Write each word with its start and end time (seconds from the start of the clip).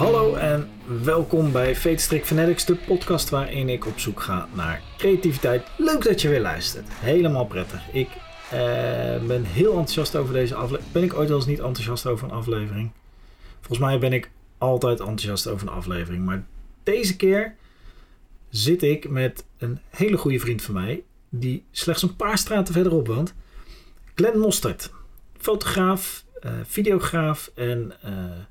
Hallo 0.00 0.34
en 0.34 0.68
welkom 1.02 1.52
bij 1.52 1.76
Fate 1.76 2.20
Fanatics, 2.24 2.64
de 2.64 2.76
podcast 2.76 3.28
waarin 3.28 3.68
ik 3.68 3.86
op 3.86 3.98
zoek 3.98 4.20
ga 4.20 4.48
naar 4.54 4.82
creativiteit. 4.96 5.66
Leuk 5.76 6.04
dat 6.04 6.20
je 6.20 6.28
weer 6.28 6.40
luistert. 6.40 6.86
Helemaal 6.88 7.46
prettig. 7.46 7.92
Ik 7.92 8.08
eh, 8.50 9.26
ben 9.26 9.44
heel 9.44 9.70
enthousiast 9.70 10.16
over 10.16 10.32
deze 10.32 10.54
aflevering. 10.54 10.92
Ben 10.92 11.02
ik 11.02 11.14
ooit 11.14 11.28
wel 11.28 11.36
eens 11.36 11.46
niet 11.46 11.58
enthousiast 11.58 12.06
over 12.06 12.24
een 12.24 12.34
aflevering? 12.34 12.90
Volgens 13.60 13.78
mij 13.78 13.98
ben 13.98 14.12
ik 14.12 14.30
altijd 14.58 15.00
enthousiast 15.00 15.46
over 15.46 15.68
een 15.68 15.74
aflevering. 15.74 16.24
Maar 16.24 16.46
deze 16.82 17.16
keer 17.16 17.54
zit 18.48 18.82
ik 18.82 19.08
met 19.08 19.44
een 19.58 19.78
hele 19.90 20.16
goede 20.16 20.40
vriend 20.40 20.62
van 20.62 20.74
mij, 20.74 21.02
die 21.28 21.64
slechts 21.70 22.02
een 22.02 22.16
paar 22.16 22.38
straten 22.38 22.74
verderop 22.74 23.06
woont. 23.06 23.34
Glenn 24.14 24.38
Mostert. 24.38 24.90
Fotograaf, 25.38 26.24
uh, 26.40 26.52
videograaf 26.62 27.50
en 27.54 27.92
ja, 28.02 28.48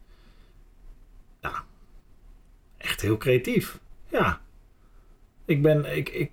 echt 2.79 3.01
heel 3.01 3.17
creatief. 3.17 3.79
Ja. 4.07 4.41
Ik 5.45 5.61
ben, 5.61 5.97
ik, 5.97 6.09
ik 6.09 6.31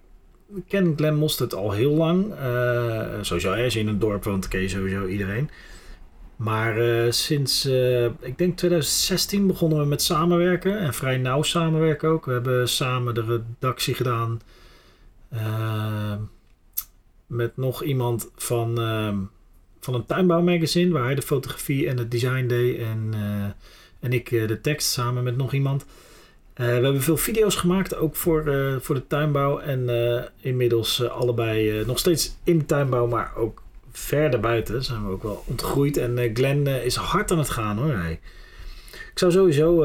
ken 0.68 0.92
Glenn 0.96 1.16
Mostert 1.16 1.54
al 1.54 1.72
heel 1.72 1.92
lang. 1.92 2.32
Uh, 2.32 3.12
sowieso, 3.20 3.52
als 3.52 3.74
je 3.74 3.80
in 3.80 3.88
een 3.88 3.98
dorp 3.98 4.24
woont, 4.24 4.48
ken 4.48 4.70
sowieso 4.70 5.06
iedereen. 5.06 5.50
Maar 6.36 6.78
uh, 6.78 7.10
sinds, 7.10 7.66
uh, 7.66 8.04
ik 8.04 8.38
denk 8.38 8.56
2016 8.56 9.46
begonnen 9.46 9.78
we 9.78 9.84
met 9.84 10.02
samenwerken. 10.02 10.78
En 10.78 10.94
vrij 10.94 11.16
nauw 11.16 11.42
samenwerken 11.42 12.08
ook. 12.08 12.24
We 12.24 12.32
hebben 12.32 12.68
samen 12.68 13.14
de 13.14 13.24
redactie 13.24 13.94
gedaan. 13.94 14.40
Uh, 15.32 16.14
met 17.26 17.56
nog 17.56 17.82
iemand 17.82 18.30
van, 18.36 18.80
ehm, 18.80 19.18
van 19.80 19.94
een 19.94 20.06
tuinbouwmagazine. 20.06 20.92
Waar 20.92 21.04
hij 21.04 21.14
de 21.14 21.22
fotografie 21.22 21.88
en 21.88 21.98
het 21.98 22.10
design 22.10 22.46
deed. 22.46 22.78
En, 22.78 23.14
en 24.00 24.12
ik 24.12 24.30
de 24.30 24.60
tekst 24.60 24.90
samen 24.90 25.24
met 25.24 25.36
nog 25.36 25.52
iemand. 25.52 25.86
We 26.56 26.64
hebben 26.64 27.02
veel 27.02 27.16
video's 27.16 27.54
gemaakt. 27.54 27.96
Ook 27.96 28.16
voor, 28.16 28.42
voor 28.80 28.94
de 28.94 29.06
tuinbouw. 29.06 29.58
En 29.58 29.90
inmiddels 30.40 31.08
allebei 31.08 31.84
nog 31.84 31.98
steeds 31.98 32.36
in 32.44 32.58
de 32.58 32.66
tuinbouw. 32.66 33.06
Maar 33.06 33.36
ook 33.36 33.62
verder 33.90 34.40
buiten 34.40 34.84
zijn 34.84 35.06
we 35.06 35.12
ook 35.12 35.22
wel 35.22 35.44
ontgroeid. 35.46 35.96
En 35.96 36.30
Glenn 36.34 36.66
is 36.66 36.96
hard 36.96 37.30
aan 37.30 37.38
het 37.38 37.50
gaan 37.50 37.78
hoor. 37.78 38.18
Ik 38.90 39.18
zou 39.22 39.32
sowieso 39.32 39.80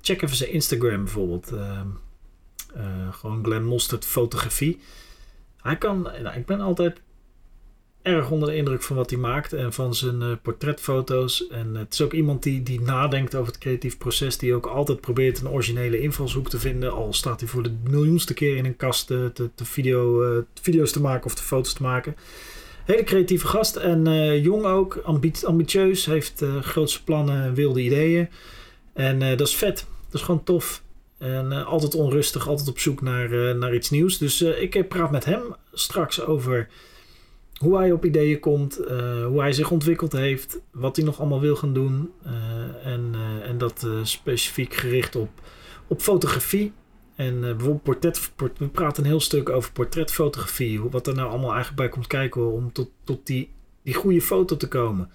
check 0.00 0.22
even 0.22 0.36
zijn 0.36 0.52
Instagram 0.52 1.04
bijvoorbeeld. 1.04 1.52
Gewoon 3.10 3.44
Glenn 3.44 3.64
Mostert 3.64 4.04
fotografie. 4.04 4.80
Hij 5.62 5.76
kan, 5.76 6.02
nou, 6.02 6.36
ik 6.36 6.46
ben 6.46 6.60
altijd 6.60 7.00
erg 8.02 8.30
onder 8.30 8.48
de 8.48 8.56
indruk 8.56 8.82
van 8.82 8.96
wat 8.96 9.10
hij 9.10 9.18
maakt 9.18 9.52
en 9.52 9.72
van 9.72 9.94
zijn 9.94 10.40
portretfoto's. 10.40 11.46
En 11.46 11.74
het 11.74 11.92
is 11.92 12.00
ook 12.00 12.12
iemand 12.12 12.42
die, 12.42 12.62
die 12.62 12.80
nadenkt 12.80 13.34
over 13.34 13.52
het 13.52 13.60
creatief 13.60 13.98
proces, 13.98 14.38
die 14.38 14.54
ook 14.54 14.66
altijd 14.66 15.00
probeert 15.00 15.40
een 15.40 15.48
originele 15.48 16.00
invalshoek 16.00 16.48
te 16.48 16.58
vinden. 16.58 16.92
Al 16.92 17.12
staat 17.12 17.40
hij 17.40 17.48
voor 17.48 17.62
de 17.62 17.74
miljoenste 17.90 18.34
keer 18.34 18.56
in 18.56 18.64
een 18.64 18.76
kast 18.76 19.06
te, 19.06 19.30
te, 19.54 19.64
video, 19.64 20.44
video's 20.60 20.92
te 20.92 21.00
maken 21.00 21.26
of 21.26 21.34
de 21.34 21.42
foto's 21.42 21.72
te 21.72 21.82
maken. 21.82 22.16
Hele 22.84 23.04
creatieve 23.04 23.46
gast 23.46 23.76
en 23.76 24.04
jong 24.40 24.64
ook, 24.64 24.96
ambitieus, 25.44 26.06
heeft 26.06 26.44
grootste 26.60 27.04
plannen, 27.04 27.54
wilde 27.54 27.80
ideeën. 27.80 28.28
En 28.92 29.18
dat 29.18 29.48
is 29.48 29.56
vet, 29.56 29.86
dat 30.04 30.20
is 30.20 30.26
gewoon 30.26 30.44
tof. 30.44 30.82
En 31.18 31.64
altijd 31.64 31.94
onrustig, 31.94 32.48
altijd 32.48 32.68
op 32.68 32.78
zoek 32.78 33.02
naar, 33.02 33.56
naar 33.56 33.74
iets 33.74 33.90
nieuws. 33.90 34.18
Dus 34.18 34.42
ik 34.42 34.88
praat 34.88 35.10
met 35.10 35.24
hem 35.24 35.42
straks 35.72 36.20
over 36.24 36.68
hoe 37.62 37.76
hij 37.76 37.92
op 37.92 38.04
ideeën 38.04 38.40
komt, 38.40 38.76
hoe 39.26 39.40
hij 39.40 39.52
zich 39.52 39.70
ontwikkeld 39.70 40.12
heeft, 40.12 40.60
wat 40.70 40.96
hij 40.96 41.04
nog 41.04 41.20
allemaal 41.20 41.40
wil 41.40 41.56
gaan 41.56 41.74
doen. 41.74 42.10
en, 42.84 43.14
en 43.42 43.58
dat 43.58 43.86
specifiek 44.02 44.74
gericht 44.74 45.16
op, 45.16 45.30
op 45.86 46.00
fotografie. 46.00 46.72
En 47.14 47.40
bijvoorbeeld 47.40 47.82
portret, 47.82 48.32
port, 48.36 48.58
we 48.58 48.68
praten 48.68 49.02
een 49.02 49.08
heel 49.08 49.20
stuk 49.20 49.48
over 49.48 49.72
portretfotografie. 49.72 50.80
Wat 50.80 51.06
er 51.06 51.14
nou 51.14 51.28
allemaal 51.28 51.52
eigenlijk 51.52 51.76
bij 51.76 51.88
komt 51.88 52.06
kijken 52.06 52.52
om 52.52 52.72
tot, 52.72 52.90
tot 53.04 53.26
die, 53.26 53.50
die 53.82 53.94
goede 53.94 54.22
foto 54.22 54.56
te 54.56 54.68
komen. 54.68 55.10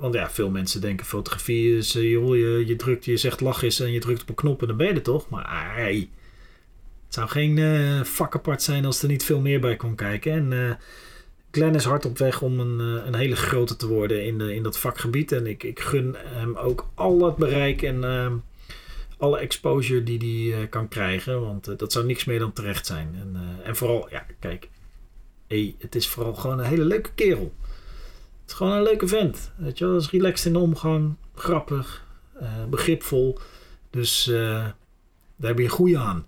Want 0.00 0.14
ja, 0.14 0.30
veel 0.30 0.50
mensen 0.50 0.80
denken 0.80 1.06
fotografie 1.06 1.76
is, 1.76 1.92
joh, 1.92 2.36
je, 2.36 2.62
je 2.66 2.76
drukt, 2.76 3.04
je 3.04 3.16
zegt 3.16 3.40
lach 3.40 3.62
is 3.62 3.80
en 3.80 3.92
je 3.92 4.00
drukt 4.00 4.22
op 4.22 4.28
een 4.28 4.34
knop 4.34 4.60
en 4.60 4.68
dan 4.68 4.76
ben 4.76 4.86
je 4.86 4.92
er 4.92 5.02
toch. 5.02 5.28
Maar 5.28 5.44
het 7.14 7.28
zou 7.28 7.28
geen 7.28 8.04
vak 8.06 8.34
apart 8.34 8.62
zijn 8.62 8.84
als 8.84 9.02
er 9.02 9.08
niet 9.08 9.24
veel 9.24 9.40
meer 9.40 9.60
bij 9.60 9.76
kon 9.76 9.94
kijken. 9.94 10.32
En 10.32 10.78
Glenn 11.50 11.74
is 11.74 11.84
hard 11.84 12.04
op 12.04 12.18
weg 12.18 12.42
om 12.42 12.60
een, 12.60 12.78
een 12.78 13.14
hele 13.14 13.36
grote 13.36 13.76
te 13.76 13.86
worden 13.86 14.24
in, 14.24 14.40
in 14.40 14.62
dat 14.62 14.78
vakgebied. 14.78 15.32
En 15.32 15.46
ik, 15.46 15.62
ik 15.62 15.80
gun 15.80 16.16
hem 16.18 16.56
ook 16.56 16.88
al 16.94 17.24
het 17.24 17.36
bereik 17.36 17.82
en 17.82 18.04
alle 19.24 19.38
exposure 19.38 20.02
die 20.02 20.18
hij 20.18 20.62
uh, 20.62 20.68
kan 20.70 20.88
krijgen. 20.88 21.40
Want 21.40 21.68
uh, 21.68 21.76
dat 21.76 21.92
zou 21.92 22.06
niks 22.06 22.24
meer 22.24 22.38
dan 22.38 22.52
terecht 22.52 22.86
zijn. 22.86 23.16
En, 23.20 23.30
uh, 23.34 23.68
en 23.68 23.76
vooral, 23.76 24.06
ja, 24.10 24.26
kijk. 24.38 24.68
Hey, 25.46 25.74
het 25.78 25.94
is 25.94 26.08
vooral 26.08 26.34
gewoon 26.34 26.58
een 26.58 26.64
hele 26.64 26.84
leuke 26.84 27.10
kerel. 27.14 27.52
Het 28.40 28.50
is 28.50 28.54
gewoon 28.54 28.72
een 28.72 28.82
leuke 28.82 29.06
vent. 29.06 29.52
Weet 29.56 29.78
je 29.78 29.86
wel, 29.86 29.96
is 29.96 30.10
relaxed 30.10 30.46
in 30.46 30.52
de 30.52 30.58
omgang. 30.58 31.14
Grappig. 31.34 32.04
begripvol. 32.70 33.38
Dus 33.90 34.24
daar 34.24 34.74
heb 35.40 35.58
je 35.58 35.64
een 35.64 35.70
goede 35.70 35.98
aan. 35.98 36.26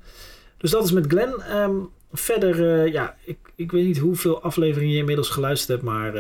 Dus 0.57 0.71
dat 0.71 0.85
is 0.85 0.93
met 0.93 1.07
Glenn. 1.09 1.57
Um, 1.57 1.89
verder, 2.13 2.89
ja, 2.93 3.17
ik, 3.25 3.39
ik 3.55 3.73
weet 3.73 3.85
niet 3.85 3.99
hoeveel 3.99 4.43
afleveringen 4.43 4.93
je 4.93 4.99
inmiddels 4.99 5.29
geluisterd 5.29 5.69
hebt. 5.69 5.83
Maar, 5.83 6.13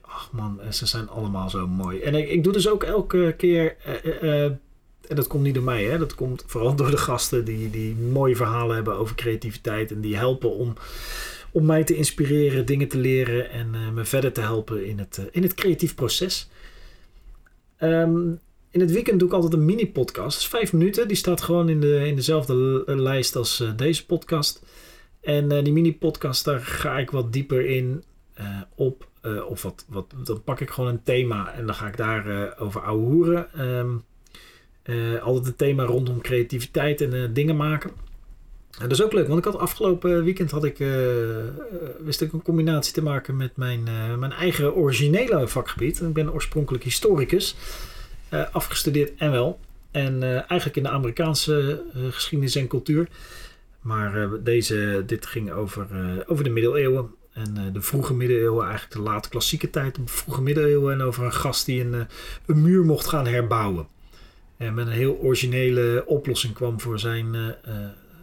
ach 0.00 0.32
man, 0.32 0.60
ze 0.70 0.86
zijn 0.86 1.08
allemaal 1.08 1.50
zo 1.50 1.66
mooi. 1.66 2.00
En 2.00 2.14
ik, 2.14 2.28
ik 2.28 2.44
doe 2.44 2.52
dus 2.52 2.68
ook 2.68 2.84
elke 2.84 3.34
keer 3.36 3.76
en 5.10 5.16
dat 5.16 5.26
komt 5.26 5.42
niet 5.42 5.54
door 5.54 5.62
mij, 5.62 5.84
hè? 5.84 5.98
dat 5.98 6.14
komt 6.14 6.44
vooral 6.46 6.74
door 6.76 6.90
de 6.90 6.96
gasten 6.96 7.44
die, 7.44 7.70
die 7.70 7.94
mooie 7.94 8.36
verhalen 8.36 8.74
hebben 8.74 8.94
over 8.94 9.14
creativiteit 9.14 9.90
en 9.90 10.00
die 10.00 10.16
helpen 10.16 10.50
om, 10.50 10.74
om 11.50 11.66
mij 11.66 11.84
te 11.84 11.96
inspireren, 11.96 12.66
dingen 12.66 12.88
te 12.88 12.98
leren 12.98 13.50
en 13.50 13.94
me 13.94 14.04
verder 14.04 14.32
te 14.32 14.40
helpen 14.40 14.86
in 14.86 14.98
het, 14.98 15.28
in 15.30 15.42
het 15.42 15.54
creatief 15.54 15.94
proces. 15.94 16.48
Um, 17.80 18.40
in 18.70 18.80
het 18.80 18.90
weekend 18.90 19.18
doe 19.18 19.28
ik 19.28 19.34
altijd 19.34 19.52
een 19.52 19.64
mini-podcast. 19.64 20.32
Dat 20.32 20.40
is 20.40 20.48
vijf 20.48 20.72
minuten. 20.72 21.08
Die 21.08 21.16
staat 21.16 21.42
gewoon 21.42 21.68
in, 21.68 21.80
de, 21.80 22.06
in 22.06 22.16
dezelfde 22.16 22.82
lijst 22.86 23.36
als 23.36 23.60
uh, 23.60 23.70
deze 23.76 24.06
podcast. 24.06 24.62
En 25.20 25.64
die 25.64 25.72
mini-podcast, 25.72 26.44
daar 26.44 26.60
ga 26.60 26.98
ik 26.98 27.10
wat 27.10 27.32
dieper 27.32 27.66
in 27.66 28.04
op. 28.74 29.08
of 29.48 29.62
wat, 29.62 29.84
wat, 29.88 30.14
dan 30.24 30.42
pak 30.44 30.60
ik 30.60 30.70
gewoon 30.70 30.90
een 30.90 31.02
thema 31.02 31.52
en 31.52 31.66
dan 31.66 31.74
ga 31.74 31.88
ik 31.88 31.96
daar 31.96 32.54
over 32.58 32.80
ouwe 32.80 33.02
hoeren. 33.02 33.66
Um, 33.66 34.02
altijd 35.22 35.46
het 35.46 35.58
thema 35.58 35.84
rondom 35.84 36.20
creativiteit 36.20 37.00
en 37.00 37.32
dingen 37.32 37.56
maken. 37.56 37.90
En 38.78 38.88
dat 38.88 38.98
is 38.98 39.02
ook 39.02 39.12
leuk, 39.12 39.26
want 39.26 39.38
ik 39.38 39.44
had 39.44 39.58
afgelopen 39.58 40.24
weekend 40.24 40.50
had 40.50 40.64
ik, 40.64 40.78
wist 41.98 42.20
ik 42.20 42.32
een 42.32 42.42
combinatie 42.42 42.92
te 42.92 43.02
maken 43.02 43.36
met 43.36 43.56
mijn, 43.56 43.82
mijn 44.18 44.32
eigen 44.32 44.74
originele 44.74 45.48
vakgebied. 45.48 46.00
Ik 46.00 46.12
ben 46.12 46.32
oorspronkelijk 46.32 46.84
historicus, 46.84 47.56
afgestudeerd 48.52 49.12
en 49.16 49.30
wel. 49.30 49.60
En 49.90 50.22
eigenlijk 50.22 50.76
in 50.76 50.82
de 50.82 50.88
Amerikaanse 50.88 51.82
geschiedenis 52.10 52.54
en 52.54 52.66
cultuur. 52.66 53.08
Maar 53.80 54.28
deze, 54.42 55.02
dit 55.06 55.26
ging 55.26 55.52
over, 55.52 55.86
over 56.26 56.44
de 56.44 56.50
middeleeuwen. 56.50 57.10
En 57.32 57.70
de 57.72 57.80
vroege 57.80 58.14
middeleeuwen, 58.14 58.64
eigenlijk 58.64 58.92
de 58.92 59.00
late 59.00 59.28
klassieke 59.28 59.70
tijd, 59.70 59.94
de 59.94 60.02
vroege 60.04 60.42
middeleeuwen. 60.42 60.94
En 60.94 61.02
over 61.02 61.24
een 61.24 61.32
gast 61.32 61.66
die 61.66 61.84
een, 61.84 62.06
een 62.46 62.62
muur 62.62 62.84
mocht 62.84 63.06
gaan 63.06 63.26
herbouwen. 63.26 63.86
En 64.56 64.74
met 64.74 64.86
een 64.86 64.92
heel 64.92 65.18
originele 65.18 66.02
oplossing 66.06 66.54
kwam 66.54 66.80
voor, 66.80 66.98
zijn, 66.98 67.54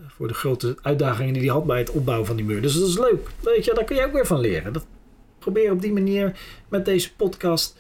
voor 0.07 0.27
de 0.27 0.33
grote 0.33 0.77
uitdagingen 0.81 1.33
die 1.33 1.41
hij 1.41 1.51
had 1.51 1.65
bij 1.65 1.79
het 1.79 1.89
opbouwen 1.89 2.27
van 2.27 2.35
die 2.35 2.45
muur. 2.45 2.61
Dus 2.61 2.79
dat 2.79 2.87
is 2.87 2.97
leuk. 2.97 3.29
Weet 3.39 3.65
je, 3.65 3.73
daar 3.73 3.83
kun 3.83 3.95
je 3.95 4.05
ook 4.05 4.13
weer 4.13 4.27
van 4.27 4.39
leren. 4.39 4.73
Dat 4.73 4.85
probeer 5.39 5.71
op 5.71 5.81
die 5.81 5.93
manier 5.93 6.39
met 6.67 6.85
deze 6.85 7.15
podcast 7.15 7.77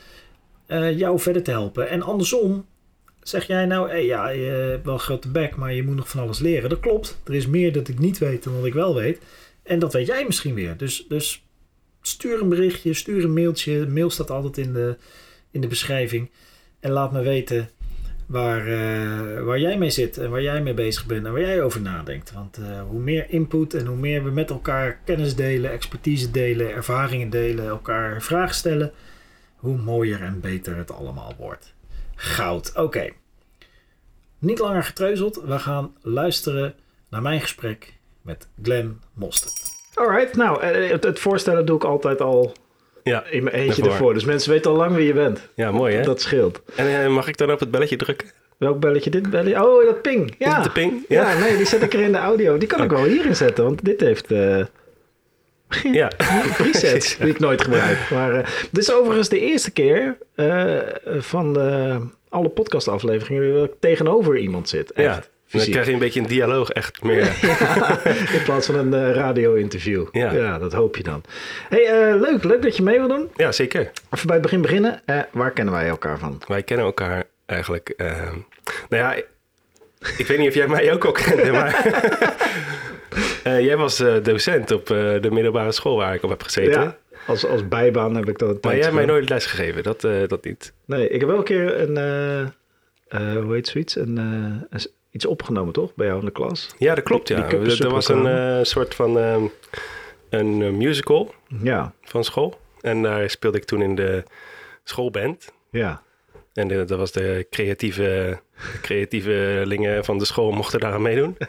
uh, 0.67 0.97
jou 0.97 1.19
verder 1.19 1.43
te 1.43 1.51
helpen. 1.51 1.89
En 1.89 2.01
andersom 2.01 2.65
zeg 3.21 3.47
jij 3.47 3.65
nou, 3.65 3.89
hey, 3.89 4.05
ja, 4.05 4.29
je 4.29 4.45
hebt 4.45 4.85
wel 4.85 4.93
een 4.93 4.99
grote 4.99 5.29
bek, 5.29 5.55
maar 5.55 5.73
je 5.73 5.83
moet 5.83 5.95
nog 5.95 6.09
van 6.09 6.21
alles 6.21 6.39
leren. 6.39 6.69
Dat 6.69 6.79
klopt. 6.79 7.21
Er 7.25 7.33
is 7.33 7.47
meer 7.47 7.73
dat 7.73 7.87
ik 7.87 7.99
niet 7.99 8.17
weet 8.17 8.43
dan 8.43 8.55
wat 8.55 8.65
ik 8.65 8.73
wel 8.73 8.95
weet. 8.95 9.19
En 9.63 9.79
dat 9.79 9.93
weet 9.93 10.07
jij 10.07 10.25
misschien 10.25 10.53
weer. 10.53 10.77
Dus, 10.77 11.05
dus 11.07 11.45
stuur 12.01 12.41
een 12.41 12.49
berichtje, 12.49 12.93
stuur 12.93 13.23
een 13.23 13.33
mailtje. 13.33 13.79
De 13.79 13.91
mail 13.91 14.09
staat 14.09 14.31
altijd 14.31 14.57
in 14.57 14.73
de, 14.73 14.95
in 15.51 15.61
de 15.61 15.67
beschrijving. 15.67 16.29
En 16.79 16.91
laat 16.91 17.11
me 17.11 17.21
weten 17.21 17.69
waar, 18.25 18.67
uh, 18.67 19.43
waar 19.43 19.59
jij 19.59 19.77
mee 19.77 19.89
zit 19.89 20.17
en 20.17 20.29
waar 20.29 20.41
jij 20.41 20.61
mee 20.61 20.73
bezig 20.73 21.05
bent 21.05 21.25
en 21.25 21.31
waar 21.31 21.41
jij 21.41 21.61
over 21.61 21.81
nadenkt. 21.81 22.31
Want 22.31 22.59
uh, 22.59 22.81
hoe 22.89 22.99
meer 22.99 23.25
input 23.29 23.73
en 23.73 23.85
hoe 23.85 23.97
meer 23.97 24.23
we 24.23 24.29
met 24.29 24.49
elkaar 24.49 24.99
kennis 25.05 25.35
delen, 25.35 25.71
expertise 25.71 26.31
delen, 26.31 26.73
ervaringen 26.73 27.29
delen, 27.29 27.67
elkaar 27.67 28.21
vragen 28.21 28.55
stellen, 28.55 28.91
hoe 29.57 29.77
mooier 29.77 30.21
en 30.21 30.39
beter 30.39 30.75
het 30.75 30.91
allemaal 30.91 31.33
wordt. 31.37 31.73
Goud. 32.15 32.71
Oké. 32.75 33.09
Niet 34.39 34.59
langer 34.59 34.83
getreuzeld. 34.83 35.41
We 35.45 35.59
gaan 35.59 35.93
luisteren 36.01 36.75
naar 37.09 37.21
mijn 37.21 37.41
gesprek 37.41 37.93
met 38.21 38.47
Glenn 38.63 39.01
Mostert. 39.13 39.75
Alright, 39.93 40.35
nou, 40.35 40.61
eh, 40.61 40.89
het, 41.01 41.19
voorstellen 41.19 41.65
doe 41.65 41.75
ik 41.75 41.83
altijd 41.83 42.21
al 42.21 42.53
ja, 43.03 43.25
in 43.25 43.43
mijn 43.43 43.55
eentje 43.55 43.83
ervoor. 43.83 44.13
Dus 44.13 44.25
mensen 44.25 44.51
weten 44.51 44.71
al 44.71 44.77
lang 44.77 44.95
wie 44.95 45.05
je 45.05 45.13
bent. 45.13 45.49
Ja, 45.55 45.71
mooi 45.71 45.95
hè? 45.95 46.03
Dat 46.03 46.21
scheelt. 46.21 46.61
En 46.75 46.87
uh, 46.87 47.07
mag 47.15 47.27
ik 47.27 47.37
dan 47.37 47.51
op 47.51 47.59
het 47.59 47.71
belletje 47.71 47.95
drukken? 47.95 48.27
Welk 48.57 48.79
belletje? 48.79 49.09
Dit 49.09 49.29
belletje? 49.29 49.65
Oh, 49.65 49.85
dat 49.85 50.01
ping. 50.01 50.35
Ja. 50.37 50.61
De 50.61 50.69
ping? 50.69 51.05
Ja. 51.07 51.31
Ja. 51.31 51.39
nee, 51.39 51.57
die 51.57 51.65
zet 51.65 51.81
ik 51.81 51.93
er 51.93 51.99
in 51.99 52.11
de 52.11 52.17
audio. 52.17 52.57
Die 52.57 52.67
kan 52.67 52.83
ik 52.83 52.89
wel 52.89 53.03
hierin 53.03 53.35
zetten, 53.35 53.63
want 53.63 53.85
dit 53.85 53.99
heeft 53.99 54.31
eh 54.31 54.65
Ja. 55.83 56.11
presets 56.57 57.17
die 57.17 57.29
ik 57.29 57.39
nooit 57.39 57.61
gebruik. 57.61 58.09
Maar 58.09 58.33
eh, 58.33 58.45
dit 58.71 58.83
is 58.83 58.93
overigens 58.93 59.29
de 59.29 59.39
eerste 59.39 59.71
keer 59.71 60.17
eh, 60.35 60.77
van 61.19 61.53
de, 61.53 61.99
alle 62.29 62.49
podcastafleveringen 62.49 63.53
dat 63.53 63.63
ik 63.63 63.73
tegenover 63.79 64.37
iemand 64.37 64.69
zit. 64.69 64.91
Echt, 64.91 65.05
ja. 65.05 65.13
Dan 65.51 65.59
fysiek. 65.59 65.71
krijg 65.71 65.87
je 65.87 65.93
een 65.93 65.99
beetje 65.99 66.19
een 66.19 66.27
dialoog 66.27 66.69
echt 66.69 67.03
meer. 67.03 67.35
Ja, 67.41 67.99
in 68.05 68.43
plaats 68.43 68.65
van 68.65 68.75
een 68.75 68.93
eh, 68.93 69.15
radio-interview. 69.15 70.05
Ja. 70.11 70.31
Ja. 70.31 70.59
dat 70.59 70.73
hoop 70.73 70.97
je 70.97 71.03
dan. 71.03 71.23
hey, 71.69 71.85
eh, 71.85 72.19
leuk, 72.19 72.43
leuk 72.43 72.61
dat 72.61 72.77
je 72.77 72.83
mee 72.83 72.99
wil 72.99 73.07
doen. 73.07 73.29
Ja, 73.35 73.51
zeker. 73.51 73.91
Even 74.11 74.27
bij 74.27 74.35
het 74.35 74.41
begin 74.41 74.61
beginnen. 74.61 75.01
Eh, 75.05 75.19
waar 75.31 75.51
kennen 75.51 75.73
wij 75.73 75.87
elkaar 75.87 76.19
van? 76.19 76.41
Wij 76.47 76.63
kennen 76.63 76.85
elkaar 76.85 77.23
eigenlijk. 77.45 77.93
nou 78.89 79.03
ja, 79.03 79.13
ik, 79.13 79.27
ik 80.17 80.27
weet 80.27 80.37
niet 80.37 80.47
of 80.47 80.53
jij 80.53 80.67
mij 80.67 80.93
ook 80.93 81.05
al 81.05 81.11
kende, 81.11 81.51
maar. 81.61 81.83
Eh, 83.43 83.59
jij 83.65 83.77
was 83.77 83.99
eh, 83.99 84.23
docent 84.23 84.71
op 84.71 84.89
eh, 84.89 85.21
de 85.21 85.31
middelbare 85.31 85.71
school 85.71 85.95
waar 85.97 86.13
ik 86.13 86.23
op 86.23 86.29
heb 86.29 86.41
gezeten. 86.43 86.81
Ja, 86.81 86.97
als, 87.27 87.45
als 87.45 87.67
bijbaan 87.67 88.15
heb 88.15 88.29
ik 88.29 88.37
dat 88.37 88.49
een 88.49 88.57
Maar 88.61 88.73
jij 88.73 88.81
hebt 88.81 88.95
mij 88.95 89.05
nooit 89.05 89.29
les 89.29 89.45
gegeven, 89.45 89.83
dat, 89.83 90.01
dat 90.27 90.43
niet. 90.45 90.73
Nee, 90.85 91.09
ik 91.09 91.19
heb 91.19 91.29
wel 91.29 91.37
een 91.37 91.43
keer 91.43 91.79
een, 91.89 92.53
hoe 93.43 93.53
heet 93.53 93.67
zoiets? 93.67 93.95
Een, 93.95 94.67
iets 95.11 95.25
opgenomen, 95.25 95.73
toch? 95.73 95.95
Bij 95.95 96.07
jou 96.07 96.19
in 96.19 96.25
de 96.25 96.31
klas? 96.31 96.75
Ja, 96.77 96.95
dat 96.95 97.03
klopt. 97.03 97.27
Die- 97.27 97.37
Ja. 97.37 97.47
die 97.47 97.83
er 97.83 97.89
was 97.89 98.07
een 98.09 98.65
soort 98.65 98.95
van 98.95 99.19
ehm, 99.19 99.43
een 100.29 100.77
musical 100.77 101.33
Ja, 101.63 101.93
van 102.03 102.23
school. 102.23 102.59
En 102.81 103.01
daar 103.01 103.29
speelde 103.29 103.57
ik 103.57 103.63
toen 103.63 103.81
in 103.81 103.95
de 103.95 104.23
schoolband. 104.83 105.51
ja. 105.69 106.01
En 106.53 106.67
de- 106.67 106.85
dat 106.85 106.97
was 106.97 107.11
de 107.11 107.47
creatieve, 107.49 108.39
creatievelingen 108.81 110.05
van 110.05 110.17
de 110.17 110.25
school 110.25 110.51
mochten 110.51 110.79
daaraan 110.79 111.01
meedoen. 111.01 111.37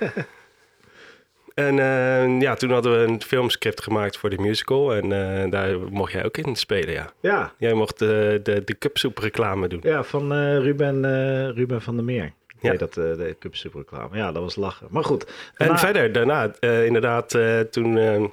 en 1.66 1.78
eh, 1.78 2.40
ja, 2.40 2.54
toen 2.54 2.70
hadden 2.70 2.92
we 3.00 3.06
een 3.12 3.22
filmscript 3.22 3.82
gemaakt 3.82 4.16
voor 4.16 4.30
de 4.30 4.38
musical. 4.38 4.94
En 4.94 5.12
eh, 5.42 5.50
daar 5.50 5.78
mocht 5.80 6.12
jij 6.12 6.24
ook 6.24 6.36
in 6.36 6.56
spelen, 6.56 6.92
ja. 6.92 7.12
Ja, 7.20 7.52
Jij 7.58 7.72
mocht 7.72 7.98
de, 7.98 8.40
de, 8.42 8.64
de 8.64 8.78
cupsoep 8.78 9.18
reclame 9.18 9.68
doen. 9.68 9.80
ja 9.82 10.02
van 10.04 10.32
eh, 10.32 10.58
Ruben, 10.58 11.04
eh, 11.04 11.54
Ruben 11.56 11.82
van 11.82 11.96
der 11.96 12.04
Meer. 12.04 12.32
Ja. 12.60 12.72
Ja. 12.72 12.78
dat, 12.78 12.96
eh, 12.96 13.04
de 13.04 13.36
Cup 13.38 13.56
Super 13.56 13.80
reclame. 13.80 14.16
Ja, 14.16 14.32
dat 14.32 14.42
was 14.42 14.56
lachen. 14.56 14.86
Maar 14.90 15.04
goed. 15.04 15.32
En 15.54 15.78
verder, 15.78 16.12
daarna, 16.12 16.52
eh, 16.60 16.84
inderdaad, 16.86 17.34
eh, 17.34 17.60
toen 17.60 17.98
eh, 17.98 18.24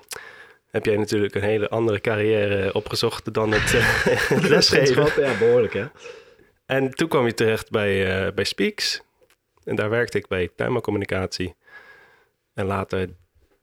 heb 0.71 0.85
jij 0.85 0.97
natuurlijk 0.97 1.35
een 1.35 1.41
hele 1.43 1.69
andere 1.69 1.99
carrière 2.01 2.73
opgezocht 2.73 3.33
dan 3.33 3.51
het, 3.51 3.73
eh, 3.73 4.05
het 4.37 4.47
lesgeven. 4.55 5.21
Ja, 5.23 5.37
behoorlijk 5.39 5.73
hè. 5.73 5.85
En 6.65 6.89
toen 6.91 7.07
kwam 7.07 7.25
je 7.25 7.33
terecht 7.33 7.69
bij, 7.71 8.25
eh, 8.25 8.33
bij 8.33 8.43
Speaks. 8.43 9.01
En 9.63 9.75
daar 9.75 9.89
werkte 9.89 10.17
ik 10.17 10.27
bij 10.27 10.49
tuinbouwcommunicatie. 10.55 11.55
En 12.55 12.65
later, 12.65 13.09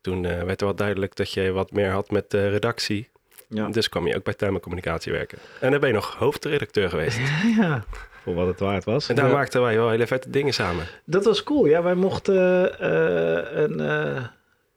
toen 0.01 0.25
eh, 0.25 0.43
werd 0.43 0.61
er 0.61 0.67
wel 0.67 0.77
duidelijk 0.77 1.17
dat 1.17 1.33
je 1.33 1.51
wat 1.51 1.73
meer 1.73 1.91
had 1.91 2.11
met 2.11 2.31
de 2.31 2.49
redactie. 2.49 3.09
Ja. 3.49 3.69
Dus 3.69 3.89
kwam 3.89 4.07
je 4.07 4.17
ook 4.17 4.23
bij 4.25 4.35
tuinbouwcommunicatie 4.35 5.13
werken. 5.13 5.39
En 5.61 5.71
dan 5.71 5.81
ben 5.81 5.89
je 5.89 5.95
nog 5.95 6.15
hoofdredacteur 6.15 6.89
geweest. 6.89 7.19
ja, 7.59 7.85
voor 8.23 8.35
wat 8.35 8.47
het 8.47 8.61
waard 8.61 8.85
was. 8.85 9.09
En 9.09 9.15
daar 9.17 9.27
Ja. 9.27 9.33
maakten 9.33 9.63
wij 9.63 9.77
wel 9.77 9.91
hele 9.91 10.07
vette 10.07 10.31
dingen 10.31 10.55
samen. 10.55 10.87
Dat 11.05 11.25
was 11.25 11.43
cool. 11.43 11.67
Ja, 11.67 11.83
wij 11.83 11.95
mochten 11.95 12.79
eh, 12.81 13.63
een, 13.63 13.81
eh, 13.81 14.25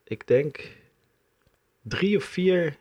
ik 0.03 0.27
denk, 0.27 0.71
drie 1.81 2.17
of 2.17 2.23
vier 2.23 2.75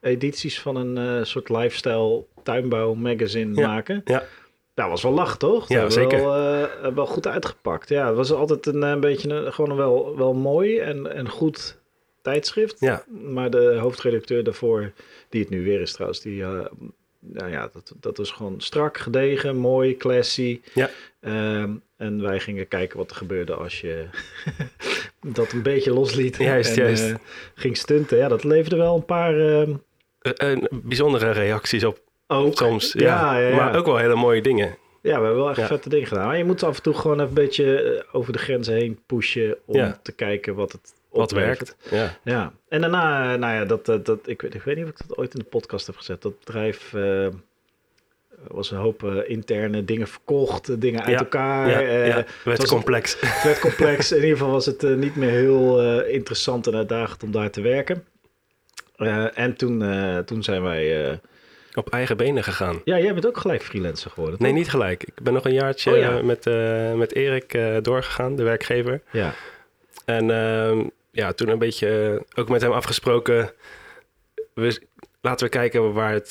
edities 0.00 0.60
van 0.60 0.76
een 0.76 1.26
soort 1.26 1.48
lifestyle 1.48 2.24
tuinbouw 2.42 2.94
magazine 2.94 3.60
maken. 3.66 4.00
Ja. 4.04 4.22
Dat 4.74 4.88
was 4.88 5.02
wel 5.02 5.12
lach, 5.12 5.36
toch? 5.36 5.68
Ja, 5.68 5.80
Dat 5.80 5.94
hebben 5.94 6.10
we 6.10 6.16
zeker. 6.16 6.30
Wel, 6.82 6.94
wel 6.94 7.06
goed 7.06 7.26
uitgepakt. 7.26 7.88
Ja, 7.88 8.06
het 8.06 8.16
was 8.16 8.32
altijd 8.32 8.66
een, 8.66 8.82
eh, 8.82 8.98
beetje 8.98 9.30
een, 9.34 9.52
gewoon 9.52 9.70
een 9.70 9.76
wel, 9.76 10.16
wel 10.16 10.34
mooi 10.34 10.78
en, 10.78 11.14
en 11.14 11.28
goed 11.28 11.78
tijdschrift. 12.22 12.80
Ja, 12.80 13.04
Maar 13.08 13.50
de 13.50 13.76
hoofdredacteur 13.80 14.44
daarvoor, 14.44 14.92
die 15.28 15.40
het 15.40 15.50
nu 15.50 15.64
weer 15.64 15.80
is 15.80 15.92
trouwens, 15.92 16.20
die, 16.20 16.42
eh, 16.42 16.64
nou 17.20 17.50
ja, 17.50 17.70
dat, 17.72 17.92
dat 18.00 18.16
was 18.16 18.30
gewoon 18.30 18.60
strak, 18.60 18.98
gedegen, 18.98 19.56
mooi, 19.56 19.96
classy. 19.96 20.60
Ja. 20.74 20.90
Ehm, 21.20 21.70
en 21.96 22.22
wij 22.22 22.40
gingen 22.40 22.68
kijken 22.68 22.98
wat 22.98 23.10
er 23.10 23.16
gebeurde 23.16 23.54
als 23.54 23.80
je 23.80 24.04
dat 25.34 25.52
een 25.52 25.62
beetje 25.62 25.92
losliet. 25.92 26.36
Juist, 26.36 26.76
en, 26.76 26.84
juist. 26.84 27.14
ging 27.54 27.76
stunten. 27.76 28.18
Ja, 28.18 28.28
dat 28.28 28.44
leverde 28.44 28.76
wel 28.76 28.94
een 28.96 29.04
paar 29.04 29.38
ehm, 29.38 29.72
Eh, 30.20 30.32
een 30.50 30.68
bijzondere 30.70 31.30
reacties 31.30 31.84
op 31.84 32.00
ook. 32.30 32.56
soms. 32.56 32.92
Ja, 32.92 33.38
Ja, 33.38 33.48
ja. 33.48 33.56
Maar 33.56 33.76
ook 33.76 33.86
wel 33.86 33.96
hele 33.96 34.14
mooie 34.14 34.42
dingen. 34.42 34.76
Ja, 35.02 35.18
we 35.18 35.24
hebben 35.24 35.36
wel 35.44 35.50
echt 35.50 35.66
vette 35.66 35.88
dingen 35.88 36.06
gedaan. 36.06 36.26
Maar 36.26 36.38
je 36.38 36.44
moet 36.44 36.62
af 36.62 36.76
en 36.76 36.82
toe 36.82 36.94
gewoon 36.94 37.16
even 37.16 37.28
een 37.28 37.34
beetje 37.34 37.82
eh, 37.82 38.02
over 38.12 38.32
de 38.32 38.38
grenzen 38.38 38.74
heen 38.74 38.98
pushen 39.06 39.56
om 39.64 39.94
te 40.02 40.12
kijken 40.12 40.54
wat 40.54 40.72
het 40.72 40.94
Wat 41.10 41.30
werkt. 41.30 41.76
Ja. 41.90 42.18
Ja, 42.24 42.52
en 42.68 42.80
daarna, 42.80 43.36
nou 43.36 43.54
ja, 43.54 43.64
dat, 43.64 43.86
dat, 43.86 44.18
ik, 44.24 44.42
weet, 44.42 44.54
ik 44.54 44.62
weet 44.62 44.76
niet 44.76 44.84
of 44.84 44.90
ik 44.90 44.96
dat 45.08 45.16
ooit 45.16 45.32
in 45.34 45.38
de 45.40 45.44
podcast 45.46 45.86
heb 45.86 45.96
gezet. 45.96 46.22
Dat 46.22 46.38
bedrijf 46.38 46.94
eh, 46.94 47.26
was 48.48 48.70
een 48.70 48.78
hoop 48.78 49.04
eh, 49.04 49.16
interne 49.30 49.84
dingen 49.84 50.08
verkocht, 50.08 50.80
dingen 50.80 51.00
uit 51.00 51.10
Ja, 51.10 51.18
elkaar. 51.18 51.68
ja, 51.70 51.80
ja. 51.80 52.16
het 52.16 52.28
werd 52.44 52.58
was- 52.58 52.68
complex. 52.70 53.16
Het 53.20 53.42
werd 53.44 53.58
complex. 53.60 54.10
In 54.12 54.16
ieder 54.22 54.36
geval 54.36 54.50
was 54.52 54.66
het 54.66 54.82
niet 54.82 55.16
meer 55.16 55.30
heel 55.30 55.80
interessant 56.02 56.66
en 56.66 56.74
uitdagend 56.74 57.22
om 57.22 57.30
daar 57.32 57.50
te 57.50 57.60
werken. 57.60 58.04
En 59.34 59.54
toen, 59.56 59.84
toen 60.24 60.42
zijn 60.42 60.62
wij... 60.62 61.20
op 61.74 61.90
eigen 61.90 62.16
benen 62.16 62.44
gegaan. 62.44 62.80
ja, 62.84 62.98
jij 62.98 63.12
bent 63.12 63.26
ook 63.26 63.36
gelijk 63.38 63.62
freelancer 63.62 64.10
geworden, 64.10 64.42
Nee, 64.42 64.52
niet 64.52 64.70
gelijk. 64.70 65.02
Ik 65.04 65.14
ben 65.22 65.32
nog 65.32 65.44
een 65.44 65.52
jaartje 65.52 65.90
Oh, 65.92 65.98
ja. 65.98 66.16
eh, 66.18 66.22
met, 66.22 66.46
eh, 66.46 66.92
met 66.92 67.14
Erik 67.14 67.54
eh, 67.54 67.76
doorgegaan, 67.82 68.36
de 68.36 68.42
werkgever. 68.42 69.02
Ja, 69.10 69.34
En 70.04 70.30
ehm, 70.30 70.82
ja, 71.10 71.32
toen 71.32 71.48
een 71.48 71.58
beetje 71.58 72.22
ook 72.34 72.48
met 72.48 72.60
hem 72.62 72.72
afgesproken. 72.72 73.52
We, 74.54 74.80
laten 75.20 75.46
we 75.46 75.52
kijken 75.52 75.92
waar 75.92 76.12
het, 76.12 76.30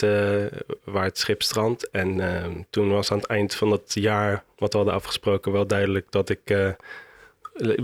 waar 0.84 1.04
het 1.04 1.18
schip 1.18 1.42
strandt. 1.42 1.90
En 1.90 2.20
ehm, 2.20 2.52
toen 2.70 2.90
was 2.90 3.12
aan 3.12 3.18
het 3.18 3.28
eind 3.28 3.56
van 3.56 3.70
dat 3.70 3.92
jaar, 3.94 4.44
wat 4.58 4.72
we 4.72 4.78
hadden 4.78 4.96
afgesproken, 4.96 5.52
wel 5.52 5.68
duidelijk 5.68 6.12
dat 6.12 6.30
ik 6.30 6.76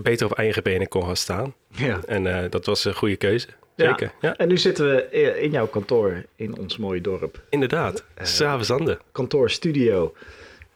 beter 0.01 0.25
op 0.25 0.33
eigen 0.37 0.63
benen 0.63 0.87
kon 0.87 1.03
gaan 1.05 1.15
staan. 1.15 1.53
ja. 1.67 1.99
En 2.05 2.49
dat 2.49 2.65
was 2.65 2.85
een 2.85 2.95
goede 2.95 3.15
keuze. 3.15 3.47
Ja. 3.75 3.87
Zeker. 3.89 4.11
Ja, 4.21 4.35
En 4.35 4.47
nu 4.47 4.57
zitten 4.57 4.89
we 4.89 5.03
eh, 5.03 5.43
in 5.43 5.51
jouw 5.51 5.67
kantoor 5.67 6.23
in 6.35 6.57
ons 6.59 6.77
mooie 6.77 7.01
dorp. 7.01 7.41
inderdaad. 7.49 8.03
Eh, 8.13 8.25
Savenzande. 8.25 8.99
kantoor, 9.11 9.49
studio. 9.49 10.13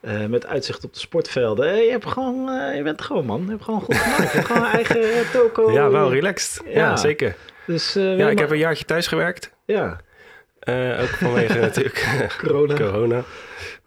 eh, 0.01 0.25
met 0.25 0.45
uitzicht 0.45 0.83
op 0.83 0.93
de 0.93 0.99
sportvelden. 0.99 1.75
Je, 1.75 1.91
hebt 1.91 2.05
gewoon, 2.05 2.75
je 2.75 2.83
bent 2.83 3.01
gewoon 3.01 3.25
man. 3.25 3.41
Je 3.43 3.49
hebt 3.49 3.63
gewoon 3.63 3.81
goed 3.81 3.95
gemaakt. 3.95 4.31
Je 4.31 4.37
hebt 4.37 4.45
gewoon 4.47 4.63
een 4.65 4.71
eigen 4.71 5.31
toko. 5.31 5.71
Ja, 5.71 5.89
wel 5.89 6.11
relaxed. 6.11 6.61
Ja, 6.65 6.71
Ja. 6.71 6.95
zeker. 6.97 7.35
Dus, 7.65 7.93
Ja, 7.93 8.11
ik 8.11 8.17
maar- 8.17 8.35
heb 8.35 8.51
een 8.51 8.57
jaartje 8.57 8.85
thuis 8.85 9.07
gewerkt. 9.07 9.51
Ja, 9.65 9.99
ook 11.01 11.07
vanwege 11.07 11.59
natuurlijk 11.69 12.35
corona. 12.41 12.75
corona. 12.75 13.23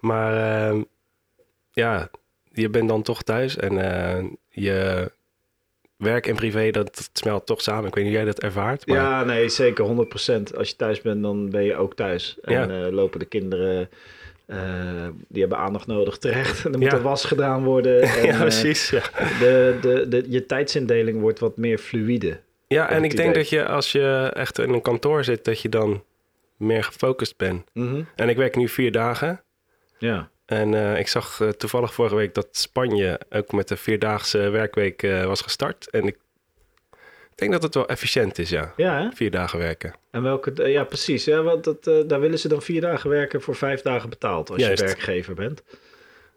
Maar 0.01 0.67
ehm, 0.69 0.83
ja, 1.71 2.09
je 2.53 2.69
bent 2.69 2.89
dan 2.89 3.03
toch 3.03 3.23
thuis 3.23 3.57
en 3.57 4.39
je 4.49 5.11
werk 6.03 6.27
en 6.27 6.35
privé, 6.35 6.71
dat 6.71 7.11
smelt 7.13 7.47
toch 7.47 7.61
samen. 7.63 7.87
Ik 7.89 7.95
weet 7.95 8.05
niet 8.05 8.13
hoe 8.15 8.23
jij 8.23 8.33
dat 8.33 8.43
ervaart. 8.43 8.87
Maar 8.87 8.97
Ja, 8.97 9.25
nee, 9.25 9.49
zeker 9.49 9.85
100%. 9.85 10.57
Als 10.57 10.69
je 10.69 10.77
thuis 10.77 11.01
bent, 11.01 11.23
dan 11.23 11.51
ben 11.51 11.63
je 11.65 11.77
ook 11.77 11.95
thuis. 11.95 12.37
En 12.43 12.53
Ja. 12.53 12.69
eh, 12.87 12.93
lopen 12.93 13.19
de 13.19 13.25
kinderen, 13.25 13.89
eh, 14.47 14.59
die 15.29 15.41
hebben 15.41 15.59
aandacht 15.59 15.87
nodig 15.87 16.19
terecht. 16.19 16.59
En 16.65 16.73
er 16.73 16.79
moet 16.79 16.91
Ja. 16.91 16.97
er 16.97 17.03
was 17.03 17.25
gedaan 17.25 17.65
worden. 17.65 18.03
En, 18.03 18.27
ja, 18.27 18.33
eh, 18.33 18.41
precies. 18.41 18.91
Ja, 18.91 19.03
de, 19.39 19.79
de, 19.81 20.09
de, 20.09 20.25
je 20.29 20.47
tijdsindeling 20.47 21.21
wordt 21.21 21.39
wat 21.39 21.57
meer 21.57 21.79
fluïde. 21.79 22.41
ja 22.69 22.91
en 22.91 23.05
ik 23.05 23.17
denk 23.17 23.35
dat 23.35 23.49
je 23.49 23.67
als 23.67 23.93
je 23.93 24.31
echt 24.35 24.59
in 24.59 24.73
een 24.73 24.83
kantoor 24.83 25.25
zit, 25.25 25.45
dat 25.45 25.61
je 25.61 25.69
dan 25.69 26.03
meer 26.57 26.85
gefocust 26.85 27.37
bent. 27.37 27.65
Mhm. 27.73 28.03
En 28.17 28.29
ik 28.29 28.37
werk 28.37 28.57
nu 28.57 28.69
vier 28.69 28.93
dagen. 28.93 29.41
Ja. 29.99 30.31
En 30.53 30.75
eh, 30.75 30.99
ik 30.99 31.09
zag 31.09 31.41
eh, 31.41 31.49
toevallig 31.49 31.95
vorige 31.95 32.15
week 32.15 32.35
dat 32.35 32.49
Spanje 32.51 33.21
ook 33.31 33.53
met 33.53 33.69
de 33.69 33.77
vierdaagse 33.77 34.39
werkweek 34.39 35.03
eh, 35.03 35.25
was 35.25 35.41
gestart. 35.41 35.91
En 35.91 36.07
ik 36.07 36.17
denk 37.35 37.53
dat 37.53 37.63
het 37.63 37.75
wel 37.75 37.89
efficiënt 37.89 38.39
is, 38.39 38.51
ja. 38.51 38.73
Ja, 38.77 39.03
hè? 39.03 39.09
Vier 39.15 39.31
dagen 39.31 39.59
werken. 39.59 39.95
En 40.11 40.23
welke, 40.23 40.69
ja, 40.69 40.85
precies. 40.85 41.25
Ja, 41.25 41.43
want 41.43 41.65
dat, 41.65 41.85
daar 42.09 42.21
willen 42.21 42.39
ze 42.39 42.49
dan 42.49 42.63
vier 42.63 42.81
dagen 42.81 43.11
werken 43.11 43.43
voor 43.43 43.55
vijf 43.55 43.83
dagen 43.83 44.09
betaald 44.09 44.51
als 44.51 44.61
Juist. 44.61 44.81
je 44.81 44.87
werkgever 44.87 45.35
bent. 45.35 45.63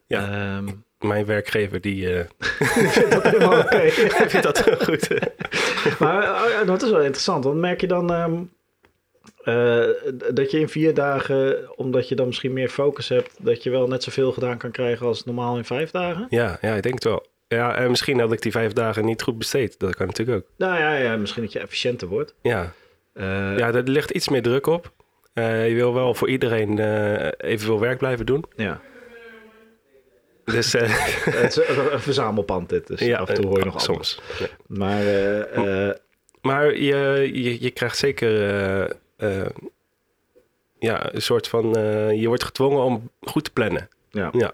Ja. 0.07 0.31
Ehm, 0.31 0.67
Mijn 0.99 1.25
werkgever, 1.25 1.81
die 1.81 2.05
ik 2.09 2.27
vind 2.89 3.11
dat 3.11 3.23
helemaal 3.23 3.59
oké. 3.59 3.89
vindt 4.33 4.43
dat 4.43 4.63
heel 4.63 4.77
goed. 4.77 5.07
Maar 5.99 6.23
oh 6.23 6.67
dat 6.67 6.83
is 6.83 6.89
wel 6.89 7.01
interessant. 7.01 7.43
Want 7.43 7.57
merk 7.57 7.81
je 7.81 7.87
dan 7.87 8.13
ehm, 8.13 8.43
eh, 9.45 9.83
dat 10.33 10.51
je 10.51 10.59
in 10.59 10.69
vier 10.69 10.93
dagen, 10.93 11.69
omdat 11.77 12.09
je 12.09 12.15
dan 12.15 12.25
misschien 12.25 12.53
meer 12.53 12.69
focus 12.69 13.09
hebt, 13.09 13.37
dat 13.39 13.63
je 13.63 13.69
wel 13.69 13.87
net 13.87 14.03
zoveel 14.03 14.31
gedaan 14.31 14.57
kan 14.57 14.71
krijgen 14.71 15.05
als 15.05 15.23
normaal 15.23 15.57
in 15.57 15.65
vijf 15.65 15.91
dagen? 15.91 16.27
Ja, 16.29 16.57
ja, 16.61 16.75
ik 16.75 16.83
denk 16.83 16.95
het 16.95 17.03
wel. 17.03 17.25
Ja, 17.47 17.75
en 17.75 17.89
misschien 17.89 18.19
had 18.19 18.31
ik 18.31 18.41
die 18.41 18.51
vijf 18.51 18.73
dagen 18.73 19.05
niet 19.05 19.21
goed 19.21 19.37
besteed. 19.37 19.79
Dat 19.79 19.95
kan 19.95 20.07
natuurlijk 20.07 20.37
ook. 20.37 20.49
Nou 20.57 20.79
ja, 20.79 20.95
ja 20.95 21.17
misschien 21.17 21.43
dat 21.43 21.51
je 21.51 21.59
efficiënter 21.59 22.07
wordt. 22.07 22.35
Ja, 22.41 22.73
Eh, 23.13 23.57
ja 23.57 23.73
er 23.73 23.83
ligt 23.83 24.11
iets 24.11 24.29
meer 24.29 24.41
druk 24.41 24.67
op. 24.67 24.93
Eh, 25.33 25.69
je 25.69 25.75
wil 25.75 25.93
wel 25.93 26.13
voor 26.13 26.29
iedereen 26.29 26.79
evenveel 27.37 27.79
werk 27.79 27.97
blijven 27.97 28.25
doen. 28.25 28.45
ja. 28.55 28.81
Dus, 30.45 30.73
Het 30.73 31.57
is 31.57 31.57
een, 31.57 31.99
verzamelpand 31.99 32.69
dit, 32.69 32.87
dus 32.87 33.13
af 33.13 33.29
en 33.29 33.35
toe 33.35 33.45
hoor 33.45 33.57
je 33.59 33.65
nog 33.65 33.81
soms. 33.81 34.21
Ja. 34.39 34.47
Maar 34.67 35.03
Maar 36.41 36.75
je, 36.77 37.29
je, 37.33 37.61
je 37.63 37.71
krijgt 37.71 37.97
zeker 37.97 38.31
eh, 39.15 39.45
ja, 40.79 41.13
een 41.13 41.21
soort 41.21 41.47
van... 41.47 41.75
eh, 41.75 42.21
je 42.21 42.27
wordt 42.27 42.43
gedwongen 42.43 42.83
om 42.83 43.09
goed 43.21 43.43
te 43.43 43.51
plannen. 43.51 43.89
ja. 44.11 44.29
Ja. 44.33 44.53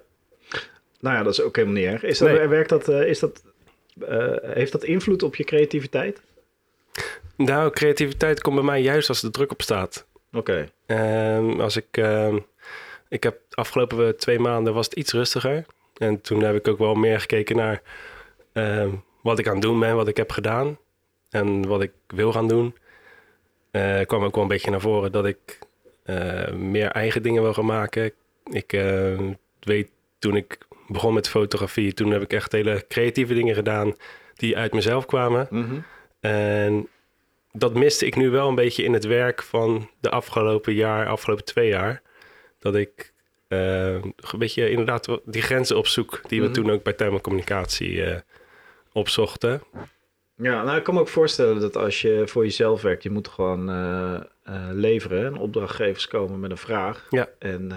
Nou 0.99 1.15
ja, 1.17 1.23
dat 1.23 1.33
is 1.33 1.41
ook 1.41 1.55
helemaal 1.55 1.77
niet 1.77 1.85
erg. 1.91 2.03
Is 2.03 2.17
dat, 2.17 2.29
Nee. 2.31 2.47
werkt 2.47 2.69
dat, 2.69 2.87
eh, 2.87 3.07
is 3.07 3.19
dat, 3.19 3.43
heeft 4.41 4.71
dat 4.71 4.83
invloed 4.83 5.23
op 5.23 5.35
je 5.35 5.43
creativiteit? 5.43 6.21
Nou, 7.35 7.71
creativiteit 7.71 8.41
komt 8.41 8.55
bij 8.55 8.63
mij 8.65 8.81
juist 8.81 9.09
als 9.09 9.23
er 9.23 9.31
druk 9.31 9.51
op 9.51 9.61
staat. 9.61 10.05
Oké. 10.33 10.69
Ehm, 10.85 11.59
als 11.59 11.75
ik, 11.77 11.85
ehm, 11.91 12.37
ik 13.09 13.23
heb 13.23 13.39
de 13.49 13.55
afgelopen 13.55 14.17
twee 14.17 14.39
maanden 14.39 14.73
was 14.73 14.85
het 14.85 14.95
iets 14.95 15.11
rustiger. 15.13 15.65
En 15.97 16.21
toen 16.21 16.41
heb 16.43 16.55
ik 16.55 16.67
ook 16.67 16.77
wel 16.77 16.95
meer 16.95 17.19
gekeken 17.19 17.55
naar 17.55 17.81
ehm, 18.53 18.89
wat 19.21 19.39
ik 19.39 19.47
aan 19.47 19.53
het 19.53 19.61
doen 19.61 19.79
ben, 19.79 19.95
wat 19.95 20.07
ik 20.07 20.17
heb 20.17 20.31
gedaan 20.31 20.77
en 21.29 21.67
wat 21.67 21.81
ik 21.81 21.91
wil 22.07 22.31
gaan 22.31 22.47
doen. 22.47 22.75
Eh 23.71 24.01
kwam 24.05 24.23
ook 24.23 24.33
wel 24.33 24.43
een 24.43 24.49
beetje 24.49 24.71
naar 24.71 24.81
voren 24.81 25.11
dat 25.11 25.25
ik 25.25 25.59
eh, 26.03 26.51
meer 26.51 26.87
eigen 26.91 27.23
dingen 27.23 27.41
wil 27.41 27.53
gaan 27.53 27.65
maken. 27.65 28.11
Ik 28.51 28.73
eh, 28.73 29.19
weet 29.59 29.89
toen 30.19 30.35
ik 30.35 30.57
begon 30.87 31.13
met 31.13 31.29
fotografie, 31.29 31.93
toen 31.93 32.11
heb 32.11 32.21
ik 32.21 32.33
echt 32.33 32.51
hele 32.51 32.85
creatieve 32.87 33.33
dingen 33.33 33.55
gedaan 33.55 33.95
die 34.35 34.57
uit 34.57 34.73
mezelf 34.73 35.05
kwamen. 35.05 35.47
Mhm. 35.49 35.79
En 36.19 36.87
dat 37.51 37.73
miste 37.73 38.05
ik 38.05 38.15
nu 38.15 38.29
wel 38.29 38.47
een 38.47 38.55
beetje 38.55 38.83
in 38.83 38.93
het 38.93 39.05
werk 39.05 39.43
van 39.43 39.89
de 39.99 40.09
afgelopen 40.09 40.73
jaar, 40.73 41.07
afgelopen 41.07 41.45
twee 41.45 41.67
jaar. 41.69 42.01
Dat 42.59 42.75
ik 42.75 43.13
een 43.47 44.13
beetje 44.37 44.69
inderdaad 44.69 45.07
die 45.25 45.41
grenzen 45.41 45.77
opzoek 45.77 46.21
die 46.27 46.39
Mhm. 46.39 46.47
we 46.49 46.53
toen 46.55 46.71
ook 46.71 46.83
bij 46.83 46.93
Thermo 46.93 47.19
Communicatie 47.19 48.03
opzochten. 48.91 49.61
Ja, 50.41 50.63
nou 50.63 50.77
ik 50.77 50.83
kan 50.83 50.93
me 50.93 50.99
ook 50.99 51.07
voorstellen 51.07 51.59
dat 51.59 51.77
als 51.77 52.01
je 52.01 52.23
voor 52.25 52.43
jezelf 52.43 52.81
werkt, 52.81 53.03
je 53.03 53.09
moet 53.09 53.27
gewoon 53.27 53.69
eh, 53.69 54.13
eh, 54.43 54.67
leveren. 54.71 55.25
En 55.25 55.37
opdrachtgevers 55.37 56.07
komen 56.07 56.39
met 56.39 56.51
een 56.51 56.57
vraag. 56.57 57.07
Ja. 57.09 57.29
En 57.39 57.71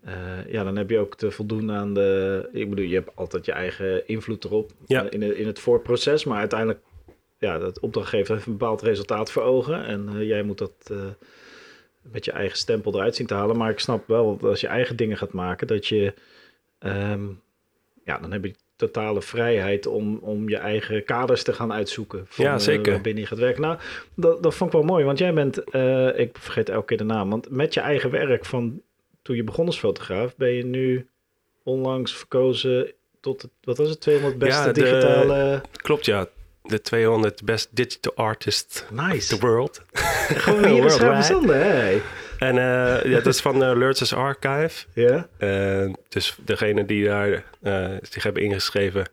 eh, 0.00 0.52
ja, 0.52 0.64
dan 0.64 0.76
heb 0.76 0.90
je 0.90 0.98
ook 0.98 1.16
te 1.16 1.30
voldoen 1.30 1.72
aan 1.72 1.94
de... 1.94 2.48
Ik 2.52 2.70
bedoel, 2.70 2.84
je 2.84 2.94
hebt 2.94 3.16
altijd 3.16 3.44
je 3.44 3.52
eigen 3.52 4.08
invloed 4.08 4.44
erop 4.44 4.72
Ja. 4.86 5.10
in, 5.10 5.22
het, 5.22 5.36
in 5.36 5.46
het 5.46 5.58
voorproces. 5.58 6.24
Maar 6.24 6.38
uiteindelijk, 6.38 6.80
ja, 7.38 7.58
dat 7.58 7.80
opdrachtgever 7.80 8.34
heeft 8.34 8.46
een 8.46 8.56
bepaald 8.56 8.82
resultaat 8.82 9.30
voor 9.30 9.42
ogen. 9.42 9.84
En 9.84 10.26
jij 10.26 10.42
moet 10.42 10.58
dat 10.58 10.92
met 12.02 12.24
je 12.24 12.32
eigen 12.32 12.58
stempel 12.58 12.94
eruit 12.94 13.16
zien 13.16 13.26
te 13.26 13.34
halen. 13.34 13.56
Maar 13.56 13.70
ik 13.70 13.78
snap 13.78 14.06
wel 14.06 14.36
dat 14.38 14.50
als 14.50 14.60
je 14.60 14.66
eigen 14.66 14.96
dingen 14.96 15.16
gaat 15.16 15.32
maken, 15.32 15.66
dat 15.66 15.86
je... 15.86 16.14
ehm, 16.78 17.26
ja, 18.04 18.18
dan 18.18 18.32
heb 18.32 18.44
je 18.44 18.54
totale 18.78 19.22
vrijheid 19.22 19.86
om, 19.86 20.18
om 20.22 20.48
je 20.48 20.56
eigen 20.56 21.04
kaders 21.04 21.42
te 21.42 21.52
gaan 21.52 21.72
uitzoeken. 21.72 22.24
Van, 22.28 22.44
Ja, 22.44 22.52
eh, 22.54 22.58
zeker. 22.58 22.92
waarbinnen 22.92 23.22
je 23.22 23.28
gaat 23.28 23.38
werken. 23.38 23.62
Nou, 23.62 23.78
dat, 24.14 24.42
dat 24.42 24.54
vond 24.54 24.72
ik 24.72 24.76
wel 24.78 24.86
mooi, 24.86 25.04
want 25.04 25.18
jij 25.18 25.34
bent, 25.34 25.64
eh, 25.70 26.18
ik 26.18 26.36
vergeet 26.38 26.68
elke 26.68 26.86
keer 26.86 26.96
de 26.96 27.04
naam, 27.04 27.30
want 27.30 27.50
met 27.50 27.74
je 27.74 27.80
eigen 27.80 28.10
werk 28.10 28.44
van 28.44 28.80
toen 29.22 29.36
je 29.36 29.44
begon 29.44 29.66
als 29.66 29.78
fotograaf, 29.78 30.36
ben 30.36 30.50
je 30.52 30.64
nu 30.64 31.06
onlangs 31.62 32.14
verkozen 32.16 32.92
tot, 33.20 33.42
het, 33.42 33.50
wat 33.62 33.78
was 33.78 33.88
het, 33.88 34.00
200 34.00 34.38
beste 34.38 34.60
Ja, 34.66 34.72
de- 34.72 34.80
digitale... 34.82 35.60
Klopt 35.72 36.04
ja, 36.04 36.26
de 36.62 36.80
200 36.80 37.44
best 37.44 37.68
digital 37.76 38.12
artist 38.14 38.86
of 38.92 39.06
Nice. 39.08 39.36
the 39.36 39.46
world. 39.46 39.82
Gewoon 39.92 40.64
hier 40.72 40.82
hè? 41.50 42.00
En 42.38 42.58
eh, 42.58 43.04
ja, 43.10 43.14
dat 43.16 43.26
is 43.26 43.40
van 43.40 43.62
uh, 43.80 43.90
Archive. 44.14 44.84
Ja? 44.94 45.28
Eh, 45.38 45.90
dus 46.08 46.36
degene 46.44 46.84
die 46.84 47.04
daar 47.04 47.44
eh, 47.62 47.86
zich 48.02 48.22
hebben 48.22 48.42
ingeschreven, 48.42 49.04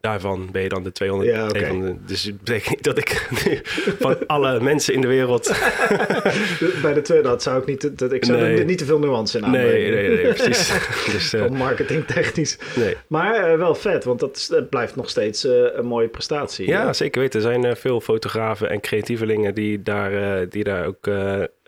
daarvan 0.00 0.48
ben 0.52 0.62
je 0.62 0.68
dan 0.68 0.82
de 0.82 0.92
200. 0.92 1.30
Ja, 1.30 1.48
de, 1.48 1.94
dus 2.06 2.22
het 2.24 2.38
betekent 2.38 2.68
niet 2.70 2.84
dat 2.84 2.98
ik 2.98 3.28
van 4.00 4.26
alle 4.26 4.60
mensen 4.60 4.94
in 4.94 5.00
de 5.00 5.06
wereld. 5.06 5.46
Bij 6.82 6.92
de 6.94 7.00
tweede, 7.02 7.28
dat 7.28 7.42
zou 7.42 7.60
ik 7.60 7.66
niet, 7.66 7.98
dat, 7.98 8.12
ik 8.12 8.24
zou 8.24 8.38
Nee. 8.40 8.58
er 8.58 8.64
niet 8.64 8.78
te 8.78 8.84
veel 8.84 8.98
nuance 8.98 9.38
in 9.38 9.44
aanbrengen. 9.44 9.70
nee, 9.72 9.90
nee, 9.90 10.08
nee, 10.24 10.32
precies. 10.32 10.72
dus, 11.12 11.28
Van 11.30 11.56
marketingtechnisch. 11.56 12.58
nee. 12.76 12.96
Maar 13.06 13.58
wel 13.58 13.74
vet, 13.74 14.04
want 14.04 14.20
dat, 14.20 14.36
is- 14.36 14.46
dat 14.46 14.68
blijft 14.68 14.96
nog 14.96 15.10
steeds 15.10 15.44
een 15.74 15.86
mooie 15.86 16.08
prestatie. 16.08 16.66
Ja, 16.66 16.92
zeker 16.92 17.20
weten. 17.20 17.40
Er 17.44 17.46
zijn 17.60 17.76
veel 17.76 18.00
fotografen 18.00 18.70
en 18.70 18.80
creatievelingen 18.80 19.54
die 19.54 19.82
daar, 19.82 20.48
die 20.48 20.64
daar 20.64 20.86
ook 20.86 21.06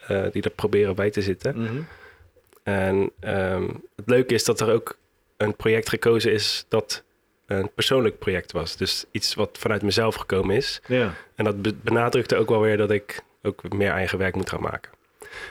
eh, 0.06 0.22
die 0.32 0.42
daar 0.42 0.52
proberen 0.52 0.94
bij 0.94 1.10
te 1.10 1.22
zitten. 1.22 1.60
Mhm. 1.62 1.80
En 2.62 3.10
ehm, 3.20 3.68
het 3.96 4.08
leuke 4.08 4.34
is 4.34 4.44
dat 4.44 4.60
er 4.60 4.70
ook 4.72 4.96
een 5.36 5.56
project 5.56 5.88
gekozen 5.88 6.32
is 6.32 6.64
dat 6.68 7.02
een 7.46 7.70
persoonlijk 7.74 8.18
project 8.18 8.52
was. 8.52 8.76
Dus 8.76 9.04
iets 9.10 9.34
wat 9.34 9.58
vanuit 9.60 9.82
mezelf 9.82 10.14
gekomen 10.14 10.56
is. 10.56 10.80
Ja. 10.86 11.14
En 11.34 11.44
dat 11.44 11.62
be- 11.62 11.74
benadrukte 11.82 12.36
ook 12.36 12.48
wel 12.48 12.60
weer 12.60 12.76
dat 12.76 12.90
ik 12.90 13.22
ook 13.42 13.72
meer 13.72 13.90
eigen 13.90 14.18
werk 14.18 14.34
moet 14.34 14.50
gaan 14.50 14.60
maken. 14.62 14.90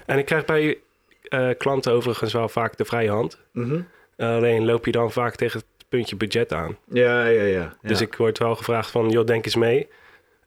En 0.05 0.17
ik 0.17 0.25
krijg 0.25 0.45
bij 0.45 0.77
eh, 1.23 1.49
klanten 1.57 1.91
overigens 1.91 2.33
wel 2.33 2.49
vaak 2.49 2.77
de 2.77 2.85
vrije 2.85 3.09
hand. 3.09 3.37
Mhm. 3.51 3.81
alleen 4.17 4.65
loop 4.65 4.85
je 4.85 4.91
dan 4.91 5.11
vaak 5.11 5.35
tegen 5.35 5.59
het 5.59 5.67
puntje 5.89 6.15
budget 6.15 6.53
aan. 6.53 6.77
ja, 6.87 7.25
ja, 7.25 7.43
ja. 7.43 7.77
Dus 7.81 8.01
ik 8.01 8.15
word 8.15 8.37
wel 8.37 8.55
gevraagd 8.55 8.91
van, 8.91 9.09
joh, 9.09 9.25
denk 9.25 9.45
eens 9.45 9.55
mee. 9.55 9.87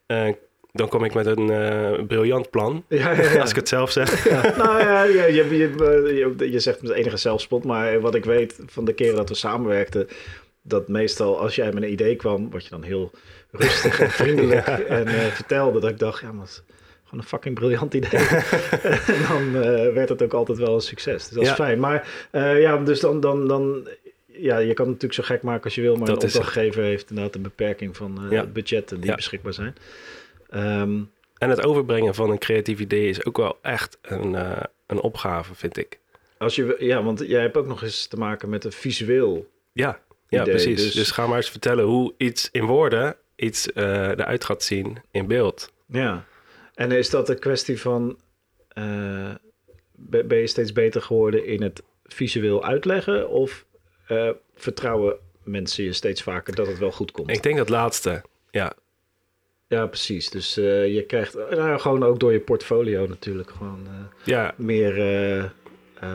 Eh, 0.07 0.29
dan 0.77 0.89
kom 0.89 1.05
ik 1.05 1.15
met 1.15 1.27
een 1.27 1.51
eh, 1.51 2.05
briljant 2.07 2.51
plan, 2.51 2.85
Ja, 2.89 3.11
ja, 3.13 3.23
ja. 3.33 3.41
als 3.41 3.51
ik 3.51 3.57
het 3.57 3.69
zelf 3.69 3.91
zeg. 3.91 4.31
Nou 4.57 4.81
ja, 4.81 5.03
je, 5.03 5.33
je, 5.35 6.51
je, 6.51 6.61
zegt 6.61 6.83
met 6.83 6.91
enige 6.91 7.17
zelfspot, 7.17 7.65
maar 7.65 8.01
wat 8.01 8.15
ik 8.15 8.25
weet 8.25 8.61
van 8.67 8.85
de 8.85 8.93
keren 8.93 9.17
dat 9.17 9.29
we 9.29 9.35
samenwerkten, 9.35 10.09
dat 10.63 10.89
meestal 10.89 11.41
als 11.41 11.55
jij 11.55 11.73
met 11.73 11.83
een 11.83 11.93
idee 11.93 12.17
kwam, 12.17 12.51
wat 12.51 12.65
je 12.65 12.71
dan 12.71 12.83
heel 12.83 13.11
rustig 13.51 14.01
en 14.01 14.11
vriendelijk 14.23 14.67
en 14.67 15.07
eh, 15.07 15.15
vertelde, 15.27 15.81
dat 15.81 15.91
ik 15.91 15.99
dacht, 15.99 16.21
ja, 16.21 16.33
maar 16.33 16.47
het 16.47 16.51
is 16.51 16.63
gewoon 17.05 17.21
een 17.21 17.29
fucking 17.29 17.55
briljant 17.55 17.95
idee. 17.95 18.21
en 19.07 19.23
dan 19.29 19.63
eh, 19.63 19.93
werd 19.93 20.09
het 20.09 20.23
ook 20.23 20.33
altijd 20.33 20.59
wel 20.59 20.75
een 20.75 20.81
succes. 20.81 21.25
Dus 21.29 21.35
dat 21.35 21.45
is 21.45 21.51
fijn. 21.51 21.81
Maar 21.81 22.09
ja, 22.33 22.77
dus 22.77 23.01
dan, 23.01 23.21
dan, 23.21 23.49
dan, 23.49 23.89
ja, 24.27 24.59
je 24.59 24.75
kan 24.75 24.85
het 24.89 24.95
natuurlijk 24.95 25.13
zo 25.29 25.35
gek 25.35 25.43
maken 25.43 25.65
als 25.65 25.75
je 25.75 25.81
wil, 25.81 25.97
maar 25.97 26.07
Dat 26.07 26.23
een 26.23 26.29
het. 26.29 26.37
opdrachtgever 26.37 26.83
heeft 26.83 27.09
inderdaad 27.09 27.35
een 27.35 27.43
beperking 27.43 27.97
van 27.97 28.27
Ja. 28.31 28.45
budgetten 28.47 29.01
die 29.01 29.11
Ja. 29.11 29.17
beschikbaar 29.17 29.53
zijn. 29.53 29.75
Ehm, 30.49 31.01
En 31.39 31.51
het 31.51 31.63
overbrengen 31.63 32.15
van 32.15 32.31
een 32.31 32.39
creatief 32.39 32.81
idee 32.81 33.09
is 33.09 33.25
ook 33.25 33.37
wel 33.37 33.59
echt 33.63 33.99
een, 34.03 34.35
eh, 34.35 34.63
een 34.87 35.01
opgave, 35.01 35.55
vind 35.55 35.77
ik. 35.77 35.99
als 36.39 36.55
je, 36.57 36.77
ja, 36.79 37.03
want 37.03 37.19
jij 37.27 37.41
hebt 37.41 37.57
ook 37.57 37.67
nog 37.67 37.83
eens 37.83 38.07
te 38.07 38.17
maken 38.17 38.49
met 38.49 38.65
een 38.65 38.73
visueel 38.73 39.51
Ja, 39.73 40.01
ja 40.29 40.41
Idee, 40.41 40.55
precies. 40.55 40.83
dus- 40.83 40.95
Dus... 40.95 41.11
ga 41.11 41.27
maar 41.27 41.37
eens 41.37 41.51
vertellen 41.51 41.85
hoe 41.85 42.15
iets 42.17 42.49
in 42.53 42.65
woorden 42.65 43.17
iets 43.37 43.73
eh, 43.73 44.09
eruit 44.09 44.45
gaat 44.45 44.63
zien 44.63 44.99
in 45.11 45.27
beeld. 45.27 45.73
Ja, 45.87 46.25
en 46.75 46.93
is 46.93 47.11
dat 47.11 47.29
een 47.29 47.39
kwestie 47.39 47.81
van... 47.81 48.19
eh, 48.69 49.35
ben 49.93 50.39
je 50.39 50.47
steeds 50.47 50.73
beter 50.73 51.03
geworden 51.03 51.47
in 51.47 51.63
het 51.63 51.83
visueel 52.05 52.65
uitleggen... 52.65 53.29
of 53.29 53.65
vertrouwen 54.55 55.17
mensen 55.45 55.85
je 55.85 55.93
steeds 55.93 56.23
vaker 56.23 56.55
dat 56.55 56.67
het 56.67 56.79
wel 56.79 56.93
goed 56.93 57.11
komt? 57.11 57.31
Ik 57.31 57.43
denk 57.43 57.57
dat 57.57 57.69
laatste. 57.69 58.23
Ja, 58.51 58.73
Ja, 59.69 59.87
precies. 59.87 60.31
Dus 60.31 60.57
eh, 60.57 60.95
je 60.95 61.03
krijgt 61.03 61.35
nou, 61.51 61.79
gewoon 61.79 62.03
ook 62.05 62.21
door 62.21 62.33
je 62.33 62.41
portfolio 62.41 63.07
natuurlijk 63.07 63.51
gewoon 63.51 63.81
eh, 63.87 63.93
ja, 64.25 64.55
meer... 64.57 64.91
eh, 65.01 65.45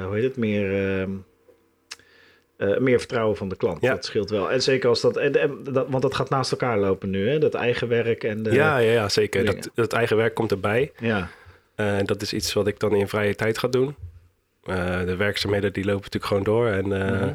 hoe 0.06 0.16
heet 0.16 0.24
het? 0.24 0.38
Meer... 0.38 1.00
ehm, 1.00 1.12
eh, 2.58 2.78
meer 2.78 3.00
vertrouwen 3.00 3.38
van 3.38 3.50
de 3.50 3.56
klant. 3.56 3.82
Ja. 3.82 3.94
Dat 3.94 4.06
scheelt 4.06 4.30
wel. 4.30 4.52
En 4.52 4.62
zeker 4.62 4.90
als 4.90 5.02
dat, 5.02 5.18
en, 5.18 5.36
en 5.36 5.58
dat... 5.64 5.86
Want 5.90 6.02
dat 6.02 6.16
gaat 6.16 6.30
naast 6.30 6.52
elkaar 6.52 6.80
lopen 6.80 7.10
nu, 7.10 7.30
hè? 7.30 7.40
Dat 7.40 7.54
eigen 7.54 7.88
werk 7.88 8.24
en 8.24 8.44
de... 8.44 8.52
ja, 8.52 8.78
ja, 8.78 8.92
ja, 8.92 9.10
zeker. 9.10 9.46
dingen. 9.46 9.62
Dat, 9.62 9.72
dat 9.76 9.94
eigen 9.94 10.18
werk 10.18 10.34
komt 10.34 10.52
erbij. 10.52 10.92
ja. 11.00 11.30
Dat 12.06 12.22
is 12.22 12.34
iets 12.34 12.54
wat 12.54 12.68
ik 12.68 12.80
dan 12.80 12.96
in 12.96 13.08
vrije 13.08 13.36
tijd 13.36 13.58
ga 13.58 13.68
doen. 13.68 13.96
De 15.06 15.16
werkzaamheden 15.18 15.74
die 15.74 15.86
lopen 15.86 16.02
natuurlijk 16.12 16.26
gewoon 16.26 16.44
door. 16.44 16.68
En 16.68 16.88
Mhm. 16.88 17.34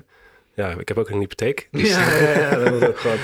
ja, 0.54 0.70
ik 0.78 0.88
heb 0.88 0.98
ook 0.98 1.08
een 1.10 1.18
hypotheek. 1.18 1.68
Dus, 1.70 1.88
Ja, 1.88 2.16
ja, 2.18 2.30
ja, 2.38 2.50
er 2.50 2.72
moet 2.72 2.86
ook 2.88 2.98
gewoon, 3.04 3.16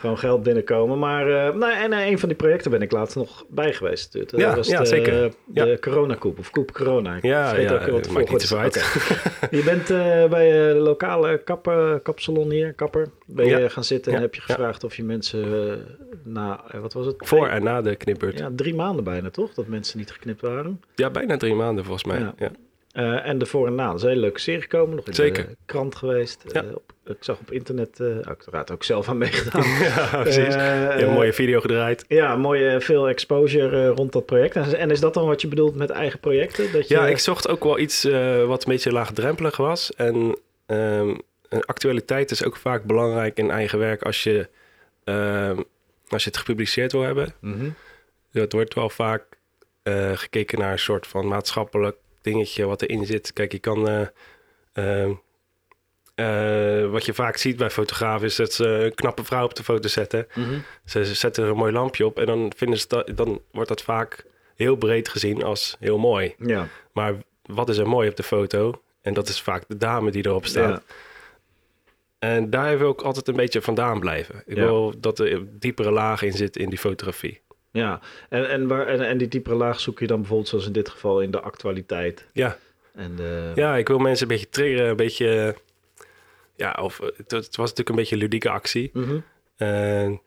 gewoon 0.00 0.18
geld 0.18 0.42
binnenkomen. 0.42 0.98
Maar 0.98 1.28
uh, 1.28 1.54
nou, 1.54 1.72
en 1.72 1.92
uh, 1.92 2.06
een 2.06 2.18
van 2.18 2.28
die 2.28 2.38
projecten 2.38 2.70
ben 2.70 2.82
ik 2.82 2.92
laatst 2.92 3.16
nog 3.16 3.44
bij 3.48 3.72
geweest. 3.72 4.12
Dat 4.12 4.30
ja, 4.40 4.56
was 4.56 4.68
ja 4.68 4.78
de, 4.80 4.86
zeker. 4.86 5.12
De 5.12 5.66
Ja. 5.66 5.76
corona-koep 5.80 6.38
of 6.38 6.50
koep 6.50 6.72
corona. 6.72 7.14
Ik 7.16 7.22
Ja, 7.22 7.48
vergeet 7.48 7.68
ja, 7.68 7.74
ook 7.74 7.90
wat 7.90 8.10
maakt 8.10 8.30
niet 8.30 8.40
je 9.50 9.62
bent 9.64 9.90
uh, 9.90 10.24
bij 10.28 10.50
de 10.50 10.74
lokale 10.78 11.38
kapper, 11.44 12.00
kapsalon 12.00 12.50
hier, 12.50 12.72
kapper, 12.74 13.08
ben 13.26 13.46
je 13.46 13.58
Ja. 13.58 13.68
gaan 13.68 13.84
zitten 13.84 14.12
en 14.12 14.18
Ja, 14.18 14.24
heb 14.24 14.34
je 14.34 14.42
ja. 14.46 14.54
gevraagd 14.54 14.84
of 14.84 14.96
je 14.96 15.04
mensen 15.04 15.78
na, 16.24 16.64
wat 16.80 16.92
was 16.92 17.06
het? 17.06 17.14
Voor 17.18 17.48
en 17.48 17.62
na 17.62 17.82
de 17.82 17.96
knipbeurt. 17.96 18.38
Ja. 18.38 18.44
Ja, 18.44 18.50
drie 18.56 18.74
maanden 18.74 19.04
bijna 19.04 19.30
toch, 19.30 19.54
dat 19.54 19.66
mensen 19.66 19.98
niet 19.98 20.10
geknipt 20.10 20.40
waren. 20.40 20.80
bijna 21.12 21.36
drie 21.36 21.54
maanden 21.54 21.84
volgens 21.84 22.04
mij. 22.04 22.18
Ja. 22.38 22.50
Uh, 22.92 23.26
en 23.26 23.38
de 23.38 23.46
voor 23.46 23.66
en 23.66 23.74
na. 23.74 23.86
Dat 23.86 23.96
is 23.96 24.02
een 24.02 24.08
hele 24.08 24.20
leuke 24.20 24.40
serie 24.40 24.60
gekomen. 24.60 24.96
Nog 24.96 25.06
in 25.06 25.14
Zeker. 25.14 25.46
de 25.46 25.56
krant 25.66 25.94
geweest. 25.94 26.44
Ja. 26.52 26.64
Uh, 26.64 26.74
op, 26.74 26.92
ik 27.04 27.16
zag 27.20 27.38
op 27.38 27.50
internet, 27.52 27.98
uh, 28.00 28.18
uiteraard 28.18 28.70
ook 28.70 28.84
zelf 28.84 29.08
aan 29.08 29.18
meegedaan. 29.18 29.68
Ja, 29.88 30.20
precies. 30.22 30.54
Uh, 30.54 30.98
een 30.98 31.12
mooie 31.12 31.32
video 31.32 31.60
gedraaid. 31.60 32.04
Ja, 32.08 32.36
mooie 32.36 32.80
veel 32.80 33.08
exposure 33.08 33.76
uh, 33.76 33.94
rond 33.96 34.12
dat 34.12 34.26
project. 34.26 34.56
En, 34.56 34.78
en, 34.78 34.90
is 34.90 35.00
dat 35.00 35.14
dan 35.14 35.26
wat 35.26 35.40
je 35.40 35.48
bedoelt 35.48 35.74
met 35.74 35.90
eigen 35.90 36.20
projecten? 36.20 36.72
Dat 36.72 36.88
je... 36.88 36.94
Ja, 36.94 37.06
ik 37.06 37.18
zocht 37.18 37.48
ook 37.48 37.64
wel 37.64 37.78
iets 37.78 38.04
uh, 38.04 38.44
wat 38.44 38.64
een 38.64 38.72
beetje 38.72 38.92
laagdrempelig 38.92 39.56
was. 39.56 39.94
En 39.94 40.36
um, 40.66 41.20
een 41.48 41.64
actualiteit 41.64 42.30
is 42.30 42.44
ook 42.44 42.56
vaak 42.56 42.84
belangrijk 42.84 43.38
in 43.38 43.50
eigen 43.50 43.78
werk 43.78 44.02
als 44.02 44.22
je, 44.22 44.48
ehm, 45.04 45.62
als 46.08 46.24
je 46.24 46.30
het 46.30 46.38
gepubliceerd 46.38 46.92
wil 46.92 47.02
hebben. 47.02 47.34
Mhm. 47.40 47.70
Dat 48.32 48.52
wordt 48.52 48.74
wel 48.74 48.90
vaak 48.90 49.38
eh, 49.82 50.10
gekeken 50.16 50.58
naar 50.58 50.72
een 50.72 50.78
soort 50.78 51.06
van 51.06 51.28
maatschappelijk 51.28 51.96
dingetje 52.22 52.64
wat 52.66 52.82
erin 52.82 53.06
zit. 53.06 53.32
Kijk, 53.32 53.52
je 53.52 53.58
kan. 53.58 53.88
eh, 53.88 54.06
ehm, 54.72 55.12
eh, 56.14 56.90
wat 56.90 57.04
je 57.06 57.14
vaak 57.14 57.36
ziet 57.36 57.56
bij 57.56 57.70
fotografen 57.70 58.26
is 58.26 58.36
dat 58.36 58.52
ze 58.52 58.66
een 58.66 58.94
knappe 58.94 59.24
vrouw 59.24 59.44
op 59.44 59.54
de 59.54 59.64
foto 59.64 59.88
zetten. 59.88 60.26
Mhm. 60.34 60.58
Ze, 60.84 61.04
ze 61.04 61.14
zetten 61.14 61.44
er 61.44 61.50
een 61.50 61.56
mooi 61.56 61.72
lampje 61.72 62.06
op 62.06 62.18
en 62.18 62.26
dan, 62.26 62.52
vinden 62.56 62.78
ze 62.78 62.88
dat, 62.88 63.10
dan 63.14 63.40
wordt 63.52 63.68
dat 63.68 63.82
vaak 63.82 64.24
heel 64.56 64.76
breed 64.76 65.08
gezien 65.08 65.42
als 65.42 65.76
heel 65.78 65.98
mooi. 65.98 66.34
Ja. 66.38 66.68
Maar 66.92 67.14
wat 67.42 67.68
is 67.68 67.78
er 67.78 67.88
mooi 67.88 68.08
op 68.08 68.16
de 68.16 68.22
foto? 68.22 68.82
En 69.02 69.14
dat 69.14 69.28
is 69.28 69.40
vaak 69.40 69.64
de 69.68 69.76
dame 69.76 70.10
die 70.10 70.26
erop 70.26 70.46
staat. 70.46 70.82
Ja. 70.88 70.94
En 72.18 72.50
daar 72.50 72.78
wil 72.78 72.90
ik 72.90 73.00
altijd 73.00 73.28
een 73.28 73.36
beetje 73.36 73.62
vandaan 73.62 74.00
blijven. 74.00 74.42
Ik 74.46 74.56
Ja. 74.56 74.62
wil 74.64 74.94
dat 75.00 75.18
er 75.18 75.42
diepere 75.58 75.90
laag 75.90 76.22
in 76.22 76.32
zit 76.32 76.56
in 76.56 76.68
die 76.68 76.78
fotografie. 76.78 77.40
Ja, 77.72 78.00
en, 78.28 78.48
en, 78.48 78.66
waar, 78.66 78.86
en, 78.86 79.06
en 79.06 79.18
die 79.18 79.28
diepere 79.28 79.54
laag 79.54 79.80
zoek 79.80 79.98
je 79.98 80.06
dan 80.06 80.18
bijvoorbeeld 80.18 80.48
zoals 80.48 80.66
in 80.66 80.72
dit 80.72 80.88
geval 80.88 81.20
in 81.20 81.30
de 81.30 81.40
actualiteit. 81.40 82.26
Ja, 82.32 82.56
En 82.94 83.16
de, 83.16 83.52
ja 83.54 83.76
ik 83.76 83.88
wil 83.88 83.98
mensen 83.98 84.22
een 84.22 84.32
beetje 84.32 84.48
triggeren, 84.48 84.88
een 84.88 84.96
beetje... 84.96 85.54
Ja, 86.56 86.78
of 86.82 86.98
het, 86.98 87.30
het 87.30 87.56
was 87.56 87.68
natuurlijk 87.68 87.88
een 87.88 87.94
beetje 87.94 88.14
een 88.14 88.20
ludieke 88.20 88.50
actie. 88.50 88.90
Mhm. 88.92 89.18
En 89.56 90.20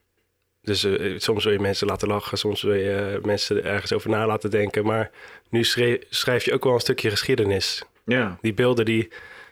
dus 0.61 0.83
eh, 0.83 1.13
soms 1.17 1.43
wil 1.43 1.53
je 1.53 1.59
mensen 1.59 1.87
laten 1.87 2.07
lachen, 2.07 2.37
soms 2.37 2.61
wil 2.61 2.73
je 2.73 3.13
eh, 3.15 3.23
mensen 3.23 3.63
ergens 3.63 3.93
over 3.93 4.09
na 4.09 4.25
laten 4.25 4.51
denken. 4.51 4.85
Maar 4.85 5.11
nu 5.49 5.63
schreef, 5.63 5.99
schrijf 6.09 6.45
je 6.45 6.53
ook 6.53 6.63
wel 6.63 6.73
een 6.73 6.79
stukje 6.79 7.09
geschiedenis. 7.09 7.83
ja. 8.05 8.37
Die 8.41 8.53
beelden 8.53 8.85
die 8.85 9.09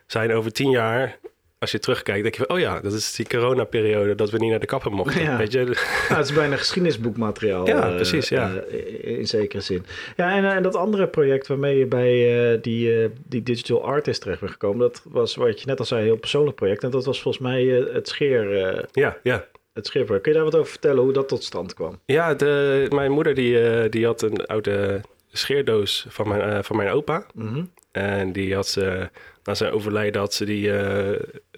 zijn 0.07 0.33
over 0.33 0.51
tien 0.51 0.69
jaar, 0.69 1.19
als 1.61 1.71
je 1.71 1.79
terugkijkt, 1.79 2.21
denk 2.21 2.35
je 2.35 2.43
van, 2.47 2.55
oh 2.55 2.61
ja, 2.61 2.79
dat 2.79 2.93
is 2.93 3.15
die 3.15 3.27
coronaperiode 3.27 4.15
dat 4.15 4.29
we 4.29 4.37
niet 4.37 4.49
naar 4.49 4.59
de 4.59 4.65
kapper 4.65 4.91
mochten. 4.91 5.21
Ja. 5.21 5.37
Weet 5.37 5.51
je? 5.51 5.63
Nou, 5.63 5.75
het 6.07 6.25
is 6.29 6.33
bijna 6.33 6.55
geschiedenisboekmateriaal. 6.55 7.67
Ja, 7.67 7.89
eh, 7.89 7.95
precies, 7.95 8.29
ja. 8.29 8.51
eh, 8.55 9.17
in 9.19 9.27
zekere 9.27 9.61
zin. 9.61 9.85
Ja, 10.15 10.35
en, 10.37 10.45
en 10.45 10.63
dat 10.63 10.75
andere 10.75 11.07
project 11.07 11.47
waarmee 11.47 11.77
je 11.77 11.85
bij 11.85 12.51
eh, 12.53 12.61
die, 12.61 13.01
eh, 13.03 13.09
die 13.27 13.43
digital 13.43 13.83
artist 13.85 14.21
terecht 14.21 14.39
bent 14.39 14.51
gekomen, 14.51 14.79
dat 14.79 15.01
was 15.09 15.35
wat 15.35 15.59
je 15.61 15.65
net 15.67 15.79
al 15.79 15.85
zei, 15.85 16.01
een 16.01 16.07
heel 16.07 16.15
persoonlijk 16.17 16.55
project. 16.55 16.83
En 16.83 16.89
dat 16.89 17.05
was 17.05 17.21
volgens 17.21 17.43
mij 17.43 17.79
eh, 17.81 17.93
het 17.93 18.07
scheer. 18.07 18.63
eh, 18.67 18.83
Ja, 18.91 19.17
ja. 19.23 19.45
het 19.73 19.85
scheerproject. 19.85 20.23
Kun 20.23 20.31
je 20.33 20.37
daar 20.41 20.47
wat 20.51 20.59
over 20.59 20.71
vertellen 20.71 21.03
hoe 21.03 21.13
dat 21.13 21.27
tot 21.27 21.43
stand 21.43 21.73
kwam? 21.73 21.99
Ja, 22.05 22.33
de, 22.33 22.85
mijn 22.89 23.11
moeder 23.11 23.33
die, 23.35 23.59
eh, 23.69 23.89
die 23.89 24.05
had 24.05 24.21
een 24.21 24.45
oude 24.45 25.01
scheerdoos 25.31 26.05
van 26.09 26.27
mijn, 26.27 26.41
eh, 26.41 26.63
van 26.63 26.75
mijn 26.75 26.89
opa. 26.89 27.25
Mhm. 27.33 27.63
En 27.91 28.31
die 28.31 28.55
had 28.55 28.67
ze, 28.67 29.09
na 29.43 29.53
zijn 29.53 29.71
overlijden 29.71 30.21
had 30.21 30.33
ze 30.33 30.45
die 30.45 30.71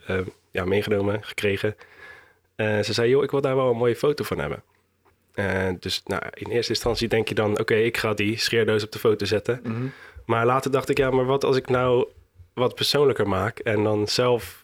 eh, 0.05 0.19
ja, 0.51 0.65
meegenomen, 0.65 1.23
gekregen. 1.23 1.75
En 2.55 2.85
ze 2.85 2.93
zei, 2.93 3.09
joh, 3.09 3.23
ik 3.23 3.31
wil 3.31 3.41
daar 3.41 3.55
wel 3.55 3.69
een 3.69 3.77
mooie 3.77 3.95
foto 3.95 4.23
van 4.23 4.39
hebben. 4.39 4.63
En 5.33 5.77
dus 5.79 6.01
nou, 6.05 6.21
in 6.33 6.51
eerste 6.51 6.71
instantie 6.71 7.07
denk 7.07 7.27
je 7.27 7.35
dan, 7.35 7.59
oké, 7.59 7.75
ik 7.75 7.97
ga 7.97 8.13
die 8.13 8.37
scheerdoos 8.37 8.83
op 8.83 8.91
de 8.91 8.99
foto 8.99 9.25
zetten. 9.25 9.59
Mhm. 9.63 9.85
Maar 10.25 10.45
later 10.45 10.71
dacht 10.71 10.89
ik, 10.89 10.97
ja, 10.97 11.09
maar 11.09 11.25
wat 11.25 11.43
als 11.43 11.57
ik 11.57 11.69
nou 11.69 12.07
wat 12.53 12.75
persoonlijker 12.75 13.27
maak 13.27 13.59
en 13.59 13.83
dan 13.83 14.07
zelf 14.07 14.61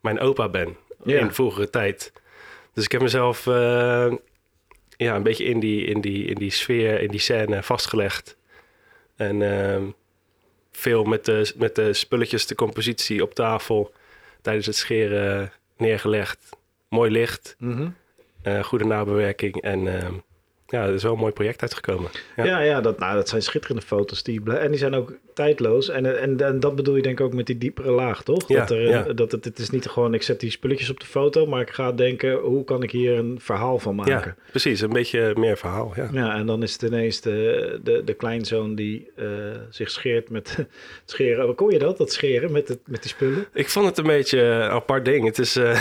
mijn 0.00 0.20
opa 0.20 0.48
ben 0.48 0.76
in 1.04 1.32
vroegere 1.32 1.70
tijd. 1.70 2.12
Dus 2.72 2.84
ik 2.84 2.92
heb 2.92 3.00
mezelf 3.00 3.46
ja, 5.04 5.14
een 5.14 5.22
beetje 5.22 5.44
in 5.44 5.60
die, 5.60 5.84
in, 5.84 6.00
die, 6.00 6.24
in 6.24 6.34
die 6.34 6.50
sfeer, 6.50 7.00
in 7.00 7.08
die 7.08 7.20
scène 7.20 7.62
vastgelegd. 7.62 8.36
En 9.16 9.42
ehm, 9.42 9.82
veel 10.72 11.04
met 11.04 11.24
de, 11.24 11.52
met 11.56 11.74
de 11.74 11.92
spulletjes, 11.92 12.46
de 12.46 12.54
compositie 12.54 13.22
op 13.22 13.34
tafel 13.34 13.92
tijdens 14.42 14.66
het 14.66 14.76
scheren 14.76 15.52
neergelegd. 15.76 16.48
Mooi 16.88 17.10
licht, 17.10 17.54
Mhm. 17.58 17.88
eh, 18.42 18.62
goede 18.64 18.84
nabewerking 18.84 19.62
en 19.62 20.00
ehm, 20.02 20.14
ja, 20.70 20.86
er 20.86 20.94
is 20.94 21.02
wel 21.02 21.12
een 21.12 21.18
mooi 21.18 21.32
project 21.32 21.62
uitgekomen. 21.62 22.10
Ja. 22.36 22.44
Ja, 22.44 22.60
ja, 22.60 22.80
dat, 22.80 22.98
nou, 22.98 23.14
dat 23.14 23.28
zijn 23.28 23.42
schitterende 23.42 23.82
foto's. 23.82 24.22
Die, 24.22 24.42
en 24.52 24.70
die 24.70 24.78
zijn 24.78 24.94
ook 24.94 25.12
tijdloos. 25.34 25.88
En, 25.88 26.20
en, 26.20 26.40
en 26.40 26.60
dat 26.60 26.76
bedoel 26.76 26.96
je 26.96 27.02
denk 27.02 27.18
ik 27.20 27.26
ook 27.26 27.32
met 27.34 27.46
die 27.46 27.58
diepere 27.58 27.90
laag, 27.90 28.22
toch? 28.22 28.48
Ja, 28.48 28.58
dat, 28.58 28.70
er, 28.70 28.88
ja. 28.88 29.02
dat 29.02 29.32
het, 29.32 29.44
het 29.44 29.58
is 29.58 29.70
niet 29.70 29.86
gewoon, 29.86 30.14
ik 30.14 30.22
zet 30.22 30.40
die 30.40 30.50
spulletjes 30.50 30.90
op 30.90 31.00
de 31.00 31.06
foto, 31.06 31.46
maar 31.46 31.60
ik 31.60 31.70
ga 31.70 31.92
denken, 31.92 32.34
hoe 32.34 32.64
kan 32.64 32.82
ik 32.82 32.90
hier 32.90 33.18
een 33.18 33.38
verhaal 33.40 33.78
van 33.78 33.94
maken? 33.94 34.12
Ja, 34.12 34.34
precies. 34.50 34.80
Een 34.80 34.92
beetje 34.92 35.32
meer 35.36 35.56
verhaal. 35.56 35.92
Ja. 35.96 36.08
Ja, 36.12 36.34
en 36.34 36.46
dan 36.46 36.62
is 36.62 36.72
het 36.72 36.82
ineens 36.82 37.20
de, 37.20 37.78
de, 37.82 38.02
de 38.04 38.14
kleinzoon 38.14 38.74
die 38.74 39.10
eh, 39.16 39.26
zich 39.70 39.90
scheert 39.90 40.30
met 40.30 40.50
het 40.56 40.68
scheren. 41.04 41.44
Hoe 41.44 41.54
kon 41.54 41.70
je 41.70 41.78
dat, 41.78 41.98
dat 41.98 42.12
scheren 42.12 42.52
met, 42.52 42.68
het, 42.68 42.78
met 42.86 43.02
die 43.02 43.10
spullen? 43.10 43.46
Ik 43.52 43.68
vond 43.68 43.86
het 43.86 43.98
een 43.98 44.04
beetje 44.06 44.40
een 44.40 44.70
apart 44.70 45.04
ding. 45.04 45.24
Het 45.26 45.38
is. 45.38 45.56
eh, 45.56 45.80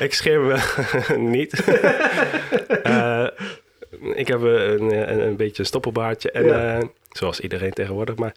ik 0.06 0.14
scheer 0.14 0.40
me 0.40 0.58
niet. 1.36 1.62
Ik 4.14 4.28
heb 4.28 4.40
een, 4.42 5.10
een, 5.12 5.20
een 5.20 5.36
beetje 5.36 5.58
een 5.62 5.66
stoppelbaardje. 5.68 6.30
En, 6.30 6.44
Ja. 6.44 6.78
eh, 6.78 6.86
zoals 7.10 7.40
iedereen 7.40 7.72
tegenwoordig. 7.72 8.14
Maar 8.16 8.34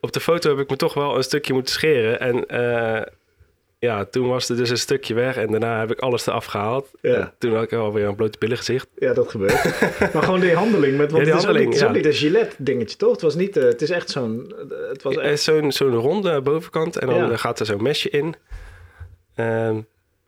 op 0.00 0.12
de 0.12 0.20
foto 0.20 0.50
heb 0.50 0.58
ik 0.58 0.70
me 0.70 0.76
toch 0.76 0.94
wel 0.94 1.16
een 1.16 1.22
stukje 1.22 1.52
moeten 1.52 1.72
scheren. 1.74 2.20
En 2.20 2.46
eh, 2.46 3.02
ja, 3.78 4.04
toen 4.04 4.28
was 4.28 4.48
er 4.48 4.56
dus 4.56 4.70
een 4.70 4.78
stukje 4.78 5.14
weg. 5.14 5.36
En 5.36 5.50
daarna 5.50 5.80
heb 5.80 5.90
ik 5.90 5.98
alles 6.00 6.26
eraf 6.26 6.44
gehaald. 6.44 6.90
Ja. 7.00 7.14
En 7.14 7.32
toen 7.38 7.54
had 7.54 7.62
ik 7.62 7.72
alweer 7.72 8.06
een 8.06 8.14
blote 8.14 8.38
billen 8.38 8.56
gezicht. 8.56 8.88
Ja, 8.98 9.12
dat 9.12 9.30
gebeurt. 9.30 9.64
maar 10.12 10.22
gewoon 10.22 10.40
die 10.40 10.54
handeling. 10.54 10.96
Met, 10.96 11.10
want 11.12 11.26
Ja, 11.26 11.32
die 11.32 11.32
het 11.32 11.42
is 11.42 11.48
ook 11.48 11.54
handeling, 11.56 11.70
niet, 11.70 11.80
het 11.80 11.82
is 11.82 11.86
ja. 11.88 11.92
niet 11.92 12.04
een 12.04 12.12
gilet 12.12 12.54
dingetje, 12.58 12.96
toch? 12.96 13.12
Het 13.12 13.20
was 13.22 13.34
niet, 13.34 13.56
eh, 13.56 13.64
het 13.64 13.82
is 13.82 13.90
echt 13.90 14.10
zo'n, 14.10 14.54
het 14.88 15.02
was 15.02 15.16
echt, 15.16 15.40
zo'n 15.40 15.72
zo'n 15.72 15.94
ronde 15.94 16.40
bovenkant 16.40 16.96
en 16.98 17.06
dan 17.06 17.32
eh, 17.32 17.38
gaat 17.38 17.60
er 17.60 17.66
zo'n 17.66 17.82
mesje 17.82 18.10
in. 18.10 18.34
Ehm, 19.34 19.80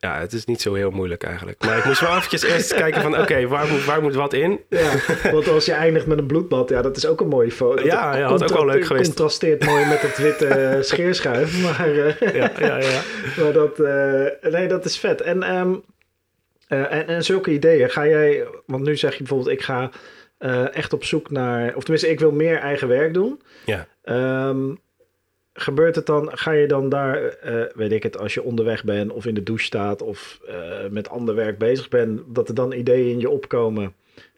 ja, 0.03 0.19
het 0.21 0.33
is 0.33 0.45
niet 0.45 0.61
zo 0.61 0.75
heel 0.75 0.91
moeilijk 0.91 1.23
eigenlijk. 1.23 1.65
Maar 1.65 1.79
ik 1.79 1.85
moest 1.85 2.01
wel 2.01 2.17
eventjes 2.17 2.43
eerst 2.43 2.75
kijken 2.75 3.03
van... 3.03 3.19
oké, 3.21 3.47
waar, 3.47 3.67
moet, 3.67 3.85
waar 3.85 4.03
moet 4.03 4.15
wat 4.15 4.33
in? 4.33 4.61
Ja, 4.69 4.91
want 5.33 5.49
als 5.49 5.65
je 5.65 5.73
eindigt 5.73 6.07
met 6.07 6.19
een 6.19 6.27
bloedbad, 6.27 6.69
ja, 6.69 6.83
dat 6.83 6.97
is 6.97 7.07
ook 7.07 7.21
een 7.21 7.29
mooie 7.29 7.51
foto. 7.51 7.85
Ja, 7.85 8.17
ja, 8.17 8.29
dat 8.29 8.43
ook 8.43 8.57
wel 8.59 8.67
leuk 8.67 8.85
geweest. 8.85 9.07
contrasteert 9.07 9.65
mooi 9.65 9.87
met 9.87 10.01
het 10.01 10.19
witte 10.19 10.47
eh, 10.55 10.83
scheerschuif. 10.83 11.62
Maar, 11.62 11.91
eh, 11.91 12.35
Ja, 12.35 12.51
ja, 12.59 12.77
ja. 12.77 13.01
maar 13.43 13.53
dat, 13.53 13.81
eh, 13.81 14.51
nee, 14.53 14.69
dat 14.69 14.85
is 14.85 14.99
vet. 14.99 15.21
En, 15.21 15.43
ehm, 15.43 15.75
eh, 16.69 16.93
en, 16.93 17.07
en 17.07 17.25
zulke 17.25 17.51
ideeën, 17.51 17.91
ga 17.91 18.07
jij, 18.07 18.47
want 18.67 18.83
nu 18.85 18.97
zeg 18.97 19.12
je 19.12 19.19
bijvoorbeeld, 19.19 19.51
ik 19.51 19.62
ga 19.62 19.91
echt 20.73 20.93
op 20.93 21.05
zoek 21.05 21.31
naar, 21.31 21.75
of 21.75 21.83
tenminste, 21.83 22.11
ik 22.11 22.21
wil 22.21 22.33
meer 22.33 22.59
eigen 22.59 22.88
werk 22.88 23.15
doen. 23.15 23.43
ja. 23.65 23.87
Ehm, 24.03 24.75
gebeurt 25.55 25.97
het 25.97 26.07
dan, 26.07 26.38
ga 26.38 26.51
je 26.51 26.67
dan 26.67 26.88
daar, 26.88 27.25
eh, 27.25 27.65
weet 27.75 27.93
ik 27.93 28.03
het, 28.03 28.19
als 28.19 28.35
je 28.35 28.43
onderweg 28.43 28.85
bent 28.85 29.12
of 29.12 29.27
in 29.27 29.35
de 29.35 29.43
douche 29.43 29.65
staat 29.65 30.03
of 30.03 30.41
eh, 30.47 30.55
met 30.91 31.09
ander 31.09 31.35
werk 31.35 31.59
bezig 31.59 31.88
bent, 31.88 32.21
dat 32.27 32.49
er 32.49 32.55
dan 32.55 32.73
ideeën 32.73 33.11
in 33.11 33.21
je 33.21 33.31
opkomen 33.31 33.95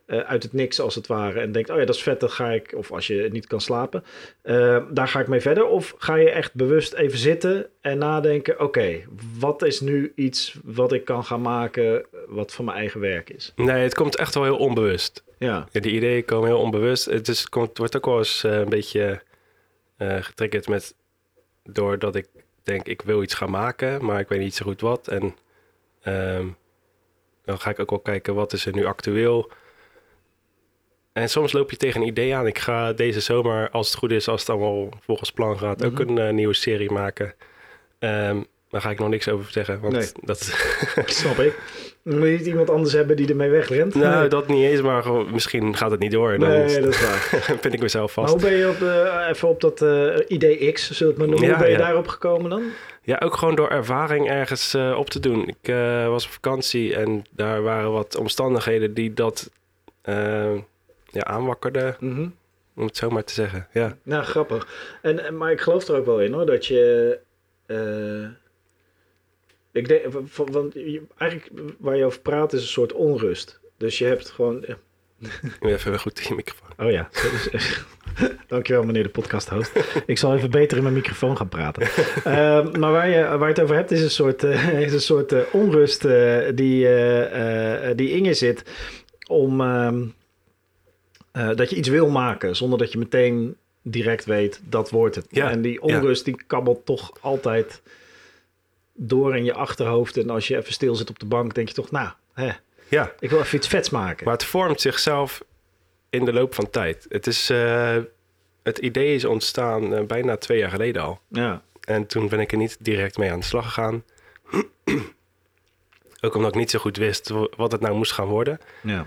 eh, 0.06 0.18
uit 0.18 0.42
het 0.42 0.52
niks 0.52 0.80
als 0.80 0.94
het 0.94 1.06
ware 1.06 1.40
en 1.40 1.52
denkt, 1.52 1.70
oh 1.70 1.78
ja, 1.78 1.84
dat 1.84 1.94
is 1.94 2.02
vet, 2.02 2.20
dat 2.20 2.32
ga 2.32 2.50
ik, 2.50 2.74
of 2.76 2.92
als 2.92 3.06
je 3.06 3.28
niet 3.32 3.46
kan 3.46 3.60
slapen, 3.60 4.04
eh, 4.42 4.82
daar 4.90 5.08
ga 5.08 5.20
ik 5.20 5.28
mee 5.28 5.40
verder. 5.40 5.66
Of 5.66 5.94
ga 5.98 6.14
je 6.14 6.30
echt 6.30 6.54
bewust 6.54 6.92
even 6.92 7.18
zitten 7.18 7.66
en 7.80 7.98
nadenken, 7.98 8.60
oké, 8.60 9.00
wat 9.38 9.62
is 9.62 9.80
nu 9.80 10.12
iets 10.14 10.56
wat 10.64 10.92
ik 10.92 11.04
kan 11.04 11.24
gaan 11.24 11.40
maken 11.40 12.06
wat 12.26 12.52
van 12.52 12.64
mijn 12.64 12.76
eigen 12.76 13.00
werk 13.00 13.30
is? 13.30 13.52
Nee, 13.56 13.82
het 13.82 13.94
komt 13.94 14.16
echt 14.16 14.34
wel 14.34 14.44
heel 14.44 14.56
onbewust. 14.56 15.24
Ja, 15.38 15.68
Ja, 15.70 15.80
die 15.80 15.92
ideeën 15.92 16.24
komen 16.24 16.48
heel 16.48 16.60
onbewust. 16.60 17.04
Het, 17.04 17.28
is, 17.28 17.48
komt, 17.48 17.78
wordt 17.78 17.96
ook 17.96 18.06
wel 18.06 18.18
eens 18.18 18.44
eh, 18.44 18.58
een 18.58 18.68
beetje 18.68 19.22
eh 19.96 20.22
getriggerd 20.22 20.68
met... 20.68 20.94
doordat 21.64 22.14
ik 22.14 22.26
denk, 22.62 22.86
ik 22.86 23.02
wil 23.02 23.22
iets 23.22 23.34
gaan 23.34 23.50
maken, 23.50 24.04
maar 24.04 24.20
ik 24.20 24.28
weet 24.28 24.38
niet 24.40 24.54
zo 24.54 24.64
goed 24.64 24.80
wat. 24.80 25.08
En 25.08 25.36
ehm, 26.02 26.46
dan 27.44 27.60
ga 27.60 27.70
ik 27.70 27.78
ook 27.78 27.90
wel 27.90 27.98
kijken, 27.98 28.34
wat 28.34 28.52
is 28.52 28.66
er 28.66 28.74
nu 28.74 28.84
actueel? 28.84 29.50
En 31.12 31.28
soms 31.28 31.52
loop 31.52 31.70
je 31.70 31.76
tegen 31.76 32.00
een 32.00 32.06
idee 32.06 32.34
aan. 32.34 32.46
Ik 32.46 32.58
ga 32.58 32.92
deze 32.92 33.20
zomer, 33.20 33.70
als 33.70 33.86
het 33.86 33.96
goed 33.96 34.10
is, 34.10 34.28
als 34.28 34.40
het 34.40 34.50
allemaal 34.50 34.88
volgens 35.00 35.32
plan 35.32 35.58
gaat... 35.58 35.84
ook 35.84 35.92
Mhm. 35.98 36.08
een 36.08 36.18
eh, 36.18 36.32
nieuwe 36.32 36.54
serie 36.54 36.90
maken. 36.90 37.34
Ehm, 37.98 38.42
daar 38.68 38.80
ga 38.80 38.90
ik 38.90 38.98
nog 38.98 39.08
niks 39.08 39.28
over 39.28 39.52
zeggen, 39.52 39.80
want 39.80 39.92
Nee. 39.92 40.08
dat... 40.20 40.38
snap 41.06 41.38
ik. 41.38 41.58
Dan 42.04 42.18
moet 42.18 42.28
je 42.28 42.32
niet 42.36 42.46
iemand 42.46 42.70
anders 42.70 42.92
hebben 42.92 43.16
die 43.16 43.28
ermee 43.28 43.50
wegrent. 43.50 43.94
nou, 43.94 44.18
Nee. 44.20 44.28
dat 44.28 44.48
niet 44.48 44.64
eens, 44.64 44.80
maar 44.80 45.02
gewoon, 45.02 45.30
misschien 45.32 45.76
gaat 45.76 45.90
het 45.90 46.00
niet 46.00 46.10
door. 46.12 46.38
Dan 46.38 46.48
Nee, 46.48 46.80
dat 46.80 46.94
is 46.94 47.00
waar. 47.02 47.18
vind 47.60 47.74
ik 47.74 47.80
mezelf 47.80 48.16
Maar 48.16 48.28
vast. 48.28 48.42
hoe 48.42 48.50
ben 48.50 48.58
je 48.58 48.68
op, 48.68 48.82
eh, 48.82 49.28
even 49.30 49.48
op 49.48 49.60
dat 49.60 49.82
eh, 49.82 50.14
idee 50.28 50.72
X, 50.72 50.90
zullen 50.90 51.14
we 51.14 51.20
het 51.20 51.30
maar 51.30 51.38
noemen, 51.38 51.46
Ja, 51.48 51.54
hoe 51.54 51.62
ben 51.64 51.72
je 51.72 51.78
ja. 51.78 51.84
daarop 51.84 52.06
gekomen 52.08 52.50
dan? 52.50 52.62
Ja, 53.02 53.20
ook 53.24 53.36
gewoon 53.36 53.54
door 53.54 53.68
ervaring 53.68 54.28
ergens 54.30 54.74
eh, 54.74 54.94
op 54.98 55.10
te 55.10 55.20
doen. 55.20 55.48
Ik 55.48 55.68
eh, 55.68 56.08
was 56.08 56.24
op 56.26 56.30
vakantie 56.32 56.96
en 56.96 57.22
daar 57.30 57.62
waren 57.62 57.92
wat 57.92 58.16
omstandigheden 58.16 58.94
die 58.94 59.14
dat 59.14 59.50
eh, 60.02 60.54
ja, 61.10 61.22
aanwakkerden, 61.22 61.96
om 62.76 62.86
het 62.86 62.96
zo 62.96 63.10
maar 63.10 63.24
te 63.24 63.32
zeggen. 63.32 63.66
Ja, 63.72 63.96
Nou, 64.02 64.24
grappig. 64.24 64.68
En, 65.02 65.24
en- 65.24 65.36
maar 65.36 65.52
ik 65.52 65.60
geloof 65.60 65.88
er 65.88 65.96
ook 65.96 66.06
wel 66.06 66.20
in 66.20 66.32
hoor, 66.32 66.46
dat 66.46 66.66
je... 66.66 67.18
eh, 69.74 69.80
ik 69.80 69.88
denk, 69.88 70.28
want 70.36 70.74
eigenlijk 71.16 71.62
waar 71.78 71.96
je 71.96 72.04
over 72.04 72.20
praat 72.20 72.52
is 72.52 72.60
een 72.60 72.66
soort 72.66 72.92
onrust. 72.92 73.60
Dus 73.76 73.98
je 73.98 74.04
hebt 74.04 74.30
gewoon... 74.30 74.64
moet 75.60 75.70
even 75.70 76.00
goed 76.00 76.20
in 76.20 76.26
je 76.28 76.34
microfoon. 76.34 76.86
Oh 76.86 76.90
ja, 76.90 77.08
Dankjewel, 78.46 78.82
meneer 78.82 79.02
de 79.02 79.08
podcast 79.08 79.48
host. 79.48 79.72
Ik 80.06 80.18
zal 80.18 80.34
even 80.34 80.50
beter 80.50 80.76
in 80.76 80.82
mijn 80.82 80.94
microfoon 80.94 81.36
gaan 81.36 81.48
praten. 81.48 81.82
Uh, 81.82 82.72
maar 82.80 82.92
waar 82.92 83.08
je, 83.08 83.22
waar 83.22 83.38
je 83.38 83.54
het 83.54 83.60
over 83.60 83.76
hebt, 83.76 83.90
is 83.90 84.02
een 84.02 84.10
soort, 84.10 84.44
uh, 84.44 84.80
is 84.86 84.92
een 84.92 85.00
soort 85.00 85.32
uh, 85.32 85.40
onrust 85.52 86.02
die, 86.54 86.88
die 87.94 88.10
in 88.10 88.24
je 88.24 88.34
zit. 88.34 88.62
Om 89.28 89.60
ehm, 89.60 90.06
dat 91.32 91.70
je 91.70 91.76
iets 91.76 91.88
wil 91.88 92.08
maken, 92.08 92.56
zonder 92.56 92.78
dat 92.78 92.92
je 92.92 92.98
meteen 92.98 93.56
direct 93.82 94.24
weet 94.24 94.60
dat 94.68 94.90
wordt 94.90 95.14
het. 95.14 95.26
Ja, 95.30 95.50
en 95.50 95.62
die 95.62 95.82
onrust, 95.82 96.24
die 96.24 96.42
kabbelt 96.46 96.86
toch 96.86 97.12
altijd 97.20 97.82
door 98.94 99.36
in 99.36 99.44
je 99.44 99.52
achterhoofd. 99.52 100.16
En 100.16 100.30
als 100.30 100.48
je 100.48 100.56
even 100.56 100.72
stil 100.72 100.94
zit 100.94 101.10
op 101.10 101.18
de 101.18 101.26
bank, 101.26 101.54
denk 101.54 101.68
je 101.68 101.74
toch, 101.74 101.90
nou, 101.90 102.10
hè, 102.32 102.50
ja. 102.88 103.12
ik 103.18 103.30
wil 103.30 103.40
even 103.40 103.56
iets 103.56 103.68
vets 103.68 103.90
maken. 103.90 104.24
Maar 104.24 104.34
het 104.34 104.44
vormt 104.44 104.80
zichzelf 104.80 105.44
in 106.10 106.24
de 106.24 106.32
loop 106.32 106.54
van 106.54 106.70
tijd. 106.70 107.06
Het, 107.08 107.26
is, 107.26 107.50
uh, 107.50 107.96
het 108.62 108.78
idee 108.78 109.14
is 109.14 109.24
ontstaan 109.24 109.92
uh, 109.92 110.02
bijna 110.02 110.36
twee 110.36 110.58
jaar 110.58 110.70
geleden 110.70 111.02
al. 111.02 111.20
Ja. 111.28 111.62
En 111.80 112.06
toen 112.06 112.28
ben 112.28 112.40
ik 112.40 112.52
er 112.52 112.58
niet 112.58 112.76
direct 112.80 113.18
mee 113.18 113.32
aan 113.32 113.40
de 113.40 113.44
slag 113.44 113.64
gegaan. 113.64 114.04
Ook 116.20 116.34
omdat 116.34 116.50
ik 116.50 116.58
niet 116.58 116.70
zo 116.70 116.78
goed 116.78 116.96
wist 116.96 117.32
wat 117.56 117.72
het 117.72 117.80
nou 117.80 117.94
moest 117.94 118.12
gaan 118.12 118.26
worden. 118.26 118.60
Ja. 118.82 119.06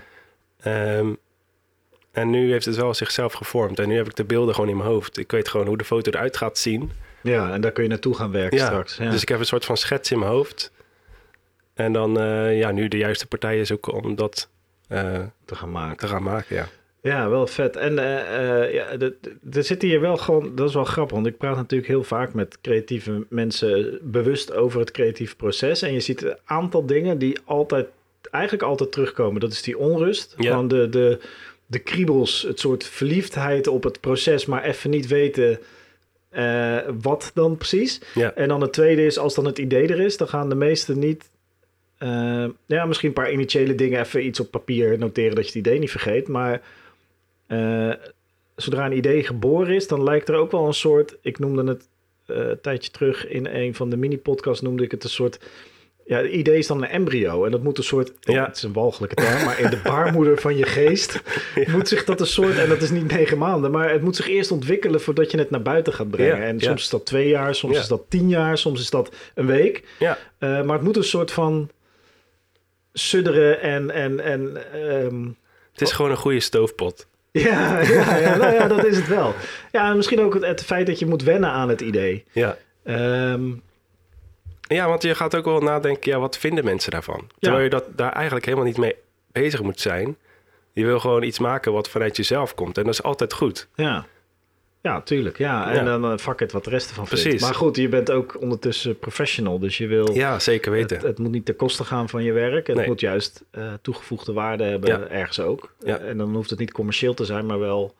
Um, 0.98 1.18
en 2.10 2.30
nu 2.30 2.50
heeft 2.50 2.64
het 2.64 2.76
wel 2.76 2.94
zichzelf 2.94 3.32
gevormd. 3.32 3.78
En 3.78 3.88
nu 3.88 3.96
heb 3.96 4.06
ik 4.06 4.16
de 4.16 4.24
beelden 4.24 4.54
gewoon 4.54 4.70
in 4.70 4.76
mijn 4.76 4.88
hoofd. 4.88 5.18
Ik 5.18 5.30
weet 5.30 5.48
gewoon 5.48 5.66
hoe 5.66 5.76
de 5.76 5.84
foto 5.84 6.10
eruit 6.10 6.36
gaat 6.36 6.58
zien. 6.58 6.92
Ja, 7.22 7.52
en 7.52 7.60
daar 7.60 7.72
kun 7.72 7.82
je 7.82 7.88
naartoe 7.88 8.14
gaan 8.14 8.30
werken 8.30 8.58
ja, 8.58 8.66
straks. 8.66 8.96
Ja. 8.96 9.10
Dus 9.10 9.22
ik 9.22 9.28
heb 9.28 9.38
een 9.38 9.46
soort 9.46 9.64
van 9.64 9.76
schets 9.76 10.10
in 10.10 10.18
mijn 10.18 10.30
hoofd. 10.30 10.72
En 11.74 11.92
dan, 11.92 12.22
uh, 12.22 12.58
ja, 12.58 12.70
nu 12.70 12.88
de 12.88 12.96
juiste 12.96 13.26
partij 13.26 13.60
is 13.60 13.72
ook 13.72 13.92
om 13.92 14.14
dat 14.14 14.48
uh, 14.88 15.20
te 15.44 15.54
gaan 15.54 15.70
maken. 15.70 15.96
Te 15.96 16.06
gaan 16.06 16.22
maken, 16.22 16.56
ja. 16.56 16.68
Ja, 17.02 17.28
wel 17.28 17.46
vet. 17.46 17.76
En 17.76 17.92
uh, 17.92 18.72
ja, 18.72 18.86
er 19.52 19.64
zit 19.64 19.82
hier 19.82 20.00
wel 20.00 20.16
gewoon, 20.16 20.54
dat 20.54 20.68
is 20.68 20.74
wel 20.74 20.84
grappig, 20.84 21.14
want 21.14 21.26
ik 21.26 21.38
praat 21.38 21.56
natuurlijk 21.56 21.88
heel 21.88 22.04
vaak 22.04 22.34
met 22.34 22.58
creatieve 22.60 23.26
mensen 23.28 23.98
bewust 24.02 24.52
over 24.52 24.80
het 24.80 24.90
creatieve 24.90 25.36
proces. 25.36 25.82
En 25.82 25.92
je 25.92 26.00
ziet 26.00 26.22
een 26.22 26.36
aantal 26.44 26.86
dingen 26.86 27.18
die 27.18 27.38
altijd, 27.44 27.86
eigenlijk 28.30 28.64
altijd 28.64 28.92
terugkomen. 28.92 29.40
Dat 29.40 29.52
is 29.52 29.62
die 29.62 29.78
onrust, 29.78 30.34
ja. 30.36 30.50
gewoon 30.50 30.68
de, 30.68 30.88
de, 30.88 31.18
de 31.66 31.78
kriebels, 31.78 32.42
het 32.42 32.60
soort 32.60 32.84
verliefdheid 32.84 33.66
op 33.66 33.82
het 33.82 34.00
proces, 34.00 34.46
maar 34.46 34.64
even 34.64 34.90
niet 34.90 35.06
weten 35.06 35.58
uh, 36.38 36.78
wat 37.00 37.30
dan 37.34 37.56
precies. 37.56 38.00
Ja. 38.14 38.34
En 38.34 38.48
dan 38.48 38.60
het 38.60 38.72
tweede 38.72 39.04
is, 39.04 39.18
als 39.18 39.34
dan 39.34 39.44
het 39.44 39.58
idee 39.58 39.88
er 39.88 40.00
is, 40.00 40.16
dan 40.16 40.28
gaan 40.28 40.48
de 40.48 40.54
meesten 40.54 40.98
niet. 40.98 41.30
Uh, 41.98 42.46
ja, 42.66 42.84
misschien 42.86 43.08
een 43.08 43.14
paar 43.14 43.32
initiële 43.32 43.74
dingen, 43.74 44.00
even 44.00 44.26
iets 44.26 44.40
op 44.40 44.50
papier 44.50 44.98
noteren 44.98 45.34
dat 45.34 45.44
je 45.44 45.58
het 45.58 45.66
idee 45.66 45.78
niet 45.78 45.90
vergeet. 45.90 46.28
Maar 46.28 46.62
uh, 47.48 47.94
zodra 48.56 48.86
een 48.86 48.96
idee 48.96 49.24
geboren 49.24 49.74
is, 49.74 49.88
dan 49.88 50.02
lijkt 50.02 50.28
er 50.28 50.34
ook 50.34 50.50
wel 50.50 50.66
een 50.66 50.74
soort. 50.74 51.16
Ik 51.20 51.38
noemde 51.38 51.64
het 51.64 51.88
een 52.26 52.60
tijdje 52.60 52.90
terug 52.90 53.28
in 53.28 53.46
een 53.46 53.74
van 53.74 53.90
de 53.90 53.96
mini-podcasts, 53.96 54.62
noemde 54.62 54.84
ik 54.84 54.90
het 54.90 55.04
een 55.04 55.10
soort 55.10 55.38
ja, 56.08 56.16
het 56.16 56.30
idee 56.30 56.58
is 56.58 56.66
dan 56.66 56.82
een 56.82 56.88
embryo. 56.88 57.44
En 57.44 57.50
dat 57.50 57.62
moet 57.62 57.78
een 57.78 57.84
soort, 57.84 58.12
ja. 58.20 58.46
het 58.46 58.56
is 58.56 58.62
een 58.62 58.72
walgelijke 58.72 59.14
term, 59.14 59.44
maar 59.44 59.60
in 59.60 59.70
de 59.70 59.80
baarmoeder 59.84 60.40
van 60.40 60.56
je 60.56 60.66
geest 60.66 61.22
ja. 61.54 61.72
moet 61.72 61.88
zich 61.88 62.04
dat 62.04 62.20
een 62.20 62.26
soort, 62.26 62.58
en 62.58 62.68
dat 62.68 62.82
is 62.82 62.90
niet 62.90 63.12
negen 63.12 63.38
maanden, 63.38 63.70
maar 63.70 63.90
het 63.90 64.02
moet 64.02 64.16
zich 64.16 64.28
eerst 64.28 64.50
ontwikkelen 64.50 65.00
voordat 65.00 65.30
je 65.30 65.38
het 65.38 65.50
naar 65.50 65.62
buiten 65.62 65.92
gaat 65.92 66.10
brengen. 66.10 66.36
Ja, 66.36 66.42
en 66.42 66.60
soms 66.60 66.82
is 66.82 66.88
dat 66.88 67.06
twee 67.06 67.28
jaar, 67.28 67.54
soms 67.54 67.78
is 67.78 67.88
dat 67.88 68.02
tien 68.08 68.28
jaar, 68.28 68.58
soms 68.58 68.80
is 68.80 68.90
dat 68.90 69.14
een 69.34 69.46
week. 69.46 69.84
Ja. 69.98 70.18
Uh, 70.38 70.62
maar 70.62 70.76
het 70.76 70.84
moet 70.84 70.96
een 70.96 71.04
soort 71.04 71.30
van 71.30 71.70
sudderen 72.92 73.60
en... 73.60 73.90
en, 73.90 74.20
en 74.20 74.56
um, 75.04 75.36
het 75.72 75.80
is 75.80 75.92
gewoon 75.92 76.10
een 76.10 76.16
goede 76.16 76.40
stoofpot. 76.40 77.06
Ja, 77.32 77.80
ja, 77.80 78.16
ja, 78.16 78.36
nou 78.36 78.54
ja, 78.54 78.66
dat 78.68 78.84
is 78.84 78.96
het 78.96 79.08
wel. 79.08 79.34
Ja, 79.72 79.90
en 79.90 79.96
misschien 79.96 80.20
ook 80.20 80.34
het, 80.34 80.44
het 80.44 80.64
feit 80.64 80.86
dat 80.86 80.98
je 80.98 81.06
moet 81.06 81.22
wennen 81.22 81.50
aan 81.50 81.68
het 81.68 81.80
idee. 81.80 82.24
Ja. 82.32 82.56
Um, 83.32 83.62
ja, 84.68 84.88
want 84.88 85.02
je 85.02 85.14
gaat 85.14 85.34
ook 85.36 85.44
wel 85.44 85.60
nadenken, 85.60 86.12
ja, 86.12 86.18
wat 86.18 86.38
vinden 86.38 86.64
mensen 86.64 86.90
daarvan? 86.90 87.30
Terwijl 87.38 87.62
je 87.64 87.70
dat 87.70 87.84
daar 87.96 88.12
eigenlijk 88.12 88.44
helemaal 88.44 88.66
niet 88.66 88.76
mee 88.76 88.94
bezig 89.32 89.62
moet 89.62 89.80
zijn. 89.80 90.16
Je 90.72 90.84
wil 90.84 91.00
gewoon 91.00 91.22
iets 91.22 91.38
maken 91.38 91.72
wat 91.72 91.88
vanuit 91.88 92.16
jezelf 92.16 92.54
komt. 92.54 92.78
En 92.78 92.84
dat 92.84 92.92
is 92.92 93.02
altijd 93.02 93.32
goed. 93.32 93.68
Ja, 93.74 94.06
ja 94.80 95.00
tuurlijk. 95.02 95.38
Ja. 95.38 95.68
En 95.70 95.74
Ja. 95.74 95.84
dan 95.98 96.12
uh, 96.12 96.18
fuck 96.18 96.40
it 96.40 96.52
wat 96.52 96.64
de 96.64 96.70
rest 96.70 96.88
ervan 96.88 97.06
vindt. 97.06 97.22
Precies. 97.22 97.42
Maar 97.42 97.54
goed, 97.54 97.76
je 97.76 97.88
bent 97.88 98.10
ook 98.10 98.40
ondertussen 98.40 98.98
professional. 98.98 99.58
Dus 99.58 99.78
je 99.78 99.86
wil... 99.86 100.12
Ja, 100.12 100.38
zeker 100.38 100.70
weten. 100.72 100.96
Het, 100.96 101.06
het 101.06 101.18
moet 101.18 101.30
niet 101.30 101.44
ten 101.44 101.56
koste 101.56 101.84
gaan 101.84 102.08
van 102.08 102.22
je 102.22 102.32
werk. 102.32 102.66
Het 102.66 102.76
Nee. 102.76 102.86
moet 102.86 103.00
juist 103.00 103.44
eh, 103.50 103.72
toegevoegde 103.82 104.32
waarde 104.32 104.64
hebben 104.64 104.88
Ja. 104.90 105.06
ergens 105.08 105.40
ook. 105.40 105.72
Ja. 105.80 105.98
Eh, 105.98 106.08
en 106.08 106.18
dan 106.18 106.34
hoeft 106.34 106.50
het 106.50 106.58
niet 106.58 106.72
commercieel 106.72 107.14
te 107.14 107.24
zijn, 107.24 107.46
maar 107.46 107.58
wel 107.58 107.94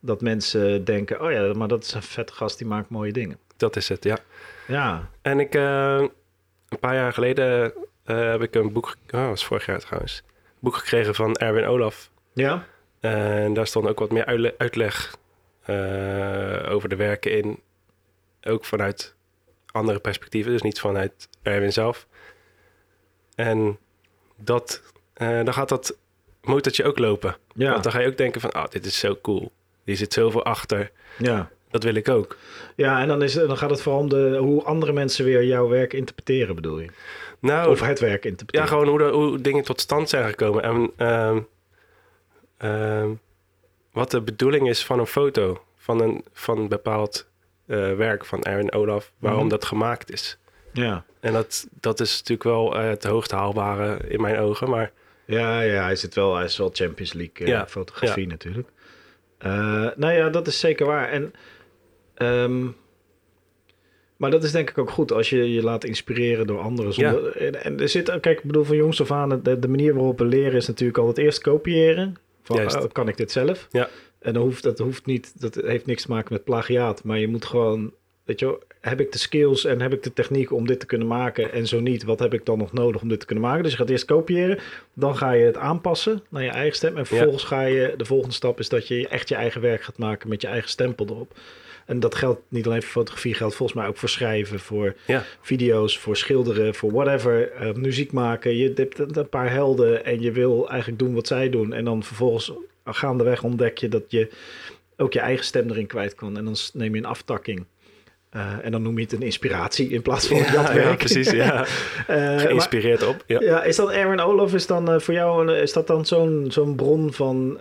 dat 0.00 0.20
mensen 0.20 0.84
denken... 0.84 1.20
oh 1.20 1.30
ja, 1.32 1.52
maar 1.54 1.68
dat 1.68 1.84
is 1.84 1.92
een 1.94 2.02
vette 2.02 2.32
gast, 2.32 2.58
die 2.58 2.66
maakt 2.66 2.88
mooie 2.90 3.12
dingen. 3.12 3.38
Dat 3.56 3.76
is 3.76 3.88
het, 3.88 4.04
ja. 4.04 4.18
Ja, 4.66 5.08
En 5.22 5.40
ik, 5.40 5.54
eh, 5.54 5.98
een 6.68 6.78
paar 6.80 6.94
jaar 6.94 7.12
geleden 7.12 7.72
eh, 8.04 8.30
heb 8.30 8.42
ik 8.42 8.54
een 8.54 8.72
boek, 8.72 8.96
oh, 9.10 9.26
was 9.28 9.44
vorig 9.44 9.66
jaar 9.66 9.80
trouwens, 9.80 10.22
een 10.26 10.58
boek 10.60 10.76
gekregen 10.76 11.14
van 11.14 11.34
Erwin 11.36 11.64
Olaf. 11.66 12.10
ja, 12.32 12.64
En 13.00 13.54
daar 13.54 13.66
stond 13.66 13.86
ook 13.88 13.98
wat 13.98 14.10
meer 14.10 14.24
uitle- 14.24 14.54
uitleg 14.58 15.16
eh, 15.62 16.66
over 16.72 16.88
de 16.88 16.96
werken 16.96 17.38
in. 17.38 17.60
Ook 18.42 18.64
vanuit 18.64 19.14
andere 19.72 19.98
perspectieven, 19.98 20.52
dus 20.52 20.62
niet 20.62 20.80
vanuit 20.80 21.28
Erwin 21.42 21.72
zelf. 21.72 22.06
En 23.34 23.78
dat, 24.36 24.82
dan 25.14 25.52
gaat 25.54 25.68
dat 25.68 25.96
motortje 26.42 26.84
ook 26.84 26.98
lopen. 26.98 27.36
ja, 27.54 27.70
Want 27.70 27.82
dan 27.82 27.92
ga 27.92 28.00
je 28.00 28.06
ook 28.08 28.16
denken 28.16 28.40
van, 28.40 28.52
ah, 28.52 28.68
dit 28.70 28.84
is 28.86 28.98
zo 28.98 29.16
cool. 29.22 29.52
Hier 29.84 29.96
zit 29.96 30.12
zoveel 30.12 30.44
achter. 30.44 30.90
ja. 31.18 31.50
Dat 31.72 31.82
wil 31.82 31.94
ik 31.94 32.08
ook. 32.08 32.36
Ja, 32.76 33.00
en 33.00 33.08
dan, 33.08 33.22
is, 33.22 33.32
dan 33.34 33.56
gaat 33.56 33.70
het 33.70 33.82
vooral 33.82 34.00
om 34.00 34.08
de, 34.08 34.36
hoe 34.40 34.62
andere 34.64 34.92
mensen 34.92 35.24
weer 35.24 35.44
jouw 35.44 35.68
werk 35.68 35.92
interpreteren, 35.92 36.54
bedoel 36.54 36.78
je? 36.80 36.88
Nou, 37.38 37.70
Of 37.70 37.80
het 37.80 38.00
werk 38.00 38.24
Ja, 38.24 38.30
interpreteren. 38.30 38.68
gewoon 38.68 38.88
hoe, 38.88 38.98
de, 38.98 39.04
hoe 39.16 39.40
dingen 39.40 39.64
tot 39.64 39.80
stand 39.80 40.08
zijn 40.08 40.28
gekomen. 40.28 40.62
En 40.62 40.90
ehm, 40.96 41.38
ehm, 42.58 43.08
wat 43.92 44.10
de 44.10 44.20
bedoeling 44.20 44.68
is 44.68 44.84
van 44.84 44.98
een 44.98 45.06
foto, 45.06 45.62
van 45.76 46.00
een, 46.00 46.24
van 46.32 46.58
een 46.58 46.68
bepaald 46.68 47.26
eh, 47.66 47.92
werk 47.94 48.24
van 48.24 48.42
Erwin 48.42 48.72
Olaf, 48.72 49.12
waarom 49.18 49.40
Mhm. 49.40 49.48
dat 49.50 49.64
gemaakt 49.64 50.12
is. 50.12 50.38
Ja. 50.72 51.04
En 51.20 51.32
dat, 51.32 51.66
dat 51.80 52.00
is 52.00 52.12
natuurlijk 52.18 52.42
wel 52.42 52.76
eh, 52.78 52.88
het 52.88 53.04
hoogst 53.04 53.30
haalbare 53.30 53.98
in 54.08 54.20
mijn 54.20 54.38
ogen. 54.38 54.70
Maar 54.70 54.92
Ja, 55.24 55.60
ja, 55.60 55.82
hij 55.82 55.96
zit 55.96 56.14
wel, 56.14 56.34
hij 56.36 56.44
is 56.44 56.56
wel 56.56 56.70
Champions 56.72 57.12
League 57.12 57.46
eh, 57.46 57.46
Ja, 57.46 57.66
fotografie 57.66 58.26
natuurlijk. 58.26 58.68
Nou 59.96 60.12
ja, 60.12 60.28
dat 60.28 60.46
is 60.46 60.58
zeker 60.60 60.86
waar. 60.86 61.08
En, 61.08 61.32
ehm, 62.14 62.66
maar 64.16 64.30
dat 64.30 64.44
is 64.44 64.52
denk 64.52 64.70
ik 64.70 64.78
ook 64.78 64.90
goed 64.90 65.12
als 65.12 65.30
je 65.30 65.52
je 65.52 65.62
laat 65.62 65.84
inspireren 65.84 66.46
door 66.46 66.58
anderen. 66.58 66.92
Zonder, 66.92 67.36
en, 67.36 67.64
en 67.64 67.80
er 67.80 67.88
zit, 67.88 68.20
kijk, 68.20 68.38
ik 68.38 68.44
bedoel 68.44 68.64
van 68.64 68.76
jongs 68.76 69.00
af 69.00 69.10
aan, 69.10 69.40
de, 69.42 69.58
de 69.58 69.68
manier 69.68 69.94
waarop 69.94 70.18
we 70.18 70.24
leren 70.24 70.54
is 70.54 70.66
natuurlijk 70.66 70.98
altijd 70.98 71.18
eerst 71.18 71.40
kopiëren. 71.40 72.16
Van, 72.42 72.56
Juist. 72.56 72.76
oh, 72.76 72.92
kan 72.92 73.08
ik 73.08 73.16
dit 73.16 73.32
zelf? 73.32 73.68
Ja. 73.70 73.88
En 74.18 74.32
dan 74.32 74.42
hoeft, 74.42 74.62
dat 74.62 74.78
hoeft 74.78 75.06
niet, 75.06 75.40
dat 75.40 75.54
heeft 75.54 75.86
niks 75.86 76.02
te 76.02 76.10
maken 76.10 76.32
met 76.32 76.44
plagiaat. 76.44 77.04
Maar 77.04 77.18
je 77.18 77.28
moet 77.28 77.44
gewoon, 77.44 77.92
weet 78.24 78.38
je 78.40 78.46
wel, 78.46 78.60
heb 78.80 79.00
ik 79.00 79.12
de 79.12 79.18
skills 79.18 79.64
en 79.64 79.80
heb 79.80 79.92
ik 79.92 80.02
de 80.02 80.12
techniek 80.12 80.52
om 80.52 80.66
dit 80.66 80.80
te 80.80 80.86
kunnen 80.86 81.06
maken? 81.06 81.52
En 81.52 81.66
zo 81.66 81.80
niet, 81.80 82.04
wat 82.04 82.18
heb 82.18 82.34
ik 82.34 82.46
dan 82.46 82.58
nog 82.58 82.72
nodig 82.72 83.02
om 83.02 83.08
dit 83.08 83.20
te 83.20 83.26
kunnen 83.26 83.44
maken? 83.44 83.62
Dus 83.62 83.72
je 83.72 83.78
gaat 83.78 83.90
eerst 83.90 84.04
kopiëren, 84.04 84.58
dan 84.94 85.16
ga 85.16 85.32
je 85.32 85.44
het 85.44 85.56
aanpassen 85.56 86.22
naar 86.28 86.42
je 86.42 86.50
eigen 86.50 86.76
stem. 86.76 86.96
En 86.96 87.06
vervolgens 87.06 87.44
ga 87.44 87.62
je, 87.62 87.94
de 87.96 88.04
volgende 88.04 88.34
stap 88.34 88.58
is 88.58 88.68
dat 88.68 88.88
je 88.88 89.08
echt 89.08 89.28
je 89.28 89.34
eigen 89.34 89.60
werk 89.60 89.82
gaat 89.82 89.98
maken 89.98 90.28
met 90.28 90.40
je 90.40 90.48
eigen 90.48 90.70
stempel 90.70 91.06
erop. 91.06 91.34
En 91.86 92.00
dat 92.00 92.14
geldt 92.14 92.40
niet 92.48 92.66
alleen 92.66 92.82
voor 92.82 92.90
fotografie, 92.90 93.34
geldt 93.34 93.54
volgens 93.54 93.78
mij 93.78 93.88
ook 93.88 93.96
voor 93.96 94.08
schrijven, 94.08 94.60
voor 94.60 94.94
ja, 95.06 95.24
video's, 95.40 95.98
voor 95.98 96.16
schilderen, 96.16 96.74
voor 96.74 96.92
whatever, 96.92 97.50
eh, 97.52 97.72
muziek 97.72 98.12
maken. 98.12 98.56
Je 98.56 98.72
hebt 98.74 99.16
een 99.16 99.28
paar 99.28 99.50
helden 99.50 100.04
en 100.04 100.20
je 100.20 100.32
wil 100.32 100.68
eigenlijk 100.68 100.98
doen 100.98 101.14
wat 101.14 101.26
zij 101.26 101.50
doen. 101.50 101.72
En 101.72 101.84
dan 101.84 102.02
vervolgens 102.02 102.52
gaandeweg 102.84 103.42
ontdek 103.42 103.78
je 103.78 103.88
dat 103.88 104.02
je 104.08 104.28
ook 104.96 105.12
je 105.12 105.20
eigen 105.20 105.44
stem 105.44 105.70
erin 105.70 105.86
kwijt 105.86 106.14
kan. 106.14 106.36
En 106.36 106.44
dan 106.44 106.56
neem 106.72 106.94
je 106.94 107.00
een 107.00 107.06
aftakking. 107.06 107.64
Eh, 108.30 108.52
en 108.62 108.72
dan 108.72 108.82
noem 108.82 108.96
je 108.98 109.04
het 109.04 109.12
een 109.12 109.22
inspiratie 109.22 109.88
in 109.88 110.02
plaats 110.02 110.26
van 110.26 110.36
ja, 110.36 110.52
dat 110.52 110.74
ja, 110.74 110.94
precies. 110.94 111.30
Ja. 111.30 111.64
Eh, 112.06 112.16
maar- 112.16 112.40
Geïnspireerd 112.40 113.06
op. 113.06 113.24
Ja. 113.26 113.40
ja, 113.40 113.62
is 113.62 113.76
dat 113.76 113.90
Erwin 113.90 114.20
Olaf, 114.20 114.54
is 114.54 114.66
dan 114.66 115.00
voor 115.00 115.14
jou 115.14 115.48
een, 115.48 115.62
is 115.62 115.72
dat 115.72 115.86
dan 115.86 116.06
zo'n 116.06 116.46
zo'n 116.48 116.76
bron 116.76 117.12
van, 117.12 117.58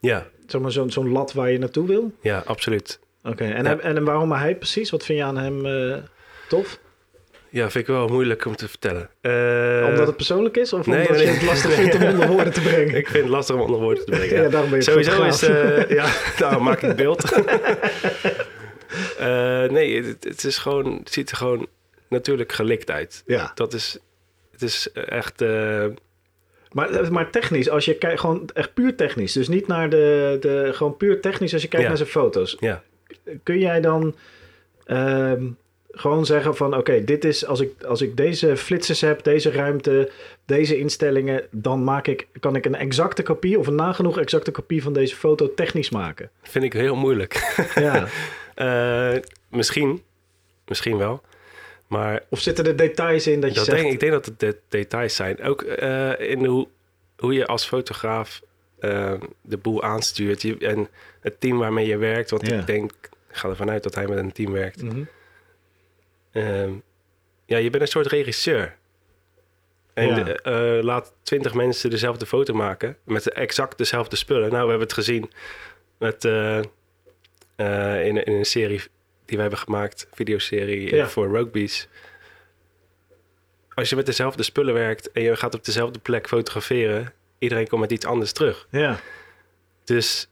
Ja, 0.00 0.26
zeg 0.52 0.60
maar 0.60 0.70
zo'n 0.72 0.90
zo'n 0.90 1.12
lat 1.12 1.32
waar 1.32 1.50
je 1.50 1.58
naartoe 1.58 1.86
wil? 1.86 2.12
ja, 2.20 2.42
absoluut. 2.46 3.00
Oké, 3.24 3.44
en, 3.44 3.64
Ja. 3.64 3.78
en 3.78 4.04
waarom 4.04 4.32
hij 4.32 4.56
precies? 4.56 4.90
Wat 4.90 5.04
vind 5.04 5.18
je 5.18 5.24
aan 5.24 5.36
hem 5.38 5.66
eh, 5.66 5.96
tof? 6.48 6.78
Ja, 7.48 7.70
vind 7.70 7.88
ik 7.88 7.94
wel 7.94 8.08
moeilijk 8.08 8.44
om 8.44 8.56
te 8.56 8.68
vertellen. 8.68 9.10
Eh, 9.20 9.86
Omdat 9.88 10.06
het 10.06 10.16
persoonlijk 10.16 10.56
is? 10.56 10.72
Of 10.72 10.86
nee, 10.86 11.00
omdat 11.00 11.16
nee, 11.16 11.26
je 11.26 11.32
het 11.32 11.42
lastig 11.42 11.76
nee. 11.76 11.76
vindt 11.76 11.94
om 12.04 12.10
onder 12.10 12.28
woorden 12.28 12.52
te 12.52 12.60
brengen? 12.70 12.94
Ik 12.96 13.06
vind 13.08 13.22
het 13.22 13.32
lastig 13.32 13.54
om 13.54 13.60
onder 13.60 13.80
woorden 13.80 14.04
te 14.04 14.10
brengen. 14.10 14.34
ja, 14.42 14.48
daarom 14.48 14.70
ben 14.70 14.78
je 14.78 14.84
Sowieso 14.84 15.22
is, 15.22 15.42
eh 15.42 15.88
ja, 15.88 16.06
nou 16.40 16.62
maak 16.62 16.82
ik 16.82 16.96
beeld. 16.96 17.24
Nee, 19.70 20.02
het, 20.04 20.24
het 20.24 20.44
is 20.44 20.58
gewoon, 20.58 20.96
het 20.98 21.12
ziet 21.12 21.30
er 21.30 21.36
gewoon 21.36 21.66
natuurlijk 22.08 22.52
gelikt 22.52 22.90
uit. 22.90 23.22
Ja, 23.26 23.52
Dat 23.54 23.72
is, 23.72 23.98
het 24.52 24.62
is 24.62 24.92
echt, 24.92 25.42
Maar, 26.72 27.12
maar 27.12 27.30
technisch, 27.30 27.68
als 27.68 27.84
je 27.84 27.94
kijkt, 27.94 28.20
gewoon 28.20 28.48
echt 28.54 28.74
puur 28.74 28.94
technisch. 28.96 29.32
Dus 29.32 29.48
niet 29.48 29.66
naar 29.66 29.90
de, 29.90 30.36
de 30.40 30.70
gewoon 30.72 30.96
puur 30.96 31.20
technisch 31.20 31.52
als 31.52 31.62
je 31.62 31.68
kijkt 31.68 31.82
Ja. 31.82 31.88
naar 31.88 31.98
zijn 31.98 32.08
foto's. 32.10 32.56
Ja. 32.60 32.82
Kun 33.42 33.58
jij 33.58 33.80
dan 33.80 34.14
ehm, 34.84 35.44
gewoon 35.90 36.26
zeggen 36.26 36.56
van 36.56 36.76
oké, 36.76 37.04
dit 37.04 37.24
is 37.24 37.46
als 37.46 37.60
ik, 37.60 37.82
als 37.82 38.00
ik 38.02 38.16
deze 38.16 38.56
flitsers 38.56 39.00
heb, 39.00 39.22
deze 39.24 39.50
ruimte, 39.50 40.10
deze 40.44 40.78
instellingen, 40.78 41.42
dan 41.50 41.84
maak 41.84 42.06
ik, 42.06 42.26
kan 42.40 42.56
ik 42.56 42.64
een 42.64 42.74
exacte 42.74 43.22
kopie 43.22 43.58
of 43.58 43.66
een 43.66 43.74
nagenoeg 43.74 44.18
exacte 44.18 44.50
kopie 44.50 44.82
van 44.82 44.92
deze 44.92 45.16
foto 45.16 45.54
technisch 45.54 45.90
maken. 45.90 46.30
Vind 46.42 46.64
ik 46.64 46.72
heel 46.72 46.96
moeilijk. 46.96 47.64
Ja. 47.74 48.06
Eh, 48.54 49.12
misschien. 49.50 50.02
Misschien 50.66 50.96
wel. 50.96 51.22
Maar 51.92 52.22
of 52.28 52.40
zitten 52.40 52.66
er 52.66 52.76
details 52.76 53.26
in 53.26 53.40
dat 53.40 53.50
je 53.50 53.56
dat 53.56 53.64
zegt... 53.64 53.78
denk, 53.80 53.92
ik 53.92 54.00
denk 54.00 54.12
dat 54.12 54.26
het 54.26 54.40
de 54.40 54.58
details 54.68 55.16
zijn. 55.16 55.42
Ook 55.42 55.62
eh, 55.62 56.20
in 56.30 56.44
hoe, 56.44 56.68
hoe 57.18 57.32
je 57.32 57.46
als 57.46 57.66
fotograaf 57.66 58.42
eh, 58.78 59.12
de 59.40 59.56
boel 59.56 59.82
aanstuurt. 59.82 60.42
Je, 60.42 60.58
en 60.58 60.88
het 61.20 61.40
team 61.40 61.58
waarmee 61.58 61.86
je 61.86 61.96
werkt. 61.96 62.30
Want 62.30 62.46
Ja. 62.46 62.58
ik 62.58 62.66
denk, 62.66 62.90
ik 63.28 63.36
ga 63.36 63.48
ervan 63.48 63.70
uit 63.70 63.82
dat 63.82 63.94
hij 63.94 64.06
met 64.06 64.18
een 64.18 64.32
team 64.32 64.52
werkt. 64.52 64.82
Mhm. 64.82 65.02
Ehm, 66.32 66.72
ja, 67.46 67.56
je 67.58 67.70
bent 67.70 67.82
een 67.82 67.88
soort 67.88 68.06
regisseur. 68.06 68.76
En 69.94 70.06
Ja. 70.06 70.22
de- 70.22 70.42
eh, 70.42 70.84
laat 70.84 71.12
twintig 71.22 71.54
mensen 71.54 71.90
dezelfde 71.90 72.26
foto 72.26 72.54
maken 72.54 72.96
met 73.04 73.28
exact 73.28 73.78
dezelfde 73.78 74.16
spullen. 74.16 74.50
Nou, 74.50 74.62
we 74.62 74.68
hebben 74.68 74.86
het 74.86 74.92
gezien 74.92 75.30
met, 75.98 76.24
in, 76.24 76.64
in 78.24 78.32
een 78.32 78.44
serie 78.44 78.82
die 79.32 79.40
we 79.40 79.48
hebben 79.48 79.64
gemaakt, 79.66 80.06
videoserie 80.12 80.94
Ja. 80.94 81.08
voor 81.08 81.28
rugby's. 81.30 81.88
Als 83.74 83.88
je 83.90 83.96
met 83.96 84.06
dezelfde 84.06 84.42
spullen 84.42 84.74
werkt 84.74 85.12
en 85.12 85.22
je 85.22 85.36
gaat 85.36 85.54
op 85.54 85.64
dezelfde 85.64 85.98
plek 85.98 86.28
fotograferen, 86.28 87.12
iedereen 87.38 87.68
komt 87.68 87.80
met 87.80 87.92
iets 87.92 88.06
anders 88.06 88.32
terug. 88.32 88.66
Ja. 88.70 89.00
Dus 89.84 90.28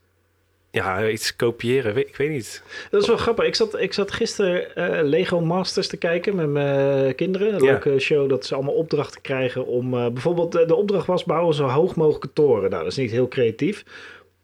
ja, 0.70 1.08
iets 1.08 1.36
kopiëren, 1.36 1.96
ik 1.96 2.16
weet 2.16 2.30
niet. 2.30 2.62
Dat 2.90 3.02
is 3.02 3.08
wel 3.08 3.16
grappig. 3.16 3.44
Ik 3.44 3.54
zat, 3.54 3.80
ik 3.80 3.92
zat 3.92 4.12
gisteren 4.12 4.74
eh, 4.76 5.04
Lego 5.04 5.40
Masters 5.40 5.86
te 5.88 5.96
kijken 5.96 6.34
met 6.36 6.48
mijn 6.48 7.14
kinderen. 7.14 7.54
Een 7.54 7.64
Ja. 7.64 7.70
leuke 7.70 7.98
show 7.98 8.28
dat 8.28 8.46
ze 8.46 8.54
allemaal 8.54 8.74
opdrachten 8.74 9.20
krijgen 9.20 9.66
om... 9.66 9.94
eh, 9.94 10.08
bijvoorbeeld, 10.08 10.54
eh, 10.54 10.66
de 10.66 10.74
opdracht 10.74 11.06
was 11.06 11.24
bouwen 11.24 11.54
zo 11.54 11.66
hoog 11.66 11.94
mogelijke 11.96 12.32
toren. 12.32 12.70
Nou, 12.70 12.82
dat 12.82 12.92
is 12.92 12.98
niet 12.98 13.10
heel 13.10 13.28
creatief. 13.28 13.84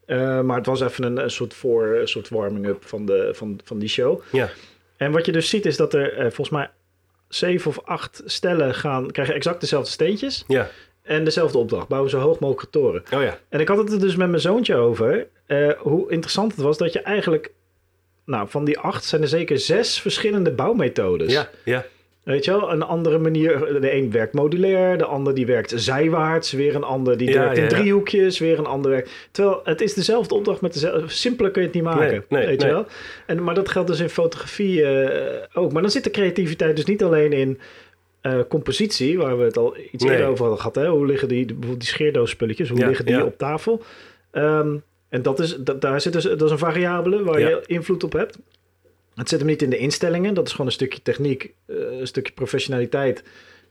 Eh, 0.06 0.40
maar 0.40 0.56
het 0.56 0.66
was 0.66 0.80
even 0.80 1.04
een, 1.04 1.16
een 1.22 1.30
soort, 1.30 1.54
voor, 1.54 1.86
een 1.86 2.08
soort 2.08 2.28
warming-up 2.28 2.84
van, 2.86 3.06
de, 3.06 3.30
van, 3.32 3.60
van 3.64 3.78
die 3.78 3.88
show. 3.88 4.20
Ja, 4.32 4.48
En 4.96 5.12
wat 5.12 5.26
je 5.26 5.32
dus 5.32 5.48
ziet 5.48 5.66
is 5.66 5.76
dat 5.76 5.94
er 5.94 6.12
eh, 6.12 6.20
volgens 6.20 6.50
mij 6.50 6.70
zeven 7.28 7.70
of 7.70 7.80
acht 7.84 8.22
stellen 8.24 8.74
gaan, 8.74 9.10
krijgen 9.10 9.34
exact 9.34 9.60
dezelfde 9.60 9.90
steentjes. 9.90 10.44
ja, 10.48 10.70
En 11.02 11.24
dezelfde 11.24 11.58
opdracht, 11.58 11.88
bouwen 11.88 12.10
zo 12.10 12.18
hoog 12.18 12.38
mogelijke 12.38 12.70
toren. 12.70 13.02
oh 13.14 13.22
ja, 13.22 13.38
En 13.48 13.60
ik 13.60 13.68
had 13.68 13.78
het 13.78 13.92
er 13.92 14.00
dus 14.00 14.16
met 14.16 14.28
mijn 14.28 14.40
zoontje 14.40 14.74
over. 14.74 15.26
eh, 15.46 15.70
hoe 15.78 16.10
interessant 16.10 16.52
het 16.52 16.60
was 16.60 16.78
dat 16.78 16.92
je 16.92 17.00
eigenlijk. 17.00 17.52
Nou, 18.24 18.48
van 18.48 18.64
die 18.64 18.78
acht 18.78 19.04
zijn 19.04 19.22
er 19.22 19.28
zeker 19.28 19.58
zes 19.58 20.00
verschillende 20.00 20.50
bouwmethodes. 20.50 21.32
ja, 21.32 21.50
ja, 21.64 21.84
Weet 22.26 22.44
je 22.44 22.50
wel, 22.50 22.72
een 22.72 22.82
andere 22.82 23.18
manier. 23.18 23.58
De 23.80 23.94
een 23.94 24.10
werkt 24.10 24.32
modulair, 24.34 24.98
de 24.98 25.04
ander 25.04 25.34
die 25.34 25.46
werkt 25.46 25.72
zijwaarts, 25.76 26.52
weer 26.52 26.74
een 26.74 26.82
ander 26.84 27.16
die 27.16 27.28
Ja, 27.30 27.40
werkt 27.40 27.56
in 27.56 27.62
ja, 27.62 27.68
driehoekjes, 27.68 28.38
weer 28.38 28.58
een 28.58 28.66
ander 28.66 28.90
werkt. 28.90 29.10
Terwijl 29.30 29.60
het 29.64 29.80
is 29.80 29.94
dezelfde 29.94 30.34
opdracht 30.34 30.60
met 30.60 30.72
dezelfde. 30.72 31.08
Simpeler 31.08 31.50
kun 31.50 31.60
je 31.62 31.66
het 31.66 31.76
niet 31.76 31.84
maken. 31.86 32.24
Nee, 32.28 32.40
nee, 32.40 32.46
weet 32.46 32.62
je 32.62 32.68
wel? 32.68 32.86
En, 33.26 33.42
maar 33.44 33.54
dat 33.54 33.68
geldt 33.68 33.88
dus 33.88 34.00
in 34.00 34.08
fotografie 34.08 34.84
eh, 34.84 35.42
ook. 35.62 35.72
Maar 35.72 35.82
dan 35.82 35.90
zit 35.90 36.04
de 36.04 36.10
creativiteit 36.10 36.76
dus 36.76 36.84
niet 36.84 37.02
alleen 37.02 37.32
in. 37.32 37.58
eh, 38.20 38.38
compositie, 38.48 39.18
waar 39.18 39.38
we 39.38 39.44
het 39.44 39.56
al 39.56 39.76
iets 39.92 40.04
eerder 40.04 40.26
over 40.26 40.38
hadden 40.40 40.58
gehad. 40.58 40.74
Hè? 40.74 40.88
Hoe 40.88 41.06
liggen 41.06 41.28
die, 41.28 41.44
bijvoorbeeld 41.44 41.80
die 41.80 41.88
scheerdoosspulletjes, 41.88 42.68
hoe 42.68 42.78
Ja, 42.78 42.86
liggen 42.86 43.06
die 43.06 43.24
op 43.24 43.38
tafel? 43.38 43.82
Ehm, 44.30 44.76
en 45.08 45.22
dat 45.22 45.38
is, 45.40 45.56
dat, 45.56 45.80
daar 45.80 46.00
zit 46.00 46.12
dus, 46.12 46.22
dat 46.22 46.42
is 46.42 46.50
een 46.50 46.58
variabele 46.58 47.22
waar 47.24 47.40
je 47.40 47.62
invloed 47.66 48.04
op 48.04 48.12
hebt. 48.12 48.38
Het 49.16 49.28
zit 49.28 49.38
hem 49.38 49.48
niet 49.48 49.62
in 49.62 49.70
de 49.70 49.76
instellingen. 49.78 50.34
Dat 50.34 50.46
is 50.46 50.50
gewoon 50.50 50.66
een 50.66 50.72
stukje 50.72 51.02
techniek, 51.02 51.52
eh, 51.66 51.76
een 51.76 52.06
stukje 52.06 52.32
professionaliteit. 52.32 53.22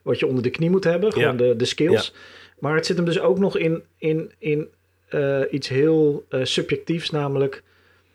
Wat 0.01 0.19
je 0.19 0.27
onder 0.27 0.43
de 0.43 0.49
knie 0.49 0.69
moet 0.69 0.84
hebben. 0.84 1.12
Gewoon 1.12 1.27
Ja. 1.27 1.34
de, 1.38 1.55
de 1.55 1.65
skills. 1.65 2.13
Maar 2.60 2.75
het 2.75 2.86
zit 2.86 2.95
hem 2.95 3.05
dus 3.05 3.19
ook 3.19 3.39
nog 3.39 3.58
in, 3.58 3.84
in, 3.97 4.31
in 4.38 4.67
eh, 5.10 5.41
iets 5.51 5.67
heel 5.67 6.25
eh, 6.29 6.39
subjectiefs. 6.43 7.10
Namelijk 7.12 7.63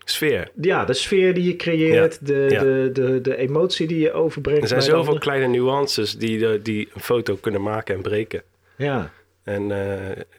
sfeer. 0.05 0.51
ja, 0.61 0.85
de 0.85 0.93
sfeer 0.93 1.35
die 1.35 1.45
je 1.45 1.57
creëert. 1.57 2.27
De, 2.27 2.47
Ja. 2.51 2.61
De, 2.63 2.91
de, 2.93 3.21
de 3.21 3.37
emotie 3.37 3.87
die 3.87 3.99
je 3.99 4.13
overbrengt. 4.13 4.63
Er 4.63 4.69
zijn 4.69 4.83
zoveel 4.83 5.19
kleine 5.19 5.47
nuances 5.47 6.19
die, 6.19 6.63
die 6.63 6.89
een 6.95 7.01
foto 7.01 7.37
kunnen 7.37 7.63
maken 7.63 7.95
en 7.95 8.03
breken. 8.03 8.43
Ja, 8.77 9.13
En 9.43 9.69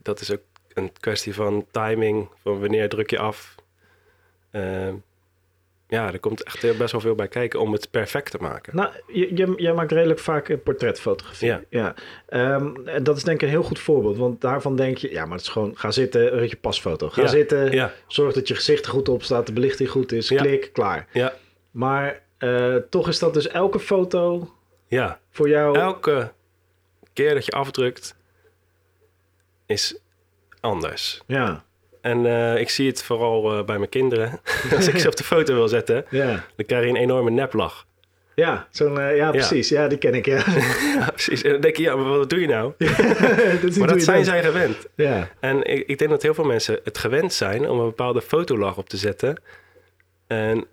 dat 0.01 0.19
is 0.21 0.31
ook 0.31 0.41
een 0.73 0.91
kwestie 0.99 1.33
van 1.33 1.65
timing, 1.71 2.27
van 2.41 2.59
wanneer 2.59 2.89
druk 2.89 3.09
je 3.09 3.17
af. 3.19 3.55
Ehm, 4.51 4.93
ja, 5.91 6.11
er 6.13 6.19
komt 6.19 6.43
echt 6.43 6.77
best 6.77 6.91
wel 6.91 7.01
veel 7.01 7.15
bij 7.15 7.27
kijken 7.27 7.59
om 7.59 7.71
het 7.73 7.91
perfect 7.91 8.31
te 8.31 8.37
maken. 8.41 8.75
nou, 8.75 8.89
je, 9.07 9.35
je, 9.35 9.53
jij 9.57 9.73
maakt 9.73 9.91
redelijk 9.91 10.19
vaak 10.19 10.49
eh, 10.49 10.57
portretfotografie. 10.63 11.53
Ja. 11.69 11.93
Ehm, 12.27 12.87
en 12.87 13.03
dat 13.03 13.17
is 13.17 13.23
denk 13.23 13.37
ik 13.37 13.43
een 13.43 13.53
heel 13.53 13.63
goed 13.63 13.79
voorbeeld. 13.79 14.17
Want 14.17 14.41
daarvan 14.41 14.75
denk 14.75 14.97
je, 14.97 15.11
ja, 15.11 15.23
maar 15.25 15.37
het 15.37 15.41
is 15.45 15.51
gewoon, 15.51 15.77
ga 15.77 15.91
zitten, 15.91 16.37
een 16.37 16.47
je 16.49 16.55
pasfoto. 16.55 17.09
Ga 17.09 17.21
Ja. 17.21 17.27
zitten, 17.27 17.71
Ja, 17.71 17.93
zorg 18.07 18.33
dat 18.33 18.47
je 18.47 18.55
gezicht 18.55 18.85
er 18.85 18.91
goed 18.91 19.09
op 19.09 19.23
staat, 19.23 19.45
de 19.47 19.53
belichting 19.53 19.89
goed 19.89 20.11
is, 20.11 20.29
Ja. 20.29 20.41
klik, 20.41 20.69
klaar. 20.73 21.07
ja, 21.11 21.33
Maar 21.71 22.21
eh, 22.37 22.75
toch 22.75 23.07
is 23.07 23.19
dat 23.19 23.33
dus 23.33 23.47
elke 23.47 23.79
foto 23.79 24.49
ja. 24.87 25.19
voor 25.29 25.49
jou... 25.49 25.77
Elke 25.79 26.31
keer 27.13 27.33
dat 27.33 27.45
je 27.45 27.51
afdrukt 27.51 28.15
is 29.65 29.99
anders. 30.59 31.21
Ja, 31.27 31.63
En 32.01 32.25
eh, 32.25 32.59
ik 32.59 32.69
zie 32.69 32.87
het 32.87 33.03
vooral 33.03 33.57
eh, 33.57 33.65
bij 33.65 33.77
mijn 33.77 33.89
kinderen. 33.89 34.39
Als 34.75 34.87
ik 34.87 34.97
ze 34.97 35.07
op 35.07 35.15
de 35.15 35.23
foto 35.23 35.53
wil 35.53 35.67
zetten, 35.67 36.05
ja. 36.09 36.45
dan 36.55 36.65
krijg 36.65 36.83
je 36.83 36.89
een 36.89 36.95
enorme 36.95 37.31
neplach. 37.31 37.85
Ja, 38.35 38.67
zo'n, 38.71 38.99
eh, 38.99 39.15
ja, 39.15 39.31
precies. 39.31 39.69
Ja, 39.69 39.87
die 39.87 39.97
ken 39.97 40.13
ik, 40.13 40.25
ja. 40.25 40.43
Ja, 40.97 41.09
precies. 41.09 41.41
En 41.41 41.51
dan 41.51 41.61
denk 41.61 41.77
je, 41.77 41.83
ja, 41.83 41.95
maar 41.95 42.17
wat 42.17 42.29
doe 42.29 42.39
je 42.39 42.47
nou? 42.47 42.73
dat 43.61 43.75
Maar 43.75 43.87
dat 43.87 44.01
zijn 44.01 44.25
zij 44.25 44.43
gewend. 44.43 44.87
Ja, 44.95 45.29
En 45.39 45.63
ik, 45.63 45.87
ik 45.87 45.97
denk 45.97 46.11
dat 46.11 46.21
heel 46.21 46.33
veel 46.33 46.43
mensen 46.43 46.79
het 46.83 46.97
gewend 46.97 47.33
zijn 47.33 47.69
om 47.69 47.79
een 47.79 47.85
bepaalde 47.85 48.21
fotolach 48.21 48.77
op 48.77 48.89
te 48.89 48.97
zetten. 48.97 49.41
En 50.27 50.67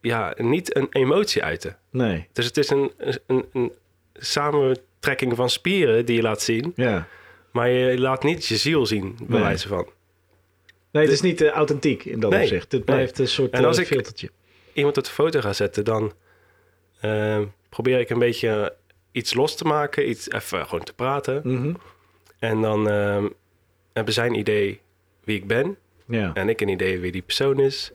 ja, 0.00 0.34
niet 0.36 0.76
een 0.76 0.86
emotie 0.90 1.42
uiten. 1.42 1.76
nee. 1.90 2.28
Dus 2.32 2.44
het 2.44 2.56
is 2.56 2.70
een, 2.70 2.92
een, 3.26 3.44
een 3.52 3.72
samentrekking 4.14 5.36
van 5.36 5.50
spieren 5.50 6.06
die 6.06 6.16
je 6.16 6.22
laat 6.22 6.42
zien. 6.42 6.72
Ja. 6.76 7.06
Maar 7.50 7.68
je 7.70 7.98
laat 8.00 8.22
niet 8.22 8.46
je 8.46 8.56
ziel 8.56 8.86
zien, 8.86 9.16
bij 9.18 9.26
Nee. 9.28 9.40
wijze 9.40 9.68
van. 9.68 9.88
Nee, 10.90 11.02
het 11.04 11.12
is 11.12 11.20
niet 11.20 11.40
eh, 11.40 11.48
authentiek 11.48 12.04
in 12.04 12.20
dat 12.20 12.30
Nee, 12.30 12.42
opzicht. 12.42 12.72
Het 12.72 12.86
nee. 12.86 12.96
blijft 12.96 13.18
een 13.18 13.28
soort 13.28 13.50
En 13.52 13.64
als 13.64 13.78
eh, 13.78 13.90
ik-. 13.90 14.30
Iemand 14.72 14.98
op 14.98 15.04
de 15.04 15.10
foto 15.10 15.40
gaat 15.40 15.56
zetten, 15.56 15.84
dan 15.84 16.12
eh, 17.00 17.40
probeer 17.68 17.98
ik 18.00 18.10
een 18.10 18.18
beetje 18.18 18.74
iets 19.12 19.34
los 19.34 19.56
te 19.56 19.64
maken. 19.64 20.08
Iets 20.08 20.30
even 20.30 20.66
gewoon 20.66 20.84
te 20.84 20.92
praten. 20.94 21.40
Mhm. 21.44 21.74
En 22.38 22.60
dan 22.60 22.88
eh, 22.88 23.24
hebben 23.92 24.14
zij 24.14 24.26
een 24.26 24.38
idee 24.38 24.80
wie 25.24 25.36
ik 25.36 25.46
ben. 25.46 25.76
Ja. 26.06 26.30
En 26.34 26.48
ik 26.48 26.60
een 26.60 26.68
idee 26.68 26.98
wie 26.98 27.12
die 27.12 27.22
persoon 27.22 27.60
is. 27.60 27.92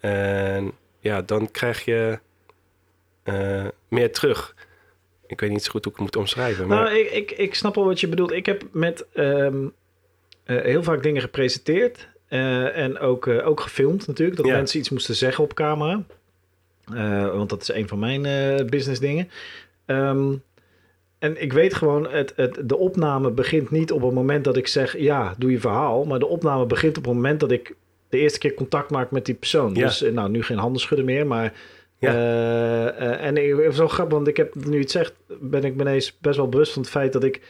En 0.00 0.72
ja, 1.00 1.22
dan 1.22 1.50
krijg 1.50 1.84
je 1.84 2.18
meer 3.88 4.12
terug. 4.12 4.54
Ik 5.28 5.40
weet 5.40 5.50
niet 5.50 5.62
zo 5.64 5.70
goed 5.70 5.84
hoe 5.84 5.92
ik 5.92 5.98
het 5.98 6.06
moet 6.08 6.16
omschrijven. 6.16 6.66
Maar 6.66 6.84
Nou, 6.84 6.98
ik, 6.98 7.10
ik, 7.10 7.30
ik 7.30 7.54
snap 7.54 7.74
wel 7.74 7.84
wat 7.84 8.00
je 8.00 8.08
bedoelt. 8.08 8.32
Ik 8.32 8.46
heb 8.46 8.62
met 8.72 9.06
ehm, 9.12 9.66
eh, 10.44 10.60
heel 10.60 10.82
vaak 10.82 11.02
dingen 11.02 11.22
gepresenteerd. 11.22 12.08
eh, 12.28 12.76
en 12.76 12.98
ook, 12.98 13.26
eh, 13.26 13.46
ook 13.48 13.60
gefilmd 13.60 14.06
natuurlijk. 14.06 14.36
Dat 14.36 14.46
Ja. 14.46 14.56
mensen 14.56 14.78
iets 14.80 14.88
moesten 14.90 15.14
zeggen 15.14 15.44
op 15.44 15.54
camera. 15.54 16.02
Want 17.32 17.50
dat 17.50 17.62
is 17.62 17.68
een 17.72 17.88
van 17.88 17.98
mijn 17.98 18.22
business 18.66 19.00
dingen. 19.00 19.30
Ehm, 19.86 20.32
en 21.18 21.42
ik 21.42 21.52
weet 21.52 21.74
gewoon, 21.74 22.08
het, 22.08 22.32
het, 22.36 22.58
de 22.64 22.76
opname 22.76 23.30
begint 23.30 23.70
niet 23.70 23.92
op 23.92 24.02
het 24.02 24.12
moment 24.12 24.44
dat 24.44 24.56
ik 24.56 24.66
zeg... 24.66 24.98
ja, 24.98 25.34
doe 25.38 25.50
je 25.50 25.60
verhaal. 25.60 26.04
Maar 26.04 26.18
de 26.18 26.26
opname 26.26 26.66
begint 26.66 26.98
op 26.98 27.04
het 27.04 27.14
moment 27.14 27.40
dat 27.40 27.50
ik 27.50 27.74
de 28.08 28.18
eerste 28.18 28.38
keer 28.38 28.54
contact 28.54 28.90
maak 28.90 29.10
met 29.10 29.24
die 29.26 29.34
persoon. 29.34 29.74
Ja. 29.74 29.86
Dus 29.86 30.00
nou, 30.12 30.30
nu 30.30 30.42
geen 30.42 30.58
handen 30.58 30.80
schudden 30.80 31.06
meer, 31.06 31.26
maar... 31.26 31.52
Ja. 31.98 32.12
Eh, 32.98 33.26
en 33.26 33.36
ik, 33.36 33.54
wel 33.54 33.88
grappig, 33.88 34.14
want 34.14 34.28
ik 34.28 34.36
heb, 34.36 34.54
nu 34.54 34.80
het 34.80 34.90
zegt, 34.90 35.12
ben 35.26 35.64
ik 35.64 35.74
me 35.74 35.80
ineens 35.82 36.18
best 36.18 36.36
wel 36.36 36.48
bewust 36.48 36.72
van 36.72 36.82
het 36.82 36.90
feit 36.90 37.12
dat 37.12 37.24
ik 37.24 37.40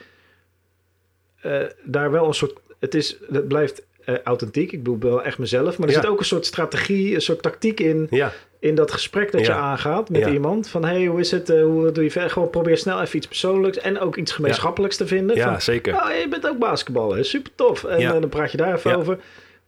eh, 1.40 1.62
daar 1.84 2.10
wel 2.10 2.26
een 2.26 2.34
soort... 2.34 2.58
Het, 2.78 2.94
is, 2.94 3.18
het 3.32 3.48
blijft 3.48 3.86
eh, 4.04 4.14
authentiek, 4.24 4.72
ik 4.72 4.82
bedoel 4.82 4.98
wel 5.10 5.22
echt 5.22 5.38
mezelf. 5.38 5.78
Maar 5.78 5.88
er 5.88 5.94
Ja. 5.94 6.00
zit 6.00 6.10
ook 6.10 6.18
een 6.18 6.24
soort 6.24 6.46
strategie, 6.46 7.14
een 7.14 7.20
soort 7.22 7.42
tactiek 7.42 7.80
in, 7.80 8.06
ja, 8.10 8.32
in 8.58 8.74
dat 8.74 8.92
gesprek 8.92 9.32
dat 9.32 9.46
je 9.46 9.52
aangaat 9.52 10.08
met 10.10 10.26
iemand. 10.26 10.68
Van, 10.68 10.84
hey, 10.84 11.06
hoe 11.06 11.20
is 11.20 11.30
het? 11.30 11.48
hoe 11.48 11.92
doe 11.92 12.04
je 12.04 12.10
verder? 12.10 12.30
Gewoon 12.30 12.50
probeer 12.50 12.78
snel 12.78 13.00
even 13.00 13.16
iets 13.16 13.26
persoonlijks 13.26 13.78
en 13.78 13.98
ook 14.00 14.16
iets 14.16 14.32
gemeenschappelijks 14.32 14.96
te 14.96 15.06
vinden. 15.06 15.36
ja 15.36 15.50
Van, 15.50 15.60
zeker. 15.62 15.94
Oh, 15.94 16.10
je 16.20 16.28
bent 16.28 16.48
ook 16.48 16.58
basketballer. 16.58 17.24
Super 17.24 17.52
tof. 17.54 17.84
En 17.84 18.00
eh, 18.00 18.10
dan 18.20 18.28
praat 18.28 18.50
je 18.50 18.56
daar 18.56 18.74
even 18.74 18.96
over. 18.96 19.18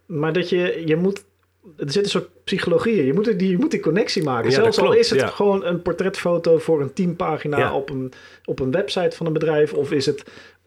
Maar 0.06 0.32
dat 0.32 0.48
je, 0.48 0.82
je 0.86 0.96
moet... 0.96 1.24
Er 1.76 1.90
zit 1.92 2.04
een 2.04 2.10
soort 2.10 2.44
psychologie 2.44 2.98
in. 2.98 3.06
Je 3.06 3.12
moet 3.12 3.38
die, 3.38 3.50
je 3.50 3.58
moet 3.58 3.70
die 3.70 3.80
connectie 3.80 4.22
maken. 4.22 4.50
Ja, 4.50 4.56
Zelfs 4.56 4.78
al 4.78 4.92
is 4.92 5.10
het 5.10 5.20
ja. 5.20 5.26
gewoon 5.26 5.64
een 5.64 5.82
portretfoto 5.82 6.58
voor 6.58 6.80
een 6.80 6.92
teampagina 6.92 7.58
Ja. 7.58 7.74
op, 7.74 7.90
een, 7.90 8.12
op 8.44 8.60
een 8.60 8.70
website 8.70 9.16
van 9.16 9.26
een 9.26 9.32
bedrijf. 9.32 9.72
Of 9.72 9.92
is 9.92 10.06
het 10.06 10.24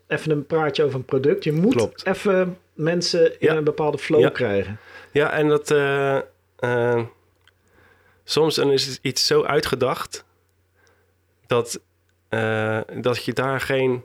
even 0.08 0.32
een 0.32 0.46
praatje 0.46 0.84
over 0.84 0.96
een 0.96 1.06
product. 1.06 1.44
Je 1.44 1.52
moet 1.52 1.76
Klopt. 1.76 2.06
even 2.06 2.58
mensen 2.74 3.40
in 3.40 3.50
een 3.56 3.64
bepaalde 3.64 3.98
flow 3.98 4.32
krijgen. 4.34 4.80
Ja, 5.12 5.32
en 5.32 5.48
dat... 5.48 5.72
eh, 5.72 6.18
eh, 6.60 7.02
soms 8.24 8.56
dan 8.56 8.72
is 8.72 8.86
het 8.86 9.00
iets 9.02 9.28
zo 9.28 9.44
uitgedacht... 9.44 10.26
dat, 11.48 11.80
eh, 12.30 12.80
dat 13.02 13.26
je 13.26 13.34
daar 13.34 13.62
geen 13.62 14.04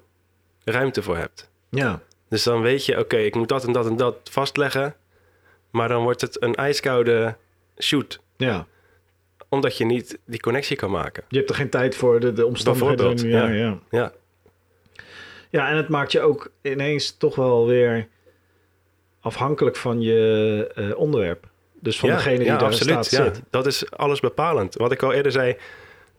ruimte 0.65 1.03
voor 1.03 1.17
hebt. 1.17 1.51
Ja. 1.71 2.01
Dus 2.29 2.43
dan 2.43 2.61
weet 2.63 2.85
je, 2.85 2.99
oké, 2.99 3.17
ik 3.17 3.35
moet 3.35 3.49
dat 3.49 3.65
en 3.65 3.73
dat 3.73 3.87
en 3.87 3.97
dat 3.97 4.17
vastleggen. 4.31 4.95
Maar 5.71 5.89
dan 5.89 6.03
wordt 6.03 6.21
het 6.21 6.43
een 6.43 6.55
ijskoude 6.55 7.37
shoot. 7.79 8.21
Ja. 8.37 8.67
Omdat 9.49 9.77
je 9.77 9.85
niet 9.85 10.19
die 10.27 10.41
connectie 10.41 10.77
kan 10.77 10.91
maken. 10.91 11.25
Je 11.29 11.37
hebt 11.37 11.49
er 11.51 11.57
geen 11.57 11.71
tijd 11.71 11.97
voor, 11.97 12.21
de, 12.21 12.33
de 12.33 12.47
omstandigheden. 12.47 13.29
Ja, 13.29 13.49
ja. 13.49 13.55
ja. 13.55 13.79
Ja, 13.91 14.13
ja, 15.51 15.69
en 15.69 15.77
het 15.77 15.89
maakt 15.89 16.13
je 16.13 16.21
ook 16.21 16.51
ineens 16.63 17.17
toch 17.17 17.35
wel 17.35 17.67
weer 17.67 18.09
afhankelijk 19.21 19.77
van 19.77 20.01
je 20.01 20.71
eh, 20.75 20.97
onderwerp. 20.99 21.47
Dus 21.81 21.99
van 21.99 22.09
ja, 22.09 22.15
degene 22.17 22.37
die 22.37 22.47
ja, 22.47 22.57
daar 22.57 22.69
absoluut. 22.69 23.05
staat 23.05 23.27
ja. 23.27 23.35
zit. 23.35 23.43
Dat 23.51 23.67
is 23.67 23.91
alles 23.91 24.21
bepalend. 24.21 24.75
Wat 24.75 24.93
ik 24.93 25.03
al 25.03 25.13
eerder 25.13 25.33
zei, 25.33 25.57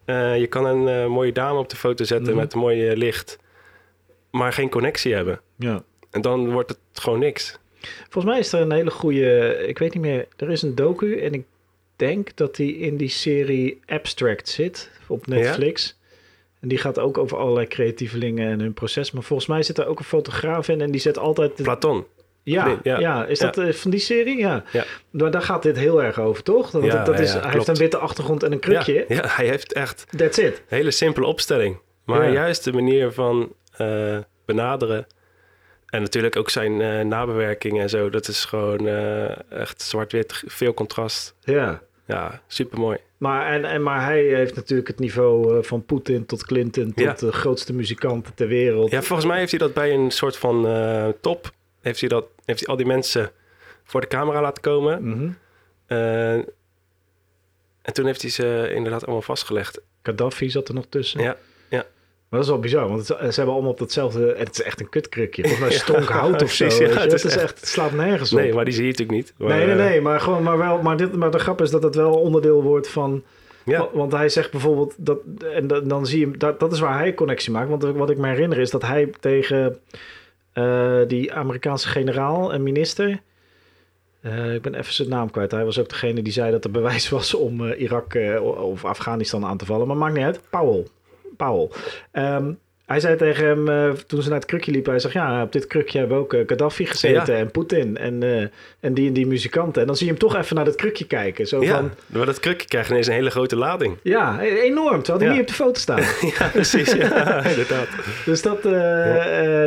eh, 0.06 0.40
je 0.40 0.48
kan 0.48 0.66
een 0.66 0.88
eh, 0.88 1.06
mooie 1.10 1.32
dame 1.32 1.60
op 1.60 1.70
de 1.70 1.76
foto 1.76 2.04
zetten 2.04 2.28
Mhm. 2.34 2.38
met 2.42 2.54
een 2.54 2.60
mooie 2.60 2.98
licht. 2.98 3.40
Maar 4.32 4.54
geen 4.54 4.70
connectie 4.70 5.14
hebben. 5.14 5.42
Ja. 5.56 5.84
En 6.12 6.22
dan 6.22 6.52
wordt 6.52 6.70
het 6.70 6.80
gewoon 6.94 7.20
niks. 7.20 7.60
Volgens 8.10 8.34
mij 8.34 8.39
is 8.39 8.54
er 8.54 8.62
een 8.62 8.72
hele 8.72 8.92
goede, 8.92 9.58
ik 9.68 9.78
weet 9.78 9.94
niet 9.94 10.04
meer, 10.04 10.28
er 10.38 10.50
is 10.52 10.62
een 10.62 10.76
docu 10.76 11.20
en 11.20 11.34
ik 11.34 11.44
denk 11.96 12.36
dat 12.36 12.56
die 12.56 12.78
in 12.78 12.98
die 12.98 13.10
serie 13.10 13.80
Abstract 13.86 14.50
zit 14.50 14.89
op 15.08 15.28
Netflix. 15.28 15.98
En 16.62 16.68
die 16.68 16.78
gaat 16.78 17.00
ook 17.00 17.18
over 17.18 17.38
allerlei 17.38 17.68
creatievelingen 17.68 18.52
en 18.52 18.60
hun 18.60 18.74
proces. 18.74 19.12
Maar 19.12 19.24
volgens 19.24 19.48
mij 19.48 19.63
zit 19.63 19.78
er 19.78 19.86
ook 19.88 20.00
een 20.00 20.06
fotograaf 20.06 20.68
in 20.68 20.82
en 20.82 20.92
die 20.92 21.02
zet 21.02 21.18
altijd... 21.18 21.58
de- 21.58 21.63
Platon. 21.63 22.06
ja, 22.44 22.65
nee, 22.65 22.78
ja. 22.84 23.00
ja. 23.00 23.26
is 23.26 23.39
Ja. 23.39 23.46
dat 23.46 23.58
eh, 23.65 23.74
van 23.74 23.92
die 23.92 24.00
serie? 24.00 24.38
Ja. 24.38 24.63
Ja. 24.72 24.86
Maar 25.10 25.32
daar 25.32 25.42
gaat 25.42 25.63
dit 25.63 25.78
heel 25.78 26.04
erg 26.04 26.20
over, 26.20 26.44
toch? 26.44 26.72
Want 26.72 26.86
Ja, 26.86 26.96
dat, 26.96 27.06
dat 27.06 27.20
is, 27.20 27.32
hij 27.32 27.39
klopt. 27.39 27.56
heeft 27.56 27.68
een 27.68 27.76
witte 27.76 27.98
achtergrond 27.98 28.44
en 28.44 28.52
een 28.52 28.60
krukje. 28.60 29.06
Ja, 29.08 29.22
hij 29.28 29.48
heeft 29.48 29.74
echt 29.74 30.06
That's 30.18 30.38
it. 30.38 30.46
een 30.58 30.78
hele 30.78 30.92
simpele 30.92 31.26
opstelling. 31.26 31.80
Maar 32.06 32.32
juist 32.32 32.63
de 32.63 32.74
manier 32.74 33.12
van 33.12 33.54
eh, 33.78 34.18
benaderen. 34.46 35.08
En 35.89 36.02
natuurlijk 36.02 36.36
ook 36.36 36.49
zijn 36.49 36.82
eh, 36.82 37.06
nabewerking 37.06 37.80
en 37.80 37.89
zo. 37.89 38.10
Dat 38.10 38.28
is 38.28 38.45
gewoon 38.45 38.88
eh, 38.88 39.52
echt 39.52 39.82
zwart-wit, 39.82 40.43
veel 40.45 40.73
contrast. 40.73 41.36
Ja. 41.43 41.82
Ja, 42.06 42.41
supermooi. 42.47 42.97
Maar, 43.17 43.54
en, 43.54 43.65
en, 43.65 43.84
maar 43.84 44.04
hij 44.04 44.23
heeft 44.23 44.56
natuurlijk 44.56 44.88
het 44.88 44.99
niveau 44.99 45.58
eh, 45.58 45.63
van 45.63 45.86
Poetin 45.86 46.25
tot 46.25 46.45
Clinton... 46.45 46.93
tot 46.93 47.04
Ja. 47.04 47.13
de 47.13 47.32
grootste 47.32 47.73
muzikanten 47.73 48.34
ter 48.34 48.47
wereld. 48.47 48.91
Ja, 48.91 49.02
volgens 49.02 49.28
mij 49.28 49.38
heeft 49.38 49.52
hij 49.52 49.60
dat 49.60 49.73
bij 49.73 49.93
een 49.93 50.12
soort 50.12 50.38
van 50.38 50.62
top. 51.21 51.52
Heeft 51.82 51.99
hij, 51.99 52.10
dat, 52.10 52.25
heeft 52.45 52.60
hij 52.60 52.67
al 52.67 52.75
die 52.75 52.86
mensen 52.86 53.32
voor 53.84 54.02
de 54.02 54.08
camera 54.08 54.41
laten 54.41 54.62
komen. 54.62 55.04
Mhm. 55.08 55.32
En 57.82 57.93
toen 57.93 58.06
heeft 58.06 58.21
hij 58.21 58.32
ze 58.32 58.71
inderdaad 58.73 59.04
allemaal 59.04 59.21
vastgelegd. 59.21 59.82
Gaddafi 60.04 60.49
zat 60.49 60.67
er 60.67 60.73
nog 60.73 60.86
tussen. 60.89 61.21
Ja. 61.21 61.38
Maar 62.30 62.39
dat 62.39 62.48
is 62.48 62.54
wel 62.56 62.60
bizar, 62.60 62.88
want 62.88 63.08
het, 63.08 63.18
ze 63.18 63.24
hebben 63.36 63.54
allemaal 63.54 63.72
op 63.72 63.80
datzelfde... 63.80 64.34
Het 64.38 64.52
is 64.52 64.62
echt 64.62 64.80
een 64.80 64.89
kutkrukje. 64.89 65.42
Volgens 65.42 65.62
mij 65.62 65.72
stronk 65.84 66.10
hout 66.10 66.42
of 66.42 66.52
zo. 66.52 66.65
ja, 66.65 66.72
het 66.72 67.12
het, 67.12 67.24
is 67.24 67.36
echt, 67.38 67.60
het 67.60 67.68
slaat 67.68 67.92
nergens 67.92 68.34
op. 68.34 68.39
Nee, 68.39 68.54
maar 68.54 68.65
die 68.65 68.74
zie 68.74 68.84
je 68.86 68.89
natuurlijk 68.89 69.18
niet. 69.18 69.34
Maar, 69.38 69.50
nee, 69.58 69.65
nee, 69.65 69.76
eh, 69.76 69.89
nee. 69.89 70.02
Maar, 70.02 70.20
gewoon, 70.20 70.44
maar, 70.44 70.58
wel, 70.58 70.82
maar, 70.82 70.98
dit, 70.98 71.15
maar 71.15 71.32
de 71.32 71.39
grap 71.39 71.62
is 71.62 71.70
dat 71.72 71.84
het 71.84 71.96
wel 71.96 72.13
onderdeel 72.13 72.63
wordt 72.63 72.88
van... 72.89 73.24
Ja, 73.65 73.80
wa- 73.80 73.89
Want 73.94 74.12
hij 74.12 74.30
zegt 74.30 74.52
bijvoorbeeld... 74.52 74.94
Dat, 74.98 75.18
en 75.54 75.68
dan, 75.68 75.88
dan 75.88 76.06
zie 76.06 76.20
je... 76.20 76.38
Dat, 76.38 76.60
dat 76.60 76.72
is 76.72 76.80
waar 76.80 76.98
hij 76.98 77.13
connectie 77.13 77.52
maakt. 77.52 77.70
Want 77.70 77.84
wat 77.84 78.10
ik 78.10 78.18
me 78.18 78.28
herinner 78.28 78.60
is 78.60 78.70
dat 78.70 78.82
hij 78.82 79.10
tegen... 79.20 79.78
eh, 80.54 80.98
die 81.08 81.34
Amerikaanse 81.34 81.88
generaal 81.88 82.54
en 82.54 82.63
minister... 82.63 83.22
eh, 84.22 84.54
ik 84.54 84.62
ben 84.62 84.74
even 84.76 84.94
zijn 84.94 85.10
naam 85.10 85.32
kwijt. 85.32 85.52
Hij 85.52 85.65
was 85.65 85.80
ook 85.80 85.89
degene 85.89 86.22
die 86.22 86.34
zei 86.34 86.52
dat 86.52 86.63
er 86.63 86.72
bewijs 86.72 87.10
was 87.10 87.34
om 87.34 87.65
Irak 87.72 88.18
of 88.62 88.86
Afghanistan 88.86 89.46
aan 89.46 89.58
te 89.58 89.65
vallen. 89.65 89.88
Maar 89.88 89.98
maakt 89.98 90.13
niet 90.15 90.24
uit. 90.26 90.42
Powell. 90.50 90.86
Powell. 91.45 91.69
Ehm, 92.12 92.52
hij 92.86 92.99
zei 92.99 93.15
tegen 93.15 93.45
hem, 93.45 93.67
eh, 93.67 93.89
toen 93.91 94.21
ze 94.21 94.30
naar 94.30 94.38
het 94.38 94.47
krukje 94.47 94.71
liepen, 94.71 94.91
hij 94.91 94.99
zegt, 94.99 95.13
ja, 95.13 95.43
op 95.43 95.52
dit 95.52 95.67
krukje 95.67 95.99
hebben 95.99 96.17
ook 96.17 96.34
eh, 96.34 96.43
Gaddafi 96.45 96.86
gezeten 96.86 97.36
en 97.36 97.52
Poetin 97.52 97.97
en, 97.97 98.23
eh, 98.23 98.47
en 98.80 98.93
die 98.93 99.08
en 99.08 99.13
die 99.13 99.28
muzikanten. 99.28 99.82
En 99.82 99.88
dan 99.88 99.95
zie 99.95 100.06
je 100.06 100.12
hem 100.12 100.21
toch 100.21 100.36
even 100.36 100.56
naar 100.56 100.65
dat 100.65 100.75
krukje 100.75 101.08
kijken. 101.08 101.47
Zo 101.47 101.62
ja. 101.63 101.75
van, 101.75 101.91
maar 102.06 102.25
dat 102.25 102.39
krukje 102.39 102.67
krijgt 102.67 102.89
ineens 102.89 103.08
een 103.08 103.13
hele 103.13 103.30
grote 103.30 103.56
lading. 103.56 103.97
ja, 104.04 104.43
e- 104.43 104.60
enorm, 104.60 105.04
terwijl 105.04 105.17
hij 105.17 105.28
Ja. 105.28 105.32
niet 105.32 105.41
op 105.41 105.47
de 105.47 105.54
foto 105.54 105.80
staat. 105.80 106.19
ja, 106.39 106.47
precies. 106.47 106.91
Ja, 106.93 107.43
inderdaad. 107.49 107.88
dus 108.25 108.41
dat, 108.41 108.63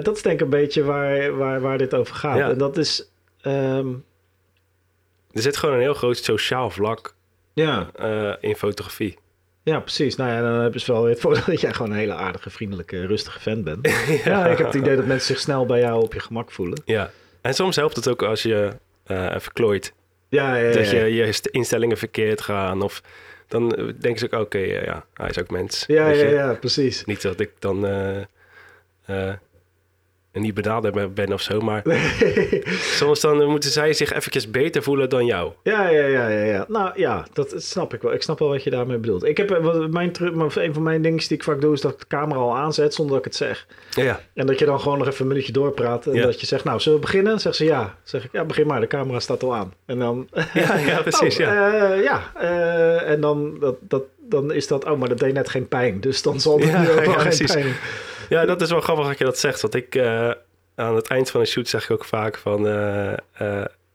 dat 0.04 0.16
is 0.16 0.22
denk 0.22 0.34
ik 0.38 0.40
een 0.44 0.50
beetje 0.50 0.84
waar, 0.84 1.36
waar, 1.36 1.60
waar 1.60 1.78
dit 1.78 1.94
over 1.94 2.14
gaat. 2.14 2.36
Ja. 2.38 2.50
En 2.50 2.58
dat 2.58 2.76
is, 2.76 3.10
ehm, 3.40 3.88
Er 5.32 5.42
zit 5.42 5.56
gewoon 5.56 5.74
een 5.74 5.80
heel 5.80 5.94
groot 5.94 6.16
sociaal 6.16 6.70
vlak 6.70 7.14
ja, 7.54 7.90
in 8.40 8.56
fotografie. 8.56 9.18
Ja, 9.62 9.80
precies. 9.80 10.16
Nou 10.16 10.30
ja, 10.30 10.40
dan 10.40 10.60
hebben 10.60 10.80
ze 10.80 10.92
wel 10.92 11.02
weer 11.02 11.10
het 11.10 11.20
voordeel 11.24 11.44
dat 11.46 11.60
jij 11.60 11.72
gewoon 11.72 11.90
een 11.90 11.96
hele 11.96 12.14
aardige, 12.14 12.50
vriendelijke, 12.50 13.06
rustige 13.06 13.40
fan 13.40 13.62
bent. 13.62 13.88
ja. 14.24 14.46
ik 14.46 14.58
heb 14.58 14.66
het 14.66 14.76
idee 14.76 14.96
dat 14.96 15.06
mensen 15.06 15.26
zich 15.34 15.38
snel 15.42 15.66
bij 15.66 15.80
jou 15.80 16.02
op 16.02 16.12
je 16.14 16.20
gemak 16.20 16.50
voelen. 16.52 16.82
Ja. 16.84 17.10
En 17.40 17.54
soms 17.54 17.76
helpt 17.76 17.96
het 17.96 18.08
ook 18.08 18.22
als 18.22 18.42
je 18.42 18.68
eh 19.04 19.34
even 19.34 19.52
klooit. 19.52 19.92
Ja, 20.28 20.56
ja, 20.56 20.68
ja. 20.68 20.74
Dat 20.74 20.90
je 20.90 20.96
je 21.14 21.32
st- 21.32 21.46
instellingen 21.46 21.96
verkeerd 21.96 22.40
gaan. 22.40 22.82
Of 22.82 23.02
dan 23.48 23.74
eh, 23.74 23.84
denken 23.98 24.18
ze 24.18 24.30
ook, 24.30 24.40
oké, 24.42 24.58
eh, 24.58 24.84
ja, 24.84 25.04
hij 25.14 25.28
is 25.28 25.38
ook 25.38 25.50
mens. 25.50 25.84
Ja, 25.86 26.08
ja, 26.08 26.28
ja, 26.28 26.54
precies. 26.54 27.04
Niet 27.04 27.22
dat 27.22 27.40
ik 27.40 27.50
dan 27.58 27.86
eh, 27.86 28.16
eh, 29.04 29.34
niet 30.32 30.54
benaderbaar 30.54 31.10
ben 31.12 31.32
of 31.32 31.40
zo. 31.42 31.60
Maar 31.60 31.82
soms 32.98 33.20
dan 33.20 33.46
moeten 33.46 33.70
zij 33.70 33.92
zich 33.92 34.12
eventjes 34.12 34.50
beter 34.50 34.82
voelen 34.82 35.08
dan 35.08 35.26
jou. 35.26 35.52
Ja, 35.62 35.88
ja, 35.88 36.06
ja, 36.06 36.28
ja, 36.28 36.44
ja. 36.44 36.64
Nou 36.68 36.90
ja, 36.94 37.26
dat 37.32 37.54
snap 37.56 37.94
ik 37.94 38.02
wel. 38.02 38.12
Ik 38.12 38.22
snap 38.22 38.38
wel 38.38 38.48
wat 38.48 38.62
je 38.62 38.70
daarmee 38.70 38.98
bedoelt. 38.98 39.24
Ik 39.24 39.36
heb 39.36 39.50
eh, 39.50 39.62
wat- 39.64 39.90
mijn, 39.90 40.10
een 40.20 40.74
van 40.74 40.82
mijn 40.82 41.02
dingen 41.02 41.18
die 41.18 41.28
ik 41.36 41.44
vaak 41.44 41.60
doe, 41.60 41.72
is 41.72 41.80
dat 41.80 41.92
ik 41.92 41.98
de 41.98 42.06
camera 42.08 42.40
al 42.40 42.56
aanzet 42.56 42.94
zonder 42.94 43.14
dat 43.16 43.26
ik 43.26 43.32
het 43.32 43.40
zeg. 43.40 43.66
Ja, 43.90 44.20
En 44.34 44.46
dat 44.46 44.58
je 44.58 44.64
dan 44.64 44.80
gewoon 44.80 44.98
nog 44.98 45.06
even 45.06 45.20
een 45.22 45.28
minuutje 45.28 45.52
doorpraat. 45.52 46.06
En 46.06 46.14
Ja. 46.14 46.22
dat 46.22 46.40
je 46.40 46.46
zegt, 46.46 46.64
nou, 46.64 46.80
zullen 46.80 46.98
we 47.00 47.04
beginnen? 47.04 47.40
Zeg 47.40 47.54
ze 47.54 47.64
ja. 47.64 47.94
Zeg 48.02 48.24
ik, 48.24 48.32
ja, 48.32 48.44
begin 48.44 48.66
maar. 48.66 48.80
De 48.80 48.86
camera 48.86 49.20
staat 49.20 49.42
al 49.42 49.54
aan. 49.54 49.72
En 49.86 49.98
dan... 49.98 50.28
ja, 50.54 50.76
ja 50.78 51.00
precies. 51.02 51.34
oh, 51.38 51.40
ja. 51.44 51.90
eh, 51.90 52.02
ja. 52.02 52.32
eh, 52.34 53.10
en 53.10 53.20
dan, 53.20 53.56
dat, 53.60 53.76
dat, 53.80 54.02
dan 54.28 54.52
is 54.52 54.66
dat, 54.66 54.84
oh, 54.84 54.98
maar 54.98 55.08
dat 55.08 55.18
deed 55.18 55.32
net 55.32 55.48
geen 55.48 55.68
pijn. 55.68 56.00
Dus 56.00 56.22
dan 56.22 56.40
zal 56.40 56.58
het 56.58 56.68
Ja, 56.68 56.80
nu 56.82 56.90
ook 56.90 56.94
wel 57.04 57.12
geen 57.14 57.16
precies. 57.22 57.52
pijn. 57.52 57.74
Ja, 58.32 58.44
dat 58.44 58.60
is 58.60 58.70
wel 58.70 58.80
grappig 58.80 59.06
dat 59.06 59.18
je 59.18 59.24
dat 59.24 59.38
zegt. 59.38 59.60
Want 59.60 59.74
ik 59.74 59.94
eh, 59.94 60.30
aan 60.74 60.94
het 60.94 61.06
eind 61.06 61.30
van 61.30 61.40
een 61.40 61.46
shoot 61.46 61.68
zeg 61.68 61.84
ik 61.84 61.90
ook 61.90 62.04
vaak 62.04 62.38
van... 62.38 62.62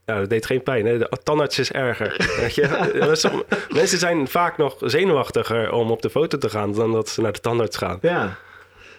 ja, 0.05 0.19
dat 0.19 0.29
deed 0.29 0.45
geen 0.45 0.63
pijn. 0.63 0.85
Hè? 0.85 0.97
De 0.97 1.09
tandarts 1.23 1.59
is 1.59 1.71
erger. 1.71 2.15
Weet 2.41 2.55
je? 2.55 3.43
Mensen 3.69 3.99
zijn 3.99 4.27
vaak 4.27 4.57
nog 4.57 4.75
zenuwachtiger 4.79 5.71
om 5.71 5.91
op 5.91 6.01
de 6.01 6.09
foto 6.09 6.37
te 6.37 6.49
gaan... 6.49 6.73
dan 6.73 6.91
dat 6.91 7.09
ze 7.09 7.21
naar 7.21 7.31
de 7.31 7.39
tandarts 7.39 7.77
gaan. 7.77 7.97
Ja. 8.01 8.37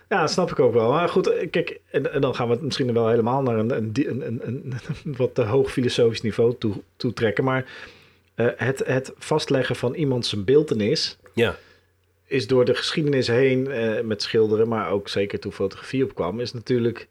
Ja, 0.08 0.26
snap 0.26 0.50
ik 0.50 0.58
ook 0.58 0.72
wel. 0.72 0.90
Maar 0.90 1.08
goed, 1.08 1.32
kijk, 1.50 1.80
en, 1.90 2.12
en 2.12 2.20
dan 2.20 2.34
gaan 2.34 2.46
we 2.46 2.52
het 2.52 2.62
misschien 2.62 2.92
wel 2.92 3.08
helemaal 3.08 3.42
naar 3.42 3.58
een, 3.58 3.76
een, 3.76 4.40
een, 4.44 4.74
wat 5.16 5.34
te 5.34 5.42
hoog 5.42 5.70
filosofisch 5.70 6.20
niveau 6.20 6.54
toe, 6.58 6.72
toe 6.96 7.12
trekken. 7.12 7.44
Maar 7.44 7.64
het, 8.56 8.82
het 8.86 9.12
vastleggen 9.18 9.76
van 9.76 9.94
iemand 9.94 10.26
zijn 10.26 10.44
beeltenis 10.44 11.18
Ja, 11.34 11.56
is 12.28 12.46
door 12.46 12.64
de 12.64 12.74
geschiedenis 12.74 13.26
heen 13.26 13.70
eh, 13.70 14.00
met 14.00 14.22
schilderen, 14.22 14.68
maar 14.68 14.90
ook 14.90 15.08
zeker 15.08 15.38
toen 15.38 15.52
fotografie 15.52 16.04
opkwam, 16.04 16.40
is 16.40 16.52
natuurlijk. 16.52 17.08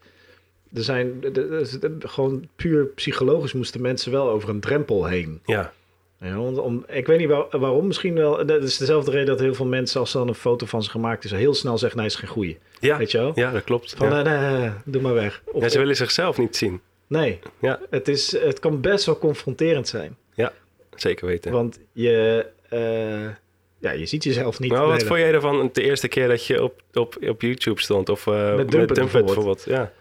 Er 0.73 0.83
zijn 0.83 1.19
de- 1.21 1.95
gewoon 1.99 2.47
puur 2.55 2.85
psychologisch 2.85 3.53
moesten 3.53 3.81
mensen 3.81 4.11
wel 4.11 4.29
over 4.29 4.49
een 4.49 4.59
drempel 4.59 5.05
heen. 5.05 5.41
ja, 5.45 5.73
Ja, 6.21 6.35
want 6.35 6.57
om, 6.57 6.85
ik 6.87 7.07
weet 7.07 7.19
niet 7.19 7.27
waar- 7.27 7.59
waarom, 7.59 7.87
misschien 7.87 8.13
wel. 8.13 8.45
Dat 8.45 8.63
is 8.63 8.77
dezelfde 8.77 9.11
reden 9.11 9.25
dat 9.27 9.39
heel 9.39 9.53
veel 9.53 9.65
mensen, 9.65 9.99
als 9.99 10.11
dan 10.11 10.27
een 10.27 10.35
foto 10.35 10.65
van 10.65 10.83
ze 10.83 10.89
gemaakt 10.89 11.23
is, 11.23 11.31
heel 11.31 11.53
snel 11.53 11.77
zeggen: 11.77 11.99
nee, 11.99 12.07
is 12.07 12.15
geen 12.15 12.29
goeie. 12.29 12.57
ja, 12.79 12.97
Weet 12.97 13.11
je 13.11 13.17
wel? 13.17 13.31
ja 13.35 13.51
dat 13.51 13.63
klopt. 13.63 13.93
Van 13.97 14.07
Ja. 14.09 14.21
nee, 14.21 14.33
nee, 14.37 14.51
nee, 14.51 14.59
nee, 14.59 14.71
doe 14.85 15.01
maar 15.01 15.13
weg. 15.13 15.41
Of, 15.51 15.61
Ja, 15.61 15.69
ze 15.69 15.77
willen 15.79 15.95
zichzelf 15.95 16.37
niet 16.37 16.55
zien. 16.55 16.81
Nee, 17.07 17.39
Ja, 17.59 17.79
het, 17.89 18.07
is, 18.07 18.31
het 18.39 18.59
kan 18.59 18.81
best 18.81 19.05
wel 19.05 19.17
confronterend 19.17 19.87
zijn. 19.87 20.15
zeker 20.95 21.27
weten. 21.27 21.51
Want 21.51 21.79
je, 21.91 22.45
eh, 22.69 23.27
ja, 23.79 23.91
je 23.91 24.05
ziet 24.05 24.23
jezelf 24.23 24.59
niet. 24.59 24.71
Maar 24.71 24.87
wat 24.87 25.03
vond 25.03 25.19
jij 25.19 25.33
ervan 25.33 25.69
de 25.73 25.81
eerste 25.83 26.07
keer 26.07 26.27
dat 26.27 26.45
je 26.45 26.63
op, 26.63 26.81
op, 26.93 27.17
op 27.27 27.41
YouTube 27.41 27.81
stond? 27.81 28.09
Of 28.09 28.27
eh, 28.27 28.55
met 28.55 28.71
Dumpet 28.71 28.95
Dumpet 28.95 28.95
bijvoorbeeld. 28.95 29.65
bijvoorbeeld? 29.65 29.65
Ja. 29.65 29.91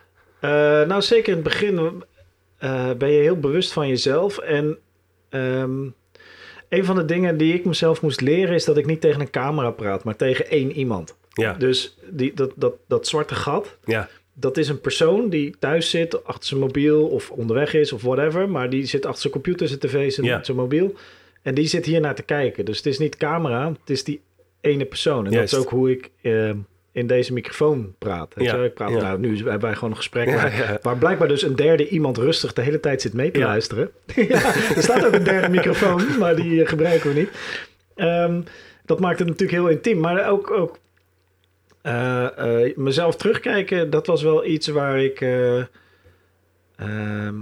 Eh, 0.41 0.89
nou, 0.89 1.03
zeker 1.03 1.29
in 1.29 1.35
het 1.35 1.43
begin 1.45 2.05
eh, 2.59 2.91
ben 2.99 3.11
je 3.11 3.21
heel 3.21 3.39
bewust 3.41 3.73
van 3.73 3.89
jezelf. 3.89 4.39
En 4.39 4.79
ehm, 5.29 5.81
een 6.69 6.85
van 6.85 6.97
de 6.97 7.05
dingen 7.05 7.37
die 7.37 7.55
ik 7.55 7.65
mezelf 7.65 8.03
moest 8.03 8.21
leren 8.21 8.55
is 8.55 8.65
dat 8.65 8.77
ik 8.77 8.87
niet 8.87 9.01
tegen 9.01 9.21
een 9.21 9.31
camera 9.31 9.71
praat, 9.71 10.05
maar 10.05 10.17
tegen 10.17 10.49
één 10.51 10.73
iemand. 10.73 11.17
Ja, 11.33 11.53
Dus 11.53 11.97
die, 12.11 12.35
dat, 12.35 12.53
dat, 12.57 12.75
dat 12.89 13.07
zwarte 13.07 13.35
gat, 13.35 13.77
ja, 13.85 14.09
dat 14.35 14.57
is 14.57 14.69
een 14.69 14.81
persoon 14.81 15.29
die 15.29 15.55
thuis 15.59 15.91
zit, 15.91 16.25
achter 16.25 16.45
zijn 16.49 16.61
mobiel 16.61 17.07
of 17.07 17.31
onderweg 17.31 17.75
is 17.75 17.93
of 17.93 18.03
whatever. 18.03 18.49
Maar 18.49 18.71
die 18.71 18.87
zit 18.87 19.05
achter 19.07 19.21
zijn 19.21 19.33
computer, 19.33 19.69
zijn 19.69 19.81
tv, 19.81 20.13
zijn, 20.13 20.27
Ja. 20.27 20.45
zijn 20.45 20.57
mobiel. 20.57 20.95
En 21.47 21.55
die 21.55 21.67
zit 21.67 21.87
hier 21.87 22.01
naar 22.01 22.15
te 22.15 22.23
kijken. 22.23 22.65
Dus 22.65 22.77
het 22.77 22.87
is 22.87 22.99
niet 22.99 23.17
camera, 23.17 23.69
het 23.69 23.91
is 23.91 24.05
die 24.05 24.21
ene 24.61 24.85
persoon. 24.85 25.27
En 25.27 25.33
Juist. 25.33 25.51
dat 25.51 25.61
is 25.61 25.67
ook 25.67 25.73
hoe 25.73 25.91
ik 25.91 26.11
eh, 26.23 26.51
in 26.93 27.07
deze 27.07 27.33
microfoon 27.33 27.95
praat. 27.99 28.35
Ja? 28.37 28.55
Ik 28.65 28.75
praat 28.75 28.91
ja. 28.91 28.97
nou, 28.97 29.19
nu 29.19 29.37
hebben 29.37 29.61
wij 29.61 29.75
gewoon 29.75 29.91
een 29.91 29.97
gesprek 29.97 30.29
Ja, 30.29 30.79
waar, 30.83 30.97
blijkbaar 30.97 31.29
dus 31.29 31.43
een 31.43 31.57
derde 31.57 31.89
iemand 31.89 32.19
rustig 32.19 32.53
de 32.53 32.63
hele 32.63 32.81
tijd 32.81 33.01
zit 33.03 33.13
mee 33.13 33.31
te 33.31 33.39
Ja. 33.39 33.47
luisteren. 33.47 33.91
ja, 34.29 34.55
er 34.77 34.83
staat 34.83 35.07
ook 35.07 35.13
een 35.13 35.25
derde 35.25 35.49
microfoon, 35.49 36.19
maar 36.19 36.37
die 36.37 36.63
eh, 36.63 36.69
gebruiken 36.69 37.15
we 37.15 37.19
niet. 37.19 37.31
Ehm, 37.95 38.41
dat 38.85 39.01
maakt 39.01 39.19
het 39.19 39.29
natuurlijk 39.29 39.59
heel 39.59 39.69
intiem, 39.69 40.01
maar 40.01 40.29
ook, 40.31 40.51
ook 40.51 40.79
eh, 41.83 42.65
eh, 42.65 42.77
mezelf 42.77 43.17
terugkijken, 43.17 43.91
dat 43.91 44.07
was 44.07 44.23
wel 44.23 44.45
iets 44.45 44.67
waar 44.69 45.01
ik. 45.03 45.21
eh, 45.21 45.59
ehm, 46.77 47.35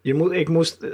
je, 0.00 0.14
moet, 0.14 0.32
ik 0.32 0.48
moest, 0.48 0.86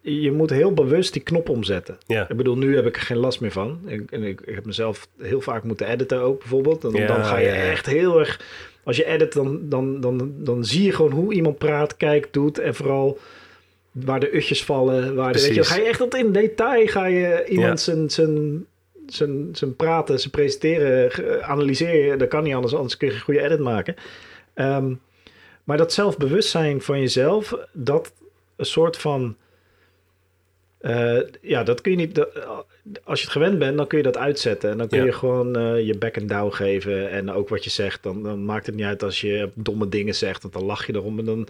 je 0.00 0.32
moet 0.32 0.50
heel 0.50 0.72
bewust 0.72 1.12
die 1.12 1.22
knop 1.22 1.48
omzetten. 1.48 1.98
Ja. 2.06 2.28
Ik 2.28 2.36
bedoel, 2.36 2.56
nu 2.56 2.74
heb 2.76 2.86
ik 2.86 2.96
er 2.96 3.02
geen 3.02 3.16
last 3.16 3.40
meer 3.40 3.52
van. 3.52 3.80
Ik, 3.86 4.10
en 4.10 4.22
ik, 4.22 4.40
ik 4.40 4.54
heb 4.54 4.66
mezelf 4.66 5.08
heel 5.18 5.40
vaak 5.40 5.62
moeten 5.62 5.88
editen 5.88 6.20
ook 6.20 6.38
bijvoorbeeld. 6.38 6.84
En 6.84 6.90
Ja, 6.90 7.06
dan 7.06 7.24
ga 7.24 7.38
je 7.38 7.46
ja, 7.46 7.54
echt 7.54 7.86
heel 7.86 8.18
erg... 8.18 8.40
Als 8.84 8.96
je 8.96 9.06
edit, 9.06 9.32
dan, 9.32 9.68
dan, 9.68 10.00
dan, 10.00 10.32
dan 10.36 10.64
zie 10.64 10.82
je 10.82 10.92
gewoon 10.92 11.10
hoe 11.10 11.34
iemand 11.34 11.58
praat, 11.58 11.96
kijkt, 11.96 12.32
doet. 12.32 12.58
En 12.58 12.74
vooral 12.74 13.18
waar 13.92 14.20
de 14.20 14.36
utjes 14.36 14.64
vallen. 14.64 15.14
Waar 15.14 15.32
de, 15.32 15.38
weet 15.38 15.48
je, 15.48 15.54
dan 15.54 15.64
ga 15.64 15.76
je 15.76 15.82
echt 15.82 15.98
tot 15.98 16.14
in 16.14 16.32
detail 16.32 16.86
ga 16.86 17.06
je 17.06 17.44
iemand 17.48 17.80
zijn, 17.80 18.10
zijn, 18.10 18.66
zijn, 19.06 19.48
zijn 19.52 19.76
praten, 19.76 20.18
zijn 20.18 20.30
presenteren, 20.30 21.10
je. 21.76 22.14
Dat 22.18 22.28
kan 22.28 22.42
niet 22.42 22.54
anders, 22.54 22.74
anders 22.74 22.96
kun 22.96 23.06
je 23.06 23.12
geen 23.12 23.22
goede 23.22 23.42
edit 23.42 23.60
maken. 23.60 23.94
Ehm, 24.54 24.94
maar 25.64 25.76
dat 25.76 25.92
zelfbewustzijn 25.92 26.80
van 26.80 27.00
jezelf, 27.00 27.54
dat 27.72 28.12
een 28.56 28.66
soort 28.66 28.96
van... 28.96 29.36
eh, 30.80 31.18
ja, 31.40 31.62
dat 31.62 31.80
kun 31.80 31.90
je 31.90 31.96
niet... 31.96 32.14
dat- 32.14 32.28
als 33.04 33.18
je 33.18 33.24
het 33.24 33.34
gewend 33.34 33.58
bent, 33.58 33.76
dan 33.76 33.86
kun 33.86 33.98
je 33.98 34.04
dat 34.04 34.16
uitzetten. 34.16 34.70
En 34.70 34.78
dan 34.78 34.88
kun 34.88 34.98
Ja. 34.98 35.04
je 35.04 35.12
gewoon 35.12 35.56
eh, 35.56 35.86
je 35.86 35.98
back 35.98 36.18
and 36.18 36.28
down 36.28 36.50
geven. 36.54 37.10
En 37.10 37.30
ook 37.32 37.48
wat 37.48 37.64
je 37.64 37.70
zegt, 37.70 38.02
dan, 38.02 38.22
dan 38.22 38.44
maakt 38.44 38.66
het 38.66 38.74
niet 38.74 38.84
uit 38.84 39.02
als 39.02 39.20
je 39.20 39.50
domme 39.54 39.88
dingen 39.88 40.14
zegt. 40.14 40.42
Want 40.42 40.54
dan 40.54 40.64
lach 40.64 40.86
je 40.86 40.94
erom. 40.94 41.18
En 41.18 41.24
dan, 41.24 41.48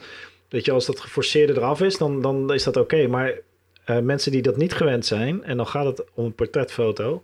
weet 0.48 0.64
je, 0.64 0.72
als 0.72 0.86
dat 0.86 1.00
geforceerde 1.00 1.52
eraf 1.56 1.80
is, 1.80 1.98
dan, 1.98 2.22
dan 2.22 2.52
is 2.52 2.64
dat 2.64 2.76
oké. 2.76 3.06
Maar 3.06 3.32
eh, 3.84 3.98
mensen 3.98 4.32
die 4.32 4.42
dat 4.42 4.56
niet 4.56 4.72
gewend 4.72 5.06
zijn, 5.06 5.44
en 5.44 5.56
dan 5.56 5.66
gaat 5.66 5.84
het 5.98 6.04
om 6.14 6.24
een 6.24 6.34
portretfoto... 6.34 7.22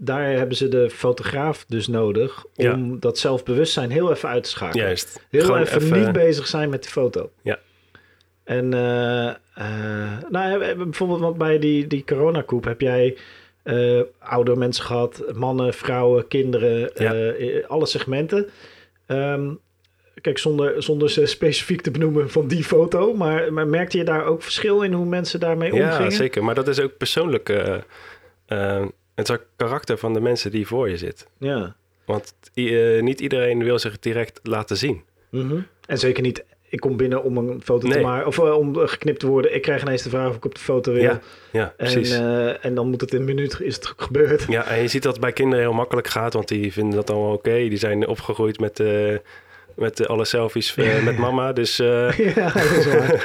Daar 0.00 0.30
hebben 0.32 0.56
ze 0.56 0.68
de 0.68 0.90
fotograaf 0.90 1.64
dus 1.68 1.86
nodig 1.88 2.44
Ja. 2.54 2.72
om 2.72 3.00
dat 3.00 3.18
zelfbewustzijn 3.18 3.90
heel 3.90 4.10
even 4.12 4.28
uit 4.28 4.42
te 4.44 4.48
schakelen. 4.50 4.84
Juist. 4.84 5.26
Heel 5.30 5.44
Gewoon 5.44 5.60
even, 5.60 6.00
niet 6.00 6.12
bezig 6.12 6.46
zijn 6.46 6.70
met 6.70 6.82
de 6.82 6.88
foto. 6.88 7.30
Ja. 7.42 7.58
En 8.48 8.74
eh, 8.74 9.28
eh, 9.28 10.18
nou, 10.28 10.64
ja, 10.64 10.74
bijvoorbeeld 10.74 11.20
want 11.20 11.38
bij 11.38 11.58
die, 11.58 11.86
die 11.86 12.04
coronakoep 12.04 12.64
heb 12.64 12.80
jij 12.80 13.16
eh 13.62 14.00
oudere 14.18 14.56
mensen 14.56 14.84
gehad, 14.84 15.22
mannen, 15.34 15.74
vrouwen, 15.74 16.28
kinderen, 16.28 16.90
Ja. 16.94 17.62
alle 17.66 17.86
segmenten. 17.86 18.48
Ehm, 19.06 19.50
kijk, 20.20 20.38
zonder, 20.38 20.82
zonder 20.82 21.10
ze 21.10 21.26
specifiek 21.26 21.80
te 21.80 21.90
benoemen 21.90 22.30
van 22.30 22.46
die 22.48 22.64
foto, 22.64 23.14
maar, 23.14 23.52
maar 23.52 23.66
merkte 23.66 23.98
je 23.98 24.04
daar 24.04 24.24
ook 24.24 24.42
verschil 24.42 24.82
in 24.82 24.92
hoe 24.92 25.06
mensen 25.06 25.40
daarmee 25.40 25.74
Ja, 25.74 25.86
omgingen? 25.90 26.12
zeker. 26.12 26.44
Maar 26.44 26.54
dat 26.54 26.68
is 26.68 26.80
ook 26.80 26.96
persoonlijk... 26.96 27.48
het 29.14 29.28
is 29.28 29.30
ook 29.30 29.46
karakter 29.56 29.98
van 29.98 30.12
de 30.12 30.20
mensen 30.20 30.50
die 30.50 30.66
voor 30.66 30.88
je 30.88 30.96
zit. 30.96 31.28
Ja. 31.38 31.76
Want 32.04 32.34
niet 33.00 33.20
iedereen 33.20 33.64
wil 33.64 33.78
zich 33.78 33.98
direct 33.98 34.40
laten 34.42 34.76
zien. 34.76 35.02
Mhm. 35.30 35.60
En 35.86 35.98
zeker 35.98 36.22
niet, 36.22 36.44
ik 36.68 36.80
kom 36.80 36.96
binnen 36.96 37.22
om 37.22 37.36
een 37.36 37.60
foto 37.64 37.88
te 37.88 38.00
maken, 38.00 38.26
of 38.26 38.38
eh, 38.38 38.56
om 38.58 38.76
geknipt 38.76 39.20
te 39.20 39.26
worden. 39.26 39.54
Ik 39.54 39.62
krijg 39.62 39.82
ineens 39.82 40.02
de 40.02 40.10
vraag 40.10 40.28
of 40.28 40.36
ik 40.36 40.44
op 40.44 40.54
de 40.54 40.60
foto 40.60 40.92
wil. 40.92 41.02
Ja, 41.02 41.20
ja 41.52 41.62
En, 41.76 41.92
precies. 41.92 42.10
eh, 42.10 42.64
en 42.64 42.74
dan 42.74 42.88
moet 42.88 43.00
het 43.00 43.12
in 43.12 43.18
een 43.18 43.24
minuut 43.24 43.60
is 43.60 43.74
het 43.74 43.92
gebeurd. 43.96 44.44
Ja, 44.48 44.64
en 44.66 44.82
je 44.82 44.88
ziet 44.88 45.02
dat 45.02 45.12
het 45.12 45.20
bij 45.20 45.32
kinderen 45.32 45.64
heel 45.64 45.72
makkelijk 45.74 46.08
gaat, 46.08 46.32
want 46.32 46.48
die 46.48 46.72
vinden 46.72 46.94
dat 46.94 47.10
allemaal 47.10 47.32
oké. 47.32 47.50
Die 47.68 47.76
zijn 47.78 48.06
opgegroeid 48.06 48.60
met, 48.60 48.80
eh, 48.80 49.16
met 49.74 50.00
eh, 50.00 50.06
alle 50.06 50.24
selfies 50.24 50.74
eh, 50.76 51.02
met 51.04 51.18
mama. 51.26 51.52
Dus 51.52 51.78
eh, 51.78 52.18
ja, 52.34 52.50
dat 52.52 52.70
is 52.70 52.86
waar. 52.86 53.24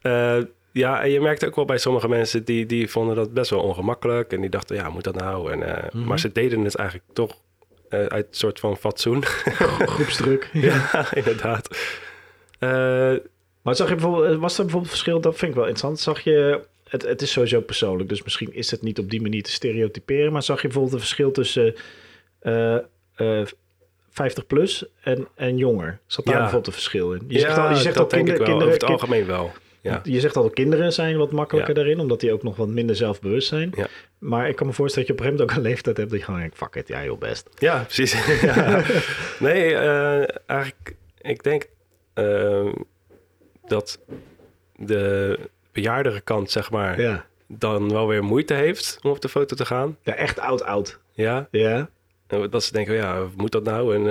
eh, 0.38 0.44
ja, 0.72 1.02
en 1.02 1.10
je 1.10 1.20
merkt 1.20 1.46
ook 1.46 1.56
wel 1.56 1.64
bij 1.64 1.78
sommige 1.78 2.08
mensen 2.08 2.44
die, 2.44 2.66
die 2.66 2.88
vonden 2.90 3.16
dat 3.16 3.32
best 3.34 3.50
wel 3.50 3.60
ongemakkelijk. 3.60 4.32
En 4.32 4.40
die 4.40 4.50
dachten, 4.50 4.76
ja, 4.76 4.88
moet 4.90 5.04
dat 5.04 5.14
nou? 5.16 5.52
En, 5.52 5.62
eh, 5.76 5.92
Mhm. 5.92 6.04
Maar 6.06 6.18
ze 6.18 6.32
deden 6.32 6.64
het 6.64 6.74
eigenlijk 6.76 7.08
toch 7.12 7.36
eh, 7.88 7.98
uit 8.04 8.26
een 8.30 8.34
soort 8.34 8.60
van 8.60 8.76
fatsoen. 8.76 9.24
Groepsdruk. 9.24 10.48
ja, 10.68 11.06
inderdaad. 11.14 11.68
Eh, 12.60 13.14
Maar 13.62 13.74
zag 13.76 13.88
je 13.88 13.94
bijvoorbeeld, 13.94 14.38
was 14.40 14.52
er 14.58 14.62
bijvoorbeeld 14.62 14.90
verschil? 14.92 15.20
Dat 15.20 15.36
vind 15.36 15.50
ik 15.50 15.56
wel 15.56 15.66
interessant. 15.66 16.00
Zag 16.00 16.20
je, 16.20 16.60
het, 16.88 17.02
het 17.02 17.22
is 17.22 17.32
sowieso 17.32 17.60
persoonlijk, 17.60 18.08
dus 18.08 18.22
misschien 18.22 18.54
is 18.54 18.70
het 18.70 18.82
niet 18.82 18.98
op 18.98 19.10
die 19.10 19.20
manier 19.22 19.42
te 19.42 19.50
stereotyperen. 19.52 20.32
Maar 20.32 20.42
zag 20.42 20.56
je 20.56 20.66
bijvoorbeeld 20.66 20.94
een 20.94 21.00
verschil 21.00 21.30
tussen 21.30 21.74
eh, 22.40 22.74
eh, 23.14 23.46
50 24.10 24.46
plus 24.46 24.84
en, 25.02 25.28
en 25.34 25.56
jonger? 25.56 25.98
Zat 26.06 26.24
daar 26.24 26.34
Ja. 26.34 26.40
bijvoorbeeld 26.40 26.66
een 26.74 26.80
verschil 26.80 27.12
in? 27.12 27.24
Je 27.28 27.34
ja, 27.34 27.40
zegt 27.40 27.58
al, 27.58 27.68
je 27.68 27.74
zegt 27.76 27.94
dat 27.96 28.02
al 28.02 28.08
denk 28.08 28.24
kinder- 28.26 28.32
ik 28.34 28.38
wel. 28.38 28.46
kinderen, 28.46 28.74
Over 28.74 28.80
het 28.88 28.90
algemeen 29.00 29.26
wel. 29.26 29.52
Ja. 29.82 30.00
Je 30.04 30.20
zegt 30.20 30.36
al, 30.36 30.50
kinderen 30.50 30.92
zijn 30.92 31.16
wat 31.16 31.30
makkelijker 31.32 31.74
daarin, 31.74 31.98
omdat 32.00 32.20
die 32.20 32.32
ook 32.32 32.42
nog 32.42 32.56
wat 32.56 32.68
minder 32.68 32.96
zelfbewust 32.96 33.48
zijn. 33.48 33.72
Ja. 33.76 33.86
Maar 34.18 34.48
ik 34.48 34.56
kan 34.56 34.66
me 34.66 34.72
voorstellen 34.72 35.08
dat 35.08 35.16
je 35.16 35.22
op 35.22 35.28
een 35.28 35.36
gegeven 35.36 35.46
moment 35.46 35.50
ook 35.50 35.64
een 35.64 35.70
leeftijd 35.70 35.96
hebt 35.96 36.10
dat 36.10 36.18
je 36.18 36.24
gewoon 36.24 36.40
denkt, 36.40 36.56
fuck 36.56 36.74
it, 36.74 36.88
ja 36.88 37.04
joh, 37.04 37.18
best. 37.18 37.48
Ja, 37.58 37.82
precies. 37.82 38.12
ja. 38.42 38.82
Nee, 39.38 39.74
eh, 39.74 40.24
eigenlijk, 40.46 40.94
ik 41.20 41.42
denk 41.42 41.62
eh, 41.62 41.68
dat 43.66 43.98
de 44.76 45.38
bejaardere 45.72 46.20
kant, 46.20 46.50
zeg 46.50 46.70
maar, 46.70 47.00
Ja, 47.00 47.24
dan 47.46 47.90
wel 47.92 48.06
weer 48.08 48.24
moeite 48.24 48.54
heeft 48.54 48.98
om 49.02 49.10
op 49.10 49.20
de 49.20 49.28
foto 49.28 49.56
te 49.56 49.66
gaan. 49.66 49.96
ja 50.02 50.14
echt 50.14 50.38
oud-oud. 50.38 50.98
Ja, 51.12 51.48
Ja. 51.50 51.88
En 52.26 52.50
dat 52.50 52.64
ze 52.64 52.72
denken, 52.72 52.94
ja, 52.94 53.26
moet 53.36 53.52
dat 53.52 53.64
nou? 53.64 53.94
En 53.94 54.06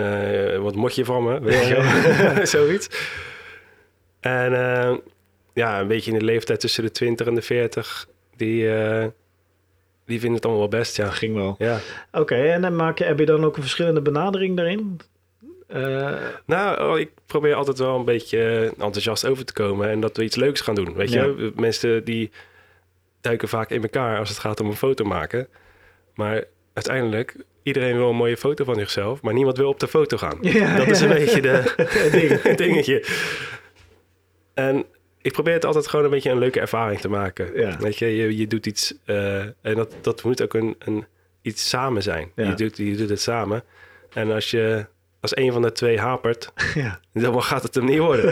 eh, 0.53 0.59
wat 0.59 0.75
moet 0.75 0.95
je 0.95 1.05
van 1.05 1.23
me? 1.23 1.39
Weet 1.39 1.67
je 1.67 1.75
Ja. 1.75 2.33
wel? 2.33 2.45
Zoiets. 2.55 2.89
En 4.19 4.53
eh, 4.53 4.95
ja, 5.53 5.79
een 5.79 5.87
beetje 5.87 6.11
in 6.11 6.19
de 6.19 6.25
leeftijd 6.25 6.59
tussen 6.59 6.83
de 6.83 6.91
20 6.91 7.27
en 7.27 7.35
de 7.35 7.41
40, 7.41 8.07
die, 8.35 8.73
eh, 8.75 9.07
die 10.05 10.17
vinden 10.19 10.33
het 10.35 10.45
allemaal 10.45 10.69
wel 10.69 10.79
best, 10.79 10.95
ja. 10.95 11.09
Ging 11.09 11.35
wel. 11.35 11.55
Ja. 11.57 11.79
Oké, 12.11 12.35
en 12.35 12.61
dan 12.61 12.75
maak 12.75 12.97
je, 12.97 13.03
heb 13.03 13.19
je 13.19 13.25
dan 13.25 13.43
ook 13.45 13.55
een 13.55 13.61
verschillende 13.61 14.01
benadering 14.01 14.55
daarin? 14.57 14.99
Eh, 15.69 16.15
Nou, 16.45 16.91
oh, 16.91 16.99
ik 16.99 17.09
probeer 17.25 17.53
altijd 17.53 17.77
wel 17.79 17.95
een 17.99 18.05
beetje 18.05 18.73
enthousiast 18.79 19.25
over 19.25 19.45
te 19.45 19.53
komen 19.53 19.89
en 19.89 19.99
dat 19.99 20.17
we 20.17 20.23
iets 20.23 20.35
leuks 20.35 20.61
gaan 20.61 20.75
doen. 20.75 20.93
Weet 20.93 21.11
Ja. 21.11 21.23
je, 21.23 21.51
mensen 21.55 22.03
die 22.03 22.31
duiken 23.21 23.47
vaak 23.47 23.69
in 23.69 23.81
elkaar 23.81 24.19
als 24.19 24.29
het 24.29 24.37
gaat 24.37 24.59
om 24.59 24.67
een 24.67 24.75
foto 24.75 25.05
maken. 25.05 25.47
Maar 26.15 26.43
uiteindelijk, 26.73 27.35
iedereen 27.63 27.95
wil 27.97 28.09
een 28.09 28.15
mooie 28.15 28.37
foto 28.37 28.63
van 28.63 28.75
zichzelf, 28.75 29.21
maar 29.21 29.33
niemand 29.33 29.57
wil 29.57 29.69
op 29.69 29.79
de 29.79 29.87
foto 29.87 30.17
gaan. 30.17 30.37
Ja, 30.53 30.77
dat 30.77 30.87
is 30.87 31.01
een 31.01 31.09
beetje 31.09 31.41
de, 31.41 31.73
ding. 32.41 32.55
dingetje. 32.55 33.05
En 34.53 34.85
ik 35.21 35.31
probeer 35.31 35.53
het 35.53 35.65
altijd 35.65 35.87
gewoon 35.87 36.05
een 36.05 36.11
beetje 36.11 36.29
een 36.29 36.37
leuke 36.39 36.59
ervaring 36.59 36.99
te 36.99 37.09
maken. 37.09 37.59
Ja. 37.59 37.77
Weet 37.79 37.97
je, 37.97 38.15
je, 38.15 38.37
je 38.37 38.47
doet 38.47 38.65
iets 38.65 38.93
eh, 39.05 39.39
en 39.41 39.75
dat, 39.75 39.93
dat 40.01 40.23
moet 40.23 40.41
ook 40.43 40.53
een, 40.53 40.75
een, 40.79 41.05
iets 41.41 41.69
samen 41.69 42.03
zijn. 42.03 42.31
Ja. 42.35 42.47
Je, 42.47 42.53
doet, 42.53 42.77
je 42.77 42.95
doet 42.95 43.09
het 43.09 43.21
samen. 43.21 43.63
En 44.13 44.31
als 44.31 44.51
je 44.51 44.85
als 45.21 45.35
een 45.37 45.51
van 45.51 45.61
de 45.61 45.71
twee 45.71 45.99
hapert, 45.99 46.51
ja, 46.75 46.99
dan 47.13 47.43
gaat 47.43 47.63
het 47.63 47.75
hem 47.75 47.85
niet 47.85 47.97
worden. 47.99 48.25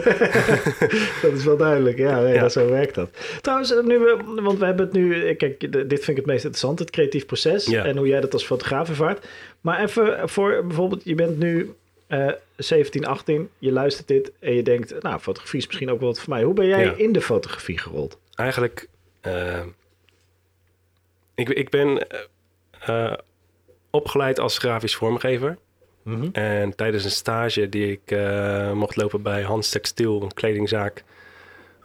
dat 1.22 1.34
is 1.34 1.44
wel 1.44 1.58
duidelijk. 1.58 1.98
Ja, 1.98 2.20
nee, 2.20 2.34
Ja. 2.34 2.42
Dat, 2.42 2.52
zo 2.52 2.70
werkt 2.70 2.96
dat. 2.96 3.10
Trouwens, 3.42 3.74
eh, 3.76 3.84
nu 3.84 4.00
want 4.42 4.60
we 4.60 4.66
hebben 4.66 4.86
het 4.86 4.94
nu... 4.96 5.28
eh, 5.28 5.38
Kijk, 5.38 5.60
dit 5.60 5.88
vind 5.90 6.08
ik 6.08 6.16
het 6.16 6.26
meest 6.26 6.44
interessant, 6.44 6.80
het 6.80 6.90
creatief 6.90 7.26
proces. 7.26 7.66
Ja. 7.66 7.86
En 7.86 7.98
hoe 7.98 8.08
jij 8.08 8.22
dat 8.22 8.34
als 8.34 8.46
fotograaf 8.46 8.90
ervaart. 8.90 9.28
Maar 9.62 9.80
even 9.84 10.30
voor 10.30 10.64
bijvoorbeeld, 10.68 11.02
je 11.04 11.16
bent 11.16 11.38
nu 11.40 11.74
eh 12.08 12.32
17, 12.56 13.06
18. 13.06 13.50
Je 13.60 13.72
luistert 13.72 14.08
dit 14.08 14.32
en 14.40 14.54
je 14.54 14.64
denkt... 14.64 15.02
Nou, 15.04 15.20
fotografie 15.20 15.60
is 15.60 15.68
misschien 15.68 15.90
ook 15.92 16.00
wel 16.00 16.08
wat 16.10 16.20
voor 16.20 16.34
mij. 16.34 16.44
Hoe 16.44 16.54
ben 16.54 16.68
jij 16.68 16.94
in 16.98 17.12
de 17.12 17.22
fotografie 17.22 17.78
gerold? 17.78 18.20
Eigenlijk, 18.36 18.88
eh, 19.22 19.62
ik, 21.36 21.50
ik 21.50 21.70
ben 21.70 22.08
eh, 22.10 22.20
eh, 22.80 23.14
opgeleid 23.90 24.40
als 24.40 24.58
grafisch 24.58 24.96
vormgever. 24.96 25.58
Mhm. 26.08 26.28
En 26.32 26.76
tijdens 26.76 27.04
een 27.04 27.12
stage 27.12 27.70
die 27.70 27.92
ik 27.92 28.12
eh, 28.12 28.72
mocht 28.72 28.96
lopen 28.96 29.22
bij 29.22 29.42
Hans 29.42 29.70
Textiel, 29.70 30.22
een 30.22 30.34
kledingzaak, 30.34 31.04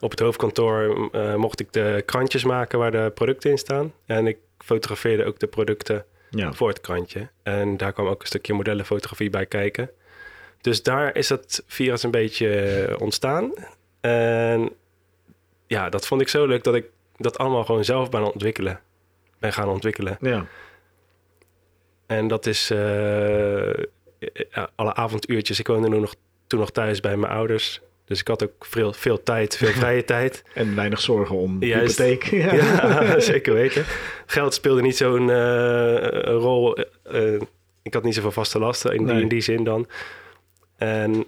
op 0.01 0.11
het 0.11 0.21
hoofdkantoor 0.21 1.09
eh, 1.13 1.35
mocht 1.35 1.61
ik 1.61 1.73
de 1.73 2.03
krantjes 2.07 2.45
maken 2.45 2.79
waar 2.79 2.91
de 2.91 3.11
producten 3.15 3.51
in 3.51 3.59
staan. 3.59 3.93
En 4.07 4.27
ik 4.27 4.39
fotografeerde 4.59 5.25
ook 5.25 5.39
de 5.39 5.47
producten 5.47 6.05
Ja. 6.31 6.53
voor 6.53 6.69
het 6.69 6.81
krantje. 6.81 7.29
En 7.43 7.77
daar 7.77 7.93
kwam 7.93 8.07
ook 8.07 8.21
een 8.21 8.27
stukje 8.27 8.55
modellenfotografie 8.55 9.31
bij 9.31 9.47
kijken. 9.47 9.91
Dus 10.61 10.83
daar 10.83 11.17
is 11.17 11.27
dat 11.29 11.63
virus 11.67 12.03
een 12.03 12.11
beetje 12.11 12.97
ontstaan. 12.99 13.53
En 14.01 14.71
ja, 15.67 15.89
dat 15.89 16.07
vond 16.07 16.21
ik 16.21 16.29
zo 16.29 16.47
leuk 16.47 16.65
dat 16.65 16.75
ik 16.75 16.85
dat 17.17 17.39
allemaal 17.39 17.65
gewoon 17.65 17.85
zelf 17.85 18.11
ben 18.11 18.33
ontwikkelen. 18.33 18.81
Ben 19.39 19.53
gaan 19.53 19.69
ontwikkelen. 19.69 20.17
Ja. 20.21 20.47
En 22.07 22.29
dat 22.29 22.47
is 22.47 22.71
eh, 22.71 23.71
alle 24.75 24.95
avonduurtjes. 24.95 25.59
Ik 25.59 25.67
woonde 25.67 25.89
nog, 25.89 26.15
toen 26.47 26.61
nog 26.61 26.71
thuis 26.71 27.01
bij 27.01 27.17
mijn 27.17 27.33
ouders. 27.33 27.81
Dus 28.05 28.21
ik 28.21 28.29
had 28.29 28.43
ook 28.43 28.67
veel, 28.67 28.93
veel 28.93 29.23
tijd, 29.23 29.57
veel 29.57 29.73
vrije 29.83 30.05
tijd. 30.05 30.45
En 30.55 30.75
weinig 30.75 31.01
zorgen 31.01 31.37
om 31.37 31.65
Juist. 31.65 31.99
hypotheek. 31.99 32.25
Ja. 32.43 32.55
Ja, 32.55 33.21
zeker 33.33 33.55
weten. 33.55 33.85
Geld 34.27 34.55
speelde 34.55 34.83
niet 34.83 34.97
zo'n 34.97 35.31
eh, 35.31 36.23
rol. 36.23 36.77
Eh, 37.03 37.41
ik 37.83 37.95
had 37.95 38.03
niet 38.03 38.15
zoveel 38.15 38.33
vaste 38.33 38.59
lasten 38.59 38.95
in, 38.95 39.07
die, 39.07 39.21
in 39.21 39.29
die 39.29 39.41
zin 39.41 39.65
dan. 39.65 39.87
En 40.77 41.25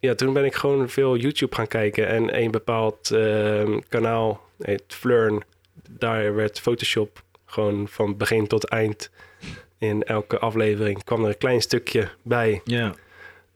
ja, 0.00 0.14
toen 0.14 0.32
ben 0.32 0.44
ik 0.44 0.54
gewoon 0.54 0.88
veel 0.88 1.16
YouTube 1.16 1.54
gaan 1.54 1.66
kijken. 1.66 2.08
En 2.08 2.38
een 2.38 2.50
bepaald 2.50 3.10
ehm, 3.10 3.78
kanaal, 3.88 4.48
het 4.58 4.84
Flurn, 4.86 5.42
daar 5.90 6.34
werd 6.34 6.60
Photoshop 6.60 7.22
gewoon 7.46 7.88
van 7.88 8.16
begin 8.16 8.46
tot 8.46 8.64
eind... 8.64 9.10
In 9.82 10.02
elke 10.02 10.38
aflevering 10.38 11.04
kwam 11.04 11.22
er 11.22 11.28
een 11.28 11.38
klein 11.38 11.60
stukje 11.60 12.08
bij. 12.22 12.60
Ja, 12.64 12.94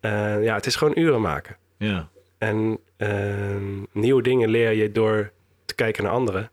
En 0.01 0.43
ja, 0.43 0.55
het 0.55 0.66
is 0.66 0.77
gewoon 0.77 0.99
uren 0.99 1.20
maken. 1.20 1.57
ja. 1.77 2.09
En 2.39 2.79
ehm, 2.97 3.83
nieuwe 3.93 4.22
dingen 4.22 4.49
leer 4.49 4.72
je 4.72 4.93
door 4.93 5.31
te 5.64 5.74
kijken 5.74 6.03
naar 6.05 6.12
anderen. 6.12 6.51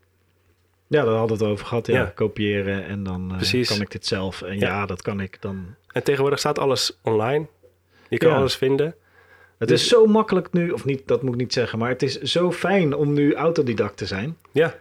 Ja, 0.86 1.04
daar 1.04 1.14
hadden 1.14 1.38
we 1.38 1.44
het 1.44 1.52
over 1.52 1.66
gehad. 1.66 1.86
Ja, 1.86 1.94
Ja. 1.98 2.12
kopiëren 2.14 2.84
en 2.86 3.02
dan 3.02 3.30
eh, 3.30 3.36
Precies. 3.36 3.68
kan 3.68 3.80
ik 3.80 3.90
dit 3.90 4.06
zelf. 4.06 4.42
En 4.42 4.58
ja. 4.58 4.66
Ja. 4.68 4.86
dat 4.86 5.02
kan 5.02 5.20
ik 5.20 5.40
dan. 5.40 5.74
En 5.92 6.02
tegenwoordig 6.02 6.38
staat 6.38 6.58
alles 6.58 6.98
online. 7.02 7.46
Je 8.08 8.18
kan 8.18 8.30
Ja. 8.30 8.36
alles 8.36 8.56
vinden. 8.56 8.94
Het 9.58 9.68
Dus- 9.68 9.82
is 9.82 9.88
zo 9.88 10.06
makkelijk 10.06 10.52
nu, 10.52 10.70
of 10.70 10.84
niet, 10.84 11.08
dat 11.08 11.22
moet 11.22 11.34
ik 11.34 11.40
niet 11.40 11.52
zeggen, 11.52 11.78
maar 11.78 11.88
het 11.88 12.02
is 12.02 12.20
zo 12.20 12.52
fijn 12.52 12.94
om 12.94 13.12
nu 13.12 13.34
autodidact 13.34 13.96
te 13.96 14.06
zijn. 14.06 14.36
Ja, 14.52 14.74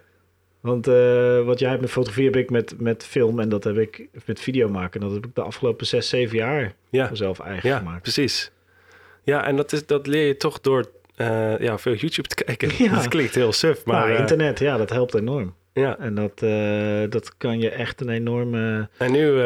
Want 0.64 0.88
eh, 0.88 1.42
wat 1.46 1.60
jij 1.60 1.70
hebt 1.70 1.82
met 1.82 1.92
fotografie 1.92 2.26
heb 2.26 2.36
ik 2.36 2.50
met, 2.50 2.74
met 2.80 3.06
film 3.06 3.40
en 3.40 3.50
dat 3.50 3.64
heb 3.64 3.78
ik 3.78 4.08
met 4.26 4.40
video 4.40 4.70
maken. 4.70 5.02
Dat 5.02 5.12
heb 5.12 5.26
ik 5.26 5.36
de 5.36 5.42
afgelopen 5.42 5.86
zes, 5.86 6.10
zeven 6.10 6.38
jaar 6.38 6.74
ja, 6.90 7.10
mezelf 7.10 7.40
eigen 7.40 7.70
ja 7.70 7.78
gemaakt. 7.78 8.02
precies. 8.02 8.52
Ja, 9.24 9.46
en 9.46 9.56
dat, 9.56 9.72
is, 9.72 9.86
dat 9.86 10.08
leer 10.08 10.28
je 10.28 10.38
toch 10.38 10.62
door 10.62 10.90
eh, 11.16 11.60
ja, 11.60 11.78
veel 11.78 11.94
YouTube 11.94 12.28
te 12.28 12.44
kijken. 12.44 12.70
Ja. 12.86 12.96
Dat 12.96 13.08
klinkt 13.08 13.36
heel 13.36 13.52
suf, 13.52 13.86
maar... 13.86 14.00
Maar 14.00 14.14
eh, 14.14 14.20
internet, 14.20 14.60
ja, 14.60 14.78
dat 14.78 14.90
helpt 14.90 15.14
enorm. 15.14 15.54
ja. 15.74 16.00
En 16.00 16.16
dat, 16.16 16.40
dat 17.12 17.38
kan 17.38 17.60
je 17.60 17.70
echt 17.70 18.02
een 18.02 18.10
enorme... 18.10 18.90
En 18.98 19.12
nu 19.12 19.42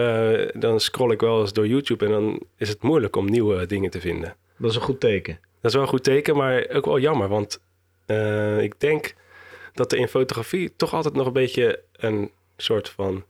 dan 0.59 0.79
scroll 0.79 1.11
ik 1.11 1.21
wel 1.21 1.41
eens 1.41 1.53
door 1.53 1.67
YouTube 1.67 2.05
en 2.05 2.11
dan 2.11 2.41
is 2.57 2.69
het 2.69 2.81
moeilijk 2.81 3.15
om 3.15 3.25
nieuwe 3.25 3.65
dingen 3.65 3.89
te 3.89 3.99
vinden. 3.99 4.35
Dat 4.57 4.69
is 4.69 4.75
een 4.75 4.81
goed 4.81 4.99
teken. 4.99 5.39
Dat 5.61 5.71
is 5.71 5.73
wel 5.73 5.81
een 5.81 5.89
goed 5.89 6.03
teken, 6.03 6.35
maar 6.35 6.67
ook 6.69 6.85
wel 6.85 6.99
jammer. 6.99 7.27
Want 7.27 7.59
ik 8.59 8.79
denk 8.79 9.13
dat 9.77 9.91
er 9.91 9.97
in 9.97 10.07
fotografie 10.07 10.75
toch 10.75 10.93
altijd 10.93 11.13
nog 11.13 11.27
een 11.27 11.33
beetje 11.33 11.79
een 11.91 12.31
soort 12.57 12.89
van 12.89 13.23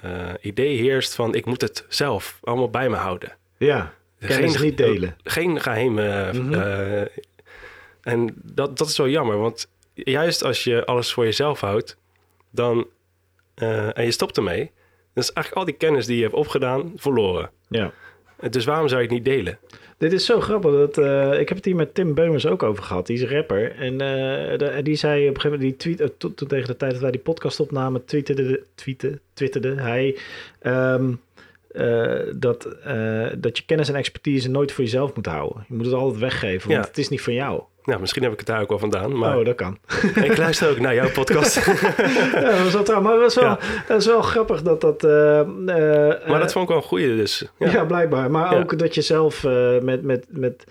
eh, 0.00 0.28
idee 0.40 0.76
heerst 0.76 1.14
van 1.14 1.34
ik 1.34 1.44
moet 1.44 1.60
het 1.60 1.84
zelf 1.88 2.38
allemaal 2.42 2.70
bij 2.70 2.88
me 2.88 2.96
houden. 2.96 3.36
Ja, 3.58 3.94
kennis 4.18 4.60
niet 4.60 4.76
delen. 4.76 5.16
Geen 5.22 5.60
geheime. 5.60 6.32
Mhm. 6.32 6.54
eh, 6.54 7.06
en 8.02 8.34
dat, 8.42 8.78
dat 8.78 8.88
is 8.88 8.96
wel 8.96 9.08
jammer, 9.08 9.38
want 9.38 9.68
juist 9.94 10.44
als 10.44 10.64
je 10.64 10.84
alles 10.84 11.12
voor 11.12 11.24
jezelf 11.24 11.60
houdt, 11.60 11.96
dan 12.50 12.86
eh, 13.54 13.98
en 13.98 14.04
je 14.04 14.10
stopt 14.10 14.36
ermee, 14.36 14.70
dan 15.14 15.22
is 15.22 15.32
eigenlijk 15.32 15.56
al 15.56 15.64
die 15.64 15.74
kennis 15.74 16.06
die 16.06 16.16
je 16.16 16.22
hebt 16.22 16.34
opgedaan 16.34 16.92
verloren. 16.96 17.50
Ja. 17.68 17.92
Dus 18.50 18.64
waarom 18.64 18.88
zou 18.88 19.00
je 19.00 19.06
het 19.06 19.16
niet 19.16 19.24
delen? 19.24 19.58
Dit 19.98 20.12
is 20.12 20.24
zo 20.26 20.40
grappig. 20.40 20.70
Dat, 20.72 20.98
eh, 20.98 21.40
ik 21.40 21.48
heb 21.48 21.56
het 21.56 21.66
hier 21.66 21.76
met 21.76 21.94
Tim 21.94 22.14
Beumers 22.14 22.46
ook 22.46 22.62
over 22.62 22.82
gehad. 22.84 23.06
Die 23.06 23.16
is 23.22 23.30
rapper. 23.30 23.74
En 23.76 23.92
eh, 23.92 24.58
de- 24.58 24.80
die 24.82 24.94
zei 24.94 25.28
op 25.28 25.34
een 25.34 25.40
gegeven 25.40 25.58
moment... 25.58 25.78
Die 25.80 25.94
tweet, 25.94 26.00
eh, 26.10 26.16
to- 26.18 26.34
toen 26.34 26.48
tegen 26.48 26.66
de 26.66 26.76
tijd 26.76 26.92
dat 26.92 27.00
wij 27.00 27.10
die 27.10 27.20
podcast 27.20 27.60
opnamen... 27.60 28.04
Tweeterde, 28.04 28.62
tweette, 28.74 29.18
twitterde 29.34 29.74
hij... 29.80 30.16
ehm, 30.58 31.12
eh, 31.72 32.32
dat, 32.34 32.64
eh, 32.84 33.26
dat 33.38 33.58
je 33.58 33.64
kennis 33.66 33.88
en 33.88 33.94
expertise 33.94 34.50
nooit 34.50 34.72
voor 34.72 34.84
jezelf 34.84 35.14
moet 35.14 35.26
houden. 35.26 35.64
Je 35.68 35.74
moet 35.74 35.84
het 35.84 35.94
altijd 35.94 36.20
weggeven, 36.20 36.68
want 36.70 36.82
Ja. 36.82 36.88
het 36.88 36.98
is 36.98 37.08
niet 37.08 37.20
van 37.22 37.32
jou. 37.34 37.62
Nou, 37.84 38.00
misschien 38.00 38.22
heb 38.22 38.32
ik 38.32 38.38
het 38.38 38.46
daar 38.46 38.60
ook 38.60 38.68
wel 38.68 38.78
vandaan, 38.78 39.18
maar 39.18 39.38
Oh, 39.38 39.44
dat 39.44 39.54
kan. 39.54 39.78
ik 40.24 40.36
luister 40.36 40.70
ook 40.70 40.78
naar 40.78 40.94
jouw 40.94 41.10
podcast. 41.10 41.54
ja, 42.34 42.40
dat 42.40 42.62
was 42.62 42.72
wel 42.72 42.82
trouw. 42.82 43.00
Maar 43.00 43.16
dat 43.18 43.28
is 43.30 43.34
wel, 43.34 43.44
Ja. 43.44 43.58
dat 43.86 44.00
is 44.00 44.06
wel 44.06 44.22
grappig 44.22 44.62
dat 44.62 44.80
dat... 44.80 45.04
eh, 45.04 45.10
maar 46.26 46.40
dat 46.40 46.52
vond 46.52 46.64
ik 46.64 46.68
wel 46.68 46.76
een 46.76 46.82
goeie 46.88 47.16
dus. 47.16 47.46
Ja, 47.58 47.70
Ja, 47.70 47.84
blijkbaar. 47.84 48.30
Maar 48.30 48.58
ook 48.58 48.78
dat 48.78 48.94
je 48.94 49.00
zelf 49.00 49.42
met, 49.82 50.02
met, 50.02 50.26
met 50.28 50.64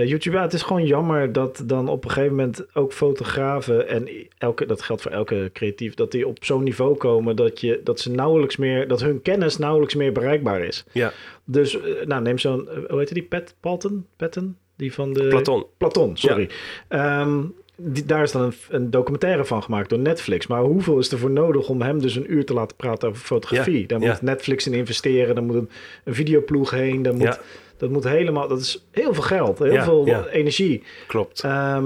eh, 0.00 0.08
YouTube... 0.08 0.36
Ja, 0.36 0.42
het 0.42 0.52
is 0.52 0.62
gewoon 0.62 0.86
jammer 0.86 1.32
dat 1.32 1.62
dan 1.66 1.88
op 1.88 2.04
een 2.04 2.10
gegeven 2.10 2.36
moment 2.36 2.74
ook 2.74 2.92
fotografen... 2.92 3.88
en 3.88 4.08
elke, 4.38 4.66
dat 4.66 4.82
geldt 4.82 5.02
voor 5.02 5.10
elke 5.10 5.50
creatief... 5.52 5.94
dat 5.94 6.10
die 6.10 6.26
op 6.26 6.44
zo'n 6.44 6.62
niveau 6.62 6.96
komen 6.96 7.36
dat, 7.36 7.60
je, 7.60 7.80
dat 7.84 8.00
ze 8.00 8.10
nauwelijks 8.10 8.56
meer... 8.56 8.88
dat 8.88 9.00
hun 9.00 9.22
kennis 9.22 9.58
nauwelijks 9.58 9.94
meer 9.94 10.12
bereikbaar 10.12 10.60
is. 10.64 10.84
ja. 10.92 11.12
Dus, 11.44 11.80
eh, 11.80 12.06
nou, 12.06 12.22
neem 12.22 12.38
zo'n... 12.38 12.68
eh, 12.68 12.76
hoe 12.88 12.98
heet 12.98 13.14
die? 13.14 13.22
Pat, 13.22 13.54
Palton? 13.60 14.06
Patton? 14.16 14.56
Die 14.76 14.92
van 14.92 15.12
de... 15.12 15.28
Platon. 15.28 15.66
Platon, 15.76 16.16
sorry. 16.16 16.48
Ehm, 16.88 17.42
die, 17.76 18.04
daar 18.04 18.22
is 18.22 18.32
dan 18.32 18.42
een, 18.42 18.52
een 18.68 18.90
documentaire 18.90 19.44
van 19.44 19.62
gemaakt 19.62 19.88
door 19.88 19.98
Netflix. 19.98 20.46
Maar 20.46 20.62
hoeveel 20.62 20.98
is 20.98 21.12
er 21.12 21.18
voor 21.18 21.30
nodig 21.30 21.68
om 21.68 21.82
hem 21.82 22.00
dus 22.00 22.16
een 22.16 22.32
uur 22.32 22.44
te 22.44 22.54
laten 22.54 22.76
praten 22.76 23.08
over 23.08 23.20
fotografie? 23.22 23.80
Ja, 23.80 23.86
Daar 23.86 24.00
ja. 24.00 24.10
moet 24.10 24.22
Netflix 24.22 24.66
in 24.66 24.74
investeren. 24.74 25.34
Daar 25.34 25.44
moet 25.44 25.54
een, 25.54 25.70
een 26.04 26.14
videoploeg 26.14 26.70
heen. 26.70 27.02
Daar 27.02 27.14
moet, 27.14 27.22
Ja. 27.22 27.38
Dat 27.84 27.92
moet 27.92 28.12
helemaal... 28.12 28.48
Dat 28.48 28.60
is 28.60 28.84
heel 28.90 29.14
veel 29.14 29.22
geld. 29.22 29.58
Heel 29.58 29.72
Ja, 29.72 29.84
veel 29.84 30.06
ja. 30.06 30.26
energie. 30.26 30.82
Klopt. 31.06 31.40
Ehm, 31.42 31.84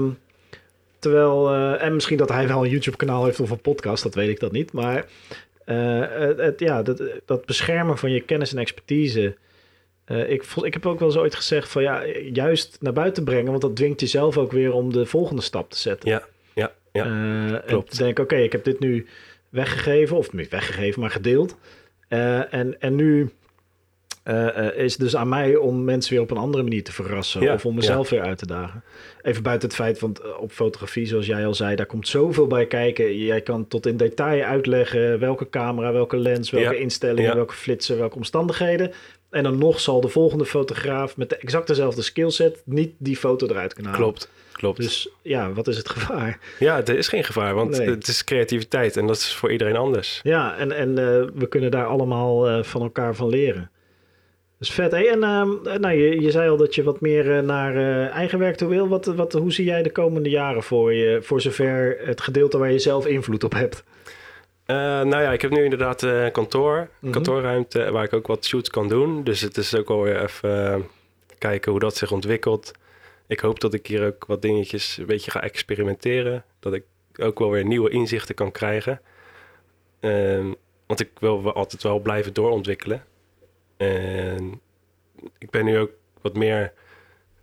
terwijl... 0.99 1.49
eh, 1.49 1.83
en 1.83 1.93
misschien 1.93 2.17
dat 2.17 2.29
hij 2.29 2.47
wel 2.47 2.63
een 2.63 2.69
YouTube-kanaal 2.69 3.25
heeft 3.25 3.39
of 3.39 3.49
een 3.49 3.61
podcast. 3.61 4.03
Dat 4.03 4.15
weet 4.15 4.29
ik 4.29 4.39
dat 4.39 4.51
niet. 4.51 4.71
Maar 4.73 5.05
eh, 5.65 5.99
het, 6.09 6.37
het- 6.37 6.59
ja, 6.59 6.81
dat, 6.83 7.01
dat 7.25 7.45
beschermen 7.45 7.97
van 7.97 8.11
je 8.11 8.21
kennis 8.21 8.51
en 8.53 8.59
expertise... 8.59 9.35
Eh, 10.05 10.29
ik, 10.31 10.43
ik 10.61 10.73
heb 10.73 10.85
ook 10.85 10.99
wel 10.99 11.07
eens 11.07 11.17
ooit 11.17 11.35
gezegd 11.35 11.69
van 11.69 11.81
ja, 11.81 12.05
juist 12.33 12.77
naar 12.79 12.93
buiten 12.93 13.23
brengen, 13.23 13.49
want 13.49 13.61
dat 13.61 13.75
dwingt 13.75 13.99
jezelf 13.99 14.37
ook 14.37 14.51
weer 14.51 14.73
om 14.73 14.93
de 14.93 15.05
volgende 15.05 15.41
stap 15.41 15.69
te 15.69 15.77
zetten. 15.77 16.09
Ja, 16.09 16.23
ja, 16.53 16.71
ja. 16.91 17.03
En 17.05 17.61
klopt. 17.65 17.91
te 17.91 17.97
denken, 18.03 18.23
oké, 18.23 18.35
ik 18.35 18.51
heb 18.51 18.63
dit 18.63 18.79
nu 18.79 19.07
weggegeven, 19.49 20.17
of 20.17 20.33
niet 20.33 20.49
weggegeven, 20.49 21.01
maar 21.01 21.09
gedeeld. 21.09 21.57
En, 22.07 22.81
en 22.81 22.95
nu 22.95 23.29
eh, 24.23 24.77
is 24.77 24.97
dus 24.97 25.15
aan 25.15 25.29
mij 25.29 25.55
om 25.55 25.83
mensen 25.83 26.13
weer 26.13 26.21
op 26.21 26.31
een 26.31 26.37
andere 26.37 26.63
manier 26.63 26.83
te 26.83 26.91
verrassen. 26.91 27.41
Ja, 27.41 27.53
of 27.53 27.65
om 27.65 27.75
mezelf 27.75 28.09
weer 28.09 28.21
uit 28.21 28.37
te 28.37 28.45
dagen. 28.47 28.83
Even 29.21 29.43
buiten 29.43 29.67
het 29.67 29.77
feit, 29.77 29.99
want 29.99 30.19
eh, 30.19 30.41
op 30.41 30.51
fotografie, 30.51 31.05
zoals 31.05 31.25
jij 31.25 31.45
al 31.45 31.53
zei, 31.53 31.75
daar 31.75 31.85
komt 31.85 32.07
zoveel 32.07 32.47
bij 32.47 32.65
kijken. 32.67 33.17
Jij 33.17 33.41
kan 33.41 33.67
tot 33.67 33.85
in 33.85 33.97
detail 33.97 34.43
uitleggen 34.43 35.19
welke 35.19 35.49
camera, 35.49 35.91
welke 35.91 36.17
lens, 36.17 36.49
welke 36.49 36.73
Ja, 36.73 36.79
instellingen, 36.79 37.35
welke 37.35 37.53
flitsen, 37.53 37.97
welke 37.97 38.15
omstandigheden. 38.15 38.91
En 39.29 39.43
dan 39.43 39.57
nog 39.57 39.79
zal 39.79 40.01
de 40.01 40.07
volgende 40.07 40.45
fotograaf 40.45 41.17
met 41.17 41.29
de 41.29 41.35
exact 41.37 41.67
dezelfde 41.67 42.01
skillset 42.01 42.61
niet 42.65 42.93
die 42.97 43.17
foto 43.17 43.47
eruit 43.47 43.73
kunnen 43.73 43.91
halen. 43.91 44.07
Klopt, 44.07 44.29
klopt. 44.51 44.77
Dus 44.77 45.09
ja, 45.21 45.53
wat 45.53 45.67
is 45.67 45.77
het 45.77 45.89
gevaar? 45.89 46.39
ja, 46.59 46.77
er 46.85 46.97
is 46.97 47.07
geen 47.07 47.23
gevaar, 47.23 47.53
want 47.53 47.77
Nee. 47.77 47.89
het 47.89 48.07
is 48.07 48.23
creativiteit 48.23 48.97
en 48.97 49.07
dat 49.07 49.15
is 49.15 49.33
voor 49.33 49.51
iedereen 49.51 49.75
anders. 49.75 50.19
Ja, 50.23 50.57
en, 50.57 50.71
en 50.71 50.95
we 51.39 51.47
kunnen 51.49 51.71
daar 51.71 51.85
allemaal 51.85 52.63
van 52.63 52.81
elkaar 52.81 53.15
van 53.15 53.29
leren. 53.29 53.71
Dus 54.59 54.71
vet. 54.71 54.91
Hey, 54.91 55.09
en 55.09 55.23
ehm, 55.23 55.79
nou, 55.81 55.91
je, 55.93 56.21
je 56.21 56.31
zei 56.31 56.49
al 56.49 56.57
dat 56.57 56.75
je 56.75 56.83
wat 56.83 57.01
meer 57.01 57.37
eh, 57.37 57.43
naar 57.43 57.75
eh, 57.75 58.09
eigen 58.15 58.39
werk 58.39 58.55
toe 58.55 58.69
wil. 58.69 58.87
Wat, 58.87 59.05
wat, 59.05 59.33
hoe 59.33 59.51
zie 59.51 59.65
jij 59.65 59.83
de 59.83 59.91
komende 59.91 60.29
jaren 60.29 60.63
voor 60.63 60.93
je, 60.93 61.19
voor 61.21 61.41
zover 61.41 61.97
het 62.03 62.21
gedeelte 62.21 62.57
waar 62.57 62.71
je 62.71 62.79
zelf 62.79 63.05
invloed 63.05 63.43
op 63.43 63.53
hebt? 63.53 63.83
Eh, 64.65 64.75
nou 64.75 65.21
ja, 65.21 65.31
ik 65.31 65.41
heb 65.41 65.51
nu 65.51 65.63
inderdaad 65.63 66.03
eh 66.03 66.25
kantoor, 66.31 66.89
Mhm. 66.99 67.11
kantoorruimte 67.13 67.91
waar 67.91 68.03
ik 68.03 68.13
ook 68.13 68.27
wat 68.27 68.45
shoots 68.45 68.69
kan 68.69 68.87
doen. 68.87 69.23
Dus 69.23 69.41
het 69.41 69.57
is 69.57 69.75
ook 69.75 69.87
wel 69.87 70.01
weer 70.01 70.21
even 70.23 70.73
eh, 70.73 70.79
kijken 71.37 71.71
hoe 71.71 71.79
dat 71.79 71.95
zich 71.95 72.11
ontwikkelt. 72.11 72.71
Ik 73.27 73.39
hoop 73.39 73.59
dat 73.59 73.73
ik 73.73 73.87
hier 73.87 74.05
ook 74.05 74.25
wat 74.25 74.41
dingetjes 74.41 74.97
een 74.97 75.05
beetje 75.05 75.31
ga 75.31 75.41
experimenteren. 75.41 76.43
Dat 76.59 76.73
ik 76.73 76.83
ook 77.21 77.39
wel 77.39 77.51
weer 77.51 77.65
nieuwe 77.65 77.89
inzichten 77.89 78.35
kan 78.35 78.51
krijgen. 78.51 79.01
Ehm, 79.99 80.45
want 80.85 80.99
ik 80.99 81.09
wil 81.19 81.53
altijd 81.53 81.83
wel 81.83 81.99
blijven 81.99 82.33
doorontwikkelen. 82.33 83.03
En 83.79 84.61
ik 85.37 85.49
ben 85.49 85.65
nu 85.65 85.77
ook 85.77 85.91
wat 86.21 86.35
meer 86.35 86.73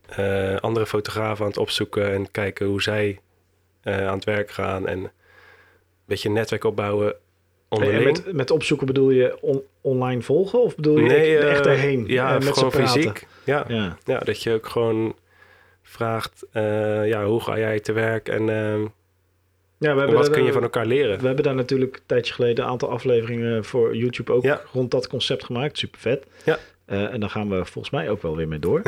eh, 0.08 0.56
andere 0.56 0.86
fotografen 0.86 1.44
aan 1.44 1.50
het 1.50 1.60
opzoeken 1.60 2.12
en 2.12 2.30
kijken 2.30 2.66
hoe 2.66 2.82
zij 2.82 3.20
eh, 3.82 4.06
aan 4.06 4.14
het 4.14 4.24
werk 4.24 4.50
gaan. 4.50 4.86
En 4.86 4.98
een 4.98 5.10
beetje 6.04 6.28
een 6.28 6.34
netwerk 6.34 6.64
opbouwen 6.64 7.14
En 7.68 8.02
met, 8.04 8.32
met 8.32 8.50
opzoeken 8.50 8.86
bedoel 8.86 9.10
je 9.10 9.38
on- 9.40 9.62
online 9.80 10.22
volgen 10.22 10.60
of 10.62 10.76
bedoel 10.76 10.98
je 10.98 11.02
nee, 11.06 11.38
echt, 11.38 11.66
echt 11.66 11.82
eh? 11.82 12.06
Ja, 12.06 12.32
met 12.32 12.48
gewoon 12.48 12.72
fysiek. 12.72 13.26
Ja, 13.44 13.64
ja. 13.68 13.96
Ja. 14.04 14.18
dat 14.18 14.42
je 14.42 14.52
ook 14.52 14.66
gewoon 14.66 15.16
vraagt, 15.82 16.46
ja, 17.04 17.24
hoe 17.24 17.40
ga 17.40 17.58
jij 17.58 17.80
te 17.80 17.92
werk 17.92 18.28
en 18.28 18.48
ehm, 18.50 18.86
Ja, 19.78 19.92
we 19.92 19.98
hebben 19.98 20.16
wat 20.16 20.30
kun 20.30 20.44
je 20.44 20.52
van 20.52 20.62
elkaar 20.62 20.86
leren? 20.86 21.20
We 21.20 21.26
hebben 21.26 21.44
daar 21.44 21.54
natuurlijk 21.54 21.96
een 21.96 22.02
tijdje 22.06 22.34
geleden 22.34 22.64
een 22.64 22.70
aantal 22.70 22.90
afleveringen 22.90 23.64
voor 23.64 23.96
YouTube 23.96 24.32
ook 24.32 24.42
Ja. 24.42 24.60
rond 24.72 24.90
dat 24.90 25.06
concept 25.08 25.44
gemaakt. 25.44 25.78
Super 25.78 26.00
vet. 26.00 26.26
Ja. 26.44 26.58
Eh, 26.84 27.12
en 27.12 27.20
daar 27.20 27.30
gaan 27.30 27.48
we 27.48 27.64
volgens 27.64 27.90
mij 27.90 28.10
ook 28.10 28.22
wel 28.22 28.36
weer 28.36 28.48
mee 28.48 28.58
door. 28.58 28.82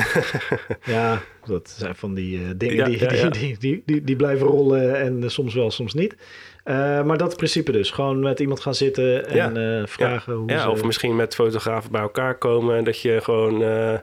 ja, 0.84 1.20
dat 1.46 1.68
zijn 1.78 1.94
van 1.94 2.14
die 2.14 2.38
eh, 2.38 2.44
dingen 2.56 2.76
Ja, 2.76 2.84
die, 2.84 2.98
ja. 3.00 3.28
Die, 3.28 3.30
die, 3.30 3.58
die, 3.58 3.82
die, 3.86 4.04
die 4.04 4.16
blijven 4.16 4.46
rollen 4.46 4.96
en 5.00 5.22
eh, 5.22 5.28
soms 5.28 5.54
wel, 5.54 5.70
soms 5.70 5.94
niet. 5.94 6.16
Eh, 6.64 7.02
maar 7.02 7.18
dat 7.18 7.36
principe 7.36 7.72
dus. 7.72 7.90
Gewoon 7.90 8.20
met 8.20 8.40
iemand 8.40 8.60
gaan 8.60 8.74
zitten 8.74 9.28
en 9.28 9.80
eh, 9.80 9.86
vragen 9.86 10.32
hoe 10.32 10.50
Ja, 10.50 10.60
ze... 10.62 10.70
of 10.70 10.84
misschien 10.84 11.16
met 11.16 11.34
fotografen 11.34 11.92
bij 11.92 12.00
elkaar 12.00 12.34
komen 12.38 12.76
en 12.76 12.84
dat 12.84 13.00
je 13.00 13.20
gewoon 13.22 13.62
eh, 13.62 13.94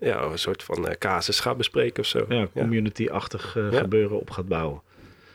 ja, 0.00 0.22
een 0.22 0.38
soort 0.38 0.62
van 0.62 0.88
eh, 0.88 0.94
casus 0.98 1.40
gaat 1.40 1.56
bespreken 1.56 2.02
of 2.02 2.08
zo. 2.08 2.24
ja, 2.28 2.46
community-achtig 2.54 3.56
eh, 3.56 3.78
gebeuren 3.78 4.20
op 4.20 4.30
gaat 4.30 4.48
bouwen. 4.48 4.80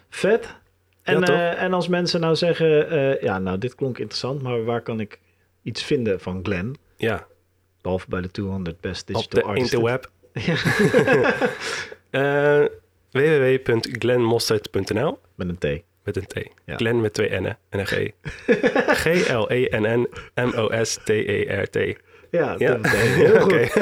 Vet. 0.09 0.59
En, 1.03 1.19
Ja, 1.19 1.25
eh, 1.55 1.63
en 1.63 1.73
als 1.73 1.87
mensen 1.87 2.19
nou 2.19 2.35
zeggen, 2.35 2.89
eh, 2.89 3.21
ja, 3.21 3.39
nou, 3.39 3.57
dit 3.57 3.75
klonk 3.75 3.97
interessant, 3.97 4.41
maar 4.41 4.63
waar 4.63 4.81
kan 4.81 4.99
ik 4.99 5.19
iets 5.63 5.83
vinden 5.83 6.19
van 6.19 6.39
Glenn? 6.43 6.75
Ja, 6.97 7.27
Behalve 7.81 8.05
bij 8.09 8.21
de 8.21 8.31
200 8.31 8.81
best 8.81 9.09
op 9.09 9.15
digital 9.15 9.41
de 9.41 9.47
artists. 9.47 9.73
interweb. 9.73 10.09
Eh 12.11 12.63
www.glenmostert.nl 13.11 15.19
Met 15.35 15.47
een 15.49 15.57
T. 15.57 15.65
met 16.03 16.15
een 16.15 16.25
T. 16.25 16.33
Ja. 16.65 16.75
Glen 16.75 17.01
met 17.01 17.13
twee 17.13 17.29
N'en 17.29 17.57
en 17.69 17.79
een 17.79 17.87
G. 17.87 17.91
E 17.97 18.11
G-L-E-N-N-M-O-S-T-E-R-T. 20.53 21.77
Ja, 22.31 22.55
Ja. 22.57 22.75
is 22.77 22.91
heel 23.23 23.39
goed. 23.39 23.75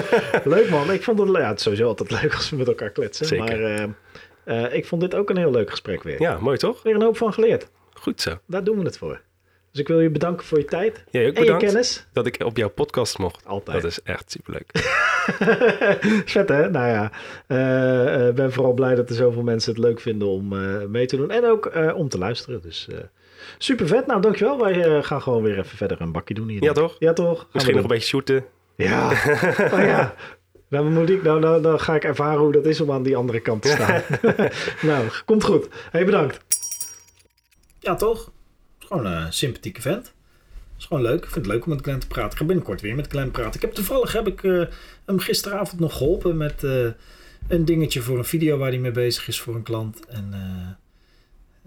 Leuk 0.43 0.70
man. 0.70 0.91
Ik 0.91 1.03
vond 1.03 1.20
het, 1.20 1.30
ja, 1.36 1.57
sowieso 1.57 1.88
altijd 1.88 2.11
leuk 2.22 2.34
als 2.36 2.49
we 2.49 2.55
met 2.55 2.67
elkaar 2.67 2.89
kletsen. 2.89 3.26
Zeker. 3.26 3.59
Maar 3.59 3.88
eh, 4.50 4.74
ik 4.74 4.86
vond 4.86 5.02
dit 5.02 5.16
ook 5.16 5.30
een 5.30 5.38
heel 5.38 5.52
leuk 5.52 5.70
gesprek 5.70 6.04
weer. 6.04 6.22
Ja, 6.22 6.38
mooi 6.39 6.58
toch? 6.58 6.84
Weer 6.84 6.95
een 6.95 7.02
hoop 7.02 7.18
van 7.18 7.34
geleerd. 7.34 7.70
Goed 7.93 8.22
zo. 8.22 8.38
Daar 8.45 8.64
doen 8.64 8.78
we 8.78 8.84
het 8.84 8.97
voor. 8.97 9.22
Dus 9.72 9.82
ik 9.82 9.88
wil 9.88 10.00
je 10.00 10.10
bedanken 10.10 10.45
voor 10.45 10.58
je 10.58 10.66
tijd 10.66 11.04
Jij 11.10 11.28
ook 11.28 11.36
en 11.36 11.43
je 11.43 11.58
kennis. 11.58 12.08
dat 12.14 12.26
ik 12.26 12.43
op 12.43 12.58
jouw 12.58 12.70
podcast 12.70 13.18
mocht. 13.18 13.45
Altijd. 13.45 13.82
Dat 13.82 13.91
is 13.91 14.02
echt 14.04 14.32
superleuk. 14.32 14.70
Vet 16.34 16.50
hè? 16.50 16.70
Nou 16.70 16.88
ja, 16.88 17.12
eh, 17.47 18.28
eh, 18.28 18.36
ben 18.36 18.52
vooral 18.54 18.74
blij 18.74 18.95
dat 18.95 19.10
er 19.10 19.16
zoveel 19.16 19.43
mensen 19.43 19.72
het 19.74 19.84
leuk 19.84 20.00
vinden 20.00 20.28
om 20.28 20.47
mee 20.91 21.06
te 21.06 21.18
doen. 21.18 21.32
En 21.32 21.45
ook 21.45 21.72
om 21.95 22.10
te 22.10 22.18
luisteren. 22.18 22.62
Dus 22.62 22.88
super 23.58 23.88
vet. 23.88 24.08
Nou, 24.08 24.22
dankjewel. 24.22 24.60
Wij 24.60 25.04
gaan 25.04 25.22
gewoon 25.22 25.43
weer 25.43 25.58
even 25.60 25.78
verder 25.78 26.02
een 26.02 26.12
bakje 26.12 26.34
doen 26.34 26.47
hier. 26.47 26.64
Ja, 26.64 26.70
ik. 26.70 26.76
toch? 26.76 26.95
Ja, 27.00 27.14
toch? 27.14 27.39
Gaan 27.39 27.47
Misschien 27.52 27.76
nog 27.76 27.84
een 27.84 27.89
beetje 27.89 28.08
shooten. 28.08 28.45
Ja. 28.76 29.12
Oh 29.74 29.80
ja. 29.80 30.16
Dan, 30.70 30.93
moet 30.93 31.09
ik, 31.09 31.24
nou, 31.24 31.39
nou, 31.39 31.61
dan 31.61 31.80
ga 31.80 31.95
ik 31.95 32.03
ervaren 32.03 32.39
hoe 32.39 32.51
dat 32.51 32.65
is 32.65 32.82
om 32.82 32.91
aan 32.91 33.03
die 33.03 33.15
andere 33.15 33.39
kant 33.39 33.61
te 33.61 33.67
staan. 33.67 34.01
nou, 34.89 35.07
komt 35.26 35.43
goed. 35.43 35.67
Hey, 35.91 36.05
bedankt. 36.05 36.39
Ja, 37.80 37.95
toch? 37.95 38.32
Gewoon 38.80 39.05
een 39.05 39.34
sympathieke 39.34 39.82
vent. 39.82 40.13
Is 40.78 40.86
gewoon 40.86 41.03
leuk. 41.03 41.24
Ik 41.24 41.30
vind 41.30 41.45
het 41.45 41.53
leuk 41.53 41.65
om 41.65 41.70
met 41.70 41.82
Glenn 41.82 41.99
te 41.99 42.07
praten. 42.07 42.32
Ik 42.32 42.38
ga 42.38 42.45
binnenkort 42.45 42.82
weer 42.82 42.95
met 42.95 43.07
Glenn 43.07 43.32
praten. 43.32 43.53
Ik 43.53 43.61
heb 43.61 43.74
toevallig 43.74 44.13
heb 44.13 44.28
ik, 44.28 44.43
eh, 44.43 44.63
hem 45.05 45.20
gisteravond 45.20 45.80
nog 45.80 45.97
geholpen 45.97 46.38
met 46.38 46.63
eh, 46.63 46.88
een 47.47 47.65
dingetje 47.65 48.01
voor 48.01 48.17
een 48.17 48.26
video 48.26 48.57
waar 48.57 48.70
hij 48.70 48.80
mee 48.80 48.91
bezig 48.91 49.28
is 49.28 49.39
voor 49.39 49.55
een 49.55 49.63
klant. 49.63 50.05
En 50.05 50.30
eh, 50.32 50.89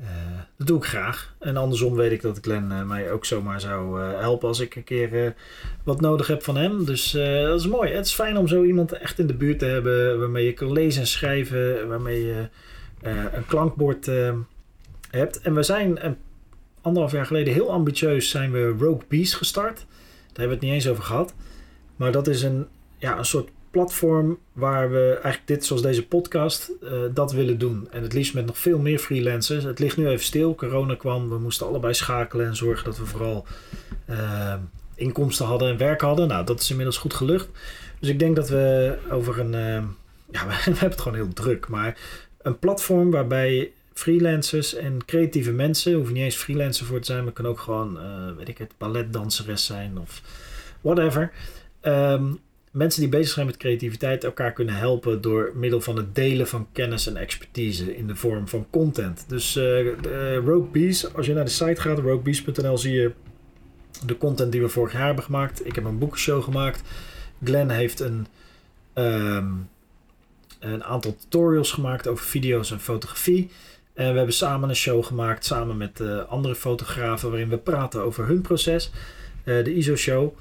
eh, 0.02 0.08
dat 0.56 0.66
doe 0.66 0.76
ik 0.76 0.84
graag. 0.84 1.34
En 1.38 1.56
andersom 1.56 1.94
weet 1.94 2.12
ik 2.12 2.22
dat 2.22 2.38
Glenn 2.40 2.72
eh, 2.72 2.82
mij 2.82 3.12
ook 3.12 3.24
zomaar 3.24 3.60
zou 3.60 4.02
eh, 4.02 4.18
helpen 4.18 4.48
als 4.48 4.60
ik 4.60 4.74
een 4.74 4.84
keer 4.84 5.34
wat 5.82 6.00
nodig 6.00 6.26
heb 6.26 6.42
van 6.42 6.56
hem. 6.56 6.84
Dus 6.84 7.10
dat 7.12 7.60
is 7.60 7.66
mooi. 7.66 7.92
Het 7.92 8.06
is 8.06 8.14
fijn 8.14 8.36
om 8.36 8.48
zo 8.48 8.62
iemand 8.62 8.92
echt 8.92 9.18
in 9.18 9.26
de 9.26 9.34
buurt 9.34 9.58
te 9.58 9.64
hebben 9.64 10.18
waarmee 10.18 10.44
je 10.44 10.52
kan 10.52 10.72
lezen 10.72 11.00
en 11.00 11.06
schrijven, 11.06 11.88
waarmee 11.88 12.26
je 12.26 12.48
een 13.32 13.46
klankbord 13.46 14.10
hebt. 15.10 15.40
En 15.40 15.54
we 15.54 15.62
zijn 15.62 16.16
anderhalf 16.80 17.12
jaar 17.12 17.26
geleden 17.26 17.52
heel 17.52 17.72
ambitieus 17.72 18.30
zijn 18.30 18.52
we 18.52 18.74
Rogue 18.78 19.04
Beast 19.08 19.34
gestart. 19.34 19.76
Daar 19.76 19.86
hebben 20.26 20.46
we 20.46 20.54
het 20.54 20.60
niet 20.60 20.72
eens 20.72 20.88
over 20.88 21.02
gehad. 21.02 21.34
Maar 21.96 22.12
dat 22.12 22.26
is 22.26 22.42
een, 22.42 22.66
ja, 22.98 23.18
een 23.18 23.24
soort 23.24 23.50
platform 23.72 24.38
waar 24.52 24.90
we 24.90 25.10
eigenlijk 25.12 25.46
dit, 25.46 25.64
zoals 25.64 25.82
deze 25.82 26.06
podcast, 26.06 26.72
eh, 26.82 26.90
dat 27.14 27.32
willen 27.32 27.58
doen. 27.58 27.88
En 27.90 28.02
het 28.02 28.12
liefst 28.12 28.34
met 28.34 28.46
nog 28.46 28.58
veel 28.58 28.78
meer 28.78 28.98
freelancers. 28.98 29.64
Het 29.64 29.78
ligt 29.78 29.96
nu 29.96 30.08
even 30.08 30.24
stil. 30.24 30.54
Corona 30.54 30.94
kwam. 30.94 31.28
We 31.28 31.38
moesten 31.38 31.66
allebei 31.66 31.94
schakelen 31.94 32.46
en 32.46 32.56
zorgen 32.56 32.84
dat 32.84 32.98
we 32.98 33.06
vooral 33.06 33.46
eh, 34.04 34.54
inkomsten 34.94 35.46
hadden 35.46 35.68
en 35.68 35.76
werk 35.76 36.00
hadden. 36.00 36.28
Nou, 36.28 36.44
dat 36.44 36.60
is 36.60 36.70
inmiddels 36.70 36.96
goed 36.98 37.14
gelukt. 37.14 37.48
Dus 37.98 38.08
ik 38.08 38.18
denk 38.18 38.36
dat 38.36 38.48
we 38.48 38.96
over 39.10 39.38
een... 39.38 39.54
eh, 39.54 39.82
ja, 40.30 40.46
we, 40.48 40.52
hebben 40.52 40.78
het 40.78 41.00
gewoon 41.00 41.18
heel 41.18 41.32
druk. 41.32 41.68
Maar 41.68 41.98
een 42.42 42.58
platform 42.58 43.10
waarbij 43.10 43.72
freelancers 43.92 44.74
en 44.74 45.04
creatieve 45.04 45.52
mensen... 45.52 45.94
hoef 45.94 46.06
je 46.06 46.12
niet 46.12 46.22
eens 46.22 46.36
freelancer 46.36 46.86
voor 46.86 47.00
te 47.00 47.12
zijn... 47.12 47.24
maar 47.24 47.32
kan 47.32 47.46
ook 47.46 47.60
gewoon, 47.60 47.98
weet 48.36 48.48
ik 48.48 48.58
het, 48.58 48.72
balletdanseres 48.78 49.64
zijn 49.66 49.98
of 49.98 50.22
whatever. 50.80 51.32
Ehm, 51.80 52.24
mensen 52.72 53.00
die 53.00 53.10
bezig 53.10 53.34
zijn 53.34 53.46
met 53.46 53.56
creativiteit 53.56 54.24
elkaar 54.24 54.52
kunnen 54.52 54.74
helpen... 54.74 55.20
door 55.20 55.52
middel 55.54 55.80
van 55.80 55.96
het 55.96 56.14
delen 56.14 56.48
van 56.48 56.68
kennis 56.72 57.06
en 57.06 57.16
expertise... 57.16 57.96
in 57.96 58.06
de 58.06 58.16
vorm 58.16 58.48
van 58.48 58.66
content. 58.70 59.24
Dus 59.28 59.52
de 59.52 60.34
Rogue 60.44 60.70
Bees, 60.72 61.14
als 61.14 61.26
je 61.26 61.34
naar 61.34 61.44
de 61.44 61.50
site 61.50 61.80
gaat... 61.80 61.98
roguebees.nl 61.98 62.78
zie 62.78 62.92
je 62.92 63.12
de 64.06 64.18
content 64.18 64.52
die 64.52 64.60
we 64.60 64.68
vorig 64.68 64.92
jaar 64.92 65.06
hebben 65.06 65.24
gemaakt. 65.24 65.66
Ik 65.66 65.74
heb 65.74 65.84
een 65.84 65.98
boekenshow 65.98 66.42
gemaakt. 66.42 66.82
Glenn 67.44 67.70
heeft 67.70 68.00
een, 68.00 68.26
ehm, 68.92 69.50
een 70.58 70.84
aantal 70.84 71.16
tutorials 71.16 71.72
gemaakt 71.72 72.08
over 72.08 72.24
video's 72.24 72.70
en 72.70 72.80
fotografie. 72.80 73.50
En 73.94 74.10
we 74.10 74.16
hebben 74.16 74.34
samen 74.34 74.68
een 74.68 74.76
show 74.76 75.04
gemaakt, 75.04 75.44
samen 75.44 75.76
met 75.76 76.00
eh, 76.00 76.18
andere 76.28 76.54
fotografen, 76.54 77.30
waarin 77.30 77.48
we 77.48 77.58
praten 77.58 78.02
over 78.02 78.26
hun 78.26 78.40
proces. 78.40 78.90
De 79.44 79.74
ISO-show. 79.74 80.36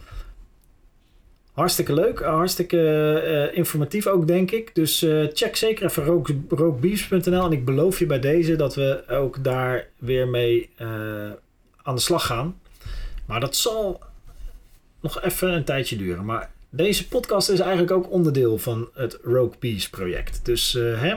Hartstikke 1.62 1.94
leuk, 1.94 2.20
hartstikke 2.20 2.80
eh, 3.20 3.58
informatief 3.58 4.08
ook, 4.08 4.28
denk 4.28 4.52
ik. 4.52 4.76
Dus 4.76 5.02
eh, 5.02 5.26
check 5.34 5.56
zeker 5.56 5.86
even 5.86 6.04
rook- 6.04 6.30
rookbeefs.nl. 6.50 7.46
En 7.46 7.52
ik 7.52 7.66
beloof 7.66 8.00
je 8.00 8.06
bij 8.06 8.20
deze 8.20 8.56
dat 8.56 8.76
we 8.76 9.04
ook 9.08 9.44
daar 9.44 9.88
weer 9.98 10.28
mee 10.28 10.70
eh, 10.76 10.88
aan 11.84 11.96
de 11.96 12.02
slag 12.02 12.26
gaan. 12.26 12.60
Maar 13.26 13.40
dat 13.40 13.56
zal 13.56 14.02
nog 15.02 15.22
even 15.22 15.54
een 15.54 15.64
tijdje 15.64 15.96
duren. 15.98 16.26
Maar 16.26 16.52
deze 16.70 17.08
podcast 17.08 17.50
is 17.50 17.60
eigenlijk 17.60 17.92
ook 17.92 18.12
onderdeel 18.12 18.58
van 18.58 18.90
het 18.94 19.20
Rogue 19.24 19.58
Peace 19.60 19.90
project. 19.90 20.46
Dus 20.46 20.76
eh, 20.76 20.82
hè, 21.02 21.16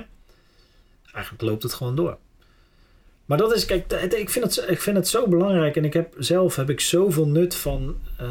eigenlijk 1.13 1.43
loopt 1.43 1.63
het 1.63 1.75
gewoon 1.75 1.97
door. 1.97 2.19
Maar 3.25 3.39
dat 3.39 3.55
is, 3.55 3.65
kijk, 3.65 3.93
ik 3.93 4.31
vind, 4.31 4.45
het, 4.57 4.65
ik 4.71 4.81
vind 4.81 4.97
het 4.97 5.09
zo 5.09 5.29
belangrijk. 5.29 5.77
En 5.77 5.85
ik 5.85 5.93
heb 5.93 6.15
zelf 6.19 6.57
heb 6.57 6.71
ik 6.71 6.81
zoveel 6.81 7.29
nut 7.29 7.55
van 7.55 7.97
eh, 8.19 8.27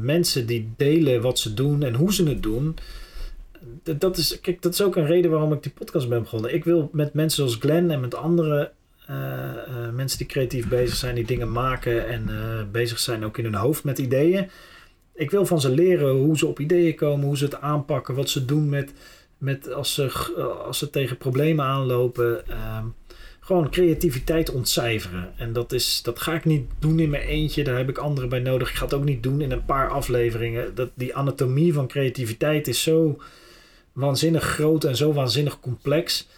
mensen 0.00 0.46
die 0.46 0.72
delen 0.76 1.22
wat 1.22 1.38
ze 1.38 1.54
doen 1.54 1.82
en 1.82 1.94
hoe 1.94 2.12
ze 2.14 2.28
het 2.28 2.42
doen. 2.42 2.76
Dat- 3.82 4.00
Dat 4.00 4.16
is, 4.16 4.40
kijk, 4.40 4.62
dat 4.62 4.72
is 4.72 4.82
ook 4.82 4.96
een 4.96 5.06
reden 5.06 5.30
waarom 5.30 5.52
ik 5.52 5.62
die 5.62 5.72
podcast 5.72 6.08
ben 6.08 6.22
begonnen. 6.22 6.54
Ik 6.54 6.64
wil 6.64 6.88
met 6.92 7.14
mensen 7.14 7.36
zoals 7.36 7.56
Glenn 7.60 7.90
en 7.90 8.00
met 8.00 8.14
andere 8.14 8.70
eh, 9.06 9.48
eh, 9.48 9.92
mensen 9.94 10.18
die 10.18 10.26
creatief 10.26 10.68
bezig 10.68 10.96
zijn, 10.96 11.14
die 11.14 11.24
dingen 11.26 11.52
maken 11.52 12.08
en 12.08 12.28
bezig 12.72 12.98
zijn 12.98 13.24
ook 13.24 13.38
in 13.38 13.44
hun 13.44 13.54
hoofd 13.54 13.84
met 13.84 13.98
ideeën. 13.98 14.48
Ik 15.14 15.30
wil 15.30 15.46
van 15.46 15.60
ze 15.60 15.70
leren 15.70 16.10
hoe 16.10 16.38
ze 16.38 16.46
op 16.46 16.60
ideeën 16.60 16.94
komen, 16.94 17.26
hoe 17.26 17.36
ze 17.36 17.44
het 17.44 17.60
aanpakken, 17.60 18.14
wat 18.14 18.28
ze 18.28 18.44
doen 18.44 18.68
met, 18.68 18.92
met 19.38 19.72
als, 19.72 19.94
ze, 19.94 20.12
als 20.66 20.78
ze 20.78 20.90
tegen 20.90 21.16
problemen 21.16 21.64
aanlopen. 21.64 22.48
Ehm, 22.48 22.84
gewoon 23.52 23.70
creativiteit 23.70 24.50
ontcijferen. 24.50 25.32
En 25.36 25.52
dat, 25.52 25.72
is, 25.72 26.02
dat 26.02 26.20
ga 26.20 26.34
ik 26.34 26.44
niet 26.44 26.70
doen 26.78 26.98
in 26.98 27.10
mijn 27.10 27.22
eentje. 27.22 27.64
Daar 27.64 27.76
heb 27.76 27.88
ik 27.88 27.98
anderen 27.98 28.28
bij 28.28 28.38
nodig. 28.38 28.70
Ik 28.70 28.74
ga 28.74 28.84
het 28.84 28.94
ook 28.94 29.04
niet 29.04 29.22
doen 29.22 29.40
in 29.40 29.50
een 29.50 29.64
paar 29.64 29.88
afleveringen. 29.88 30.74
Dat, 30.74 30.90
die 30.94 31.14
anatomie 31.14 31.72
van 31.72 31.88
creativiteit 31.88 32.68
is 32.68 32.82
zo 32.82 33.18
waanzinnig 33.92 34.44
groot 34.44 34.84
en 34.84 34.96
zo 34.96 35.12
waanzinnig 35.12 35.60
complex. 35.60 36.28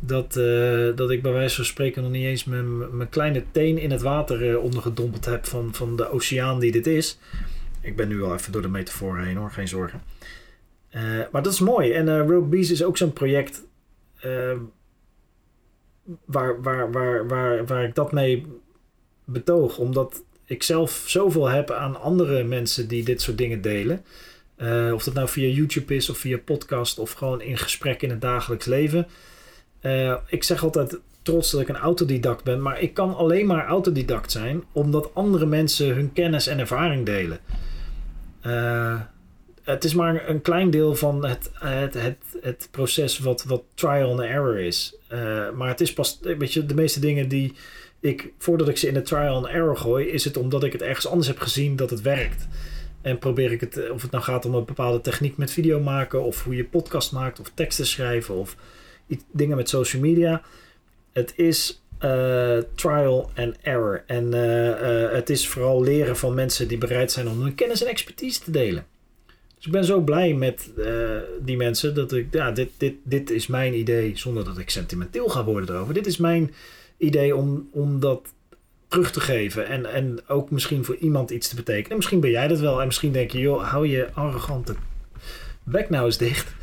Dat, 0.00 0.36
eh, 0.36 0.96
dat 0.96 1.10
ik 1.10 1.22
bij 1.22 1.32
wijze 1.32 1.56
van 1.56 1.64
spreken 1.64 2.02
nog 2.02 2.10
niet 2.10 2.24
eens 2.24 2.44
mijn, 2.44 3.08
kleine 3.10 3.44
teen 3.50 3.78
in 3.78 3.90
het 3.90 4.02
water 4.02 4.50
eh, 4.50 4.62
ondergedompeld 4.62 5.24
heb 5.24 5.46
van, 5.46 5.74
van 5.74 5.96
de 5.96 6.10
oceaan 6.10 6.58
die 6.58 6.72
dit 6.72 6.86
is. 6.86 7.18
Ik 7.80 7.96
ben 7.96 8.08
nu 8.08 8.22
al 8.22 8.34
even 8.34 8.52
door 8.52 8.62
de 8.62 8.68
metafoor 8.68 9.18
heen 9.18 9.36
hoor, 9.36 9.50
geen 9.50 9.68
zorgen. 9.68 10.02
Eh, 10.88 11.02
maar 11.32 11.42
dat 11.42 11.52
is 11.52 11.60
mooi. 11.60 11.92
En 11.92 12.18
Rogue 12.18 12.48
Bees 12.48 12.70
is 12.70 12.84
ook 12.84 12.96
zo'n 12.96 13.12
project 13.12 13.66
waar, 16.24 16.62
waar, 16.62 16.92
waar, 16.92 17.28
waar, 17.28 17.66
waar 17.66 17.84
ik 17.84 17.94
dat 17.94 18.12
mee 18.12 18.46
betoog. 19.24 19.78
Omdat 19.78 20.22
ik 20.44 20.62
zelf 20.62 21.04
zoveel 21.06 21.48
heb 21.48 21.70
aan 21.70 22.00
andere 22.00 22.44
mensen 22.44 22.88
die 22.88 23.04
dit 23.04 23.22
soort 23.22 23.38
dingen 23.38 23.60
delen. 23.60 24.04
Eh, 24.56 24.90
of 24.92 25.04
dat 25.04 25.14
nou 25.14 25.28
via 25.28 25.48
YouTube 25.48 25.94
is 25.94 26.10
of 26.10 26.18
via 26.18 26.38
podcast 26.38 26.98
of 26.98 27.12
gewoon 27.12 27.40
in 27.40 27.58
gesprek 27.58 28.02
in 28.02 28.10
het 28.10 28.20
dagelijks 28.20 28.66
leven. 28.66 29.06
Eh, 29.80 30.14
ik 30.26 30.42
zeg 30.42 30.62
altijd 30.62 30.98
trots 31.22 31.50
dat 31.50 31.60
ik 31.60 31.68
een 31.68 31.76
autodidact 31.76 32.44
ben, 32.44 32.62
maar 32.62 32.80
ik 32.80 32.94
kan 32.94 33.16
alleen 33.16 33.46
maar 33.46 33.66
autodidact 33.66 34.32
zijn 34.32 34.64
omdat 34.72 35.14
andere 35.14 35.46
mensen 35.46 35.94
hun 35.94 36.12
kennis 36.12 36.46
en 36.46 36.58
ervaring 36.58 37.06
delen. 37.06 37.38
Eh, 38.40 39.00
het 39.70 39.84
is 39.84 39.94
maar 39.94 40.28
een 40.28 40.42
klein 40.42 40.70
deel 40.70 40.94
van 40.94 41.24
het, 41.24 41.50
het, 41.54 41.94
het, 42.40 42.68
proces 42.70 43.18
wat, 43.18 43.44
wat 43.44 43.62
trial 43.74 44.10
and 44.10 44.20
error 44.20 44.58
is. 44.58 44.96
Eh, 45.06 45.50
maar 45.50 45.68
het 45.68 45.80
is 45.80 45.92
pas, 45.92 46.18
weet 46.22 46.52
je, 46.52 46.66
de 46.66 46.74
meeste 46.74 47.00
dingen 47.00 47.28
die 47.28 47.54
ik, 48.00 48.32
voordat 48.38 48.68
ik 48.68 48.76
ze 48.76 48.88
in 48.88 48.94
de 48.94 49.02
trial 49.02 49.34
and 49.34 49.46
error 49.46 49.76
gooi, 49.76 50.06
is 50.06 50.24
het 50.24 50.36
omdat 50.36 50.64
ik 50.64 50.72
het 50.72 50.82
ergens 50.82 51.06
anders 51.06 51.28
heb 51.28 51.38
gezien 51.38 51.76
dat 51.76 51.90
het 51.90 52.02
werkt. 52.02 52.46
En 53.02 53.18
probeer 53.18 53.52
ik 53.52 53.60
het, 53.60 53.90
of 53.90 54.02
het 54.02 54.10
nou 54.10 54.24
gaat 54.24 54.44
om 54.44 54.54
een 54.54 54.64
bepaalde 54.64 55.00
techniek 55.00 55.36
met 55.36 55.50
video 55.50 55.80
maken, 55.80 56.22
of 56.22 56.44
hoe 56.44 56.56
je 56.56 56.64
podcast 56.64 57.12
maakt, 57.12 57.40
of 57.40 57.50
teksten 57.54 57.86
schrijven, 57.86 58.34
of 58.34 58.56
dingen 59.30 59.56
met 59.56 59.68
social 59.68 60.02
media. 60.02 60.42
Het 61.12 61.32
is 61.36 61.82
eh, 61.98 62.58
trial 62.74 63.30
and 63.36 63.56
error. 63.62 64.04
En 64.06 64.34
eh, 64.34 65.04
eh, 65.04 65.12
het 65.12 65.30
is 65.30 65.48
vooral 65.48 65.82
leren 65.82 66.16
van 66.16 66.34
mensen 66.34 66.68
die 66.68 66.78
bereid 66.78 67.12
zijn 67.12 67.28
om 67.28 67.42
hun 67.42 67.54
kennis 67.54 67.82
en 67.82 67.88
expertise 67.90 68.40
te 68.40 68.50
delen. 68.50 68.86
Dus 69.58 69.66
ik 69.66 69.72
ben 69.72 69.84
zo 69.84 70.00
blij 70.00 70.34
met 70.34 70.70
eh, 70.76 71.16
die 71.40 71.56
mensen 71.56 71.94
dat 71.94 72.12
ik, 72.12 72.26
ja, 72.30 72.50
dit, 72.50 72.70
dit, 72.76 72.94
dit 73.02 73.30
is 73.30 73.46
mijn 73.46 73.78
idee, 73.78 74.12
zonder 74.16 74.44
dat 74.44 74.58
ik 74.58 74.70
sentimenteel 74.70 75.28
ga 75.28 75.44
worden 75.44 75.74
erover. 75.74 75.94
Dit 75.94 76.06
is 76.06 76.16
mijn 76.16 76.54
idee 76.96 77.36
om, 77.36 77.68
om 77.72 78.00
dat 78.00 78.34
terug 78.88 79.10
te 79.10 79.20
geven. 79.20 79.66
En, 79.66 79.86
en 79.86 80.18
ook 80.26 80.50
misschien 80.50 80.84
voor 80.84 80.96
iemand 80.96 81.30
iets 81.30 81.48
te 81.48 81.54
betekenen. 81.54 81.90
En 81.90 81.96
misschien 81.96 82.20
ben 82.20 82.30
jij 82.30 82.48
dat 82.48 82.60
wel. 82.60 82.80
En 82.80 82.86
misschien 82.86 83.12
denk 83.12 83.30
je, 83.30 83.38
joh, 83.38 83.70
hou 83.70 83.88
je 83.88 84.08
arrogante 84.12 84.74
bek 85.62 85.90
nou 85.90 86.04
eens 86.04 86.18
dicht. 86.18 86.54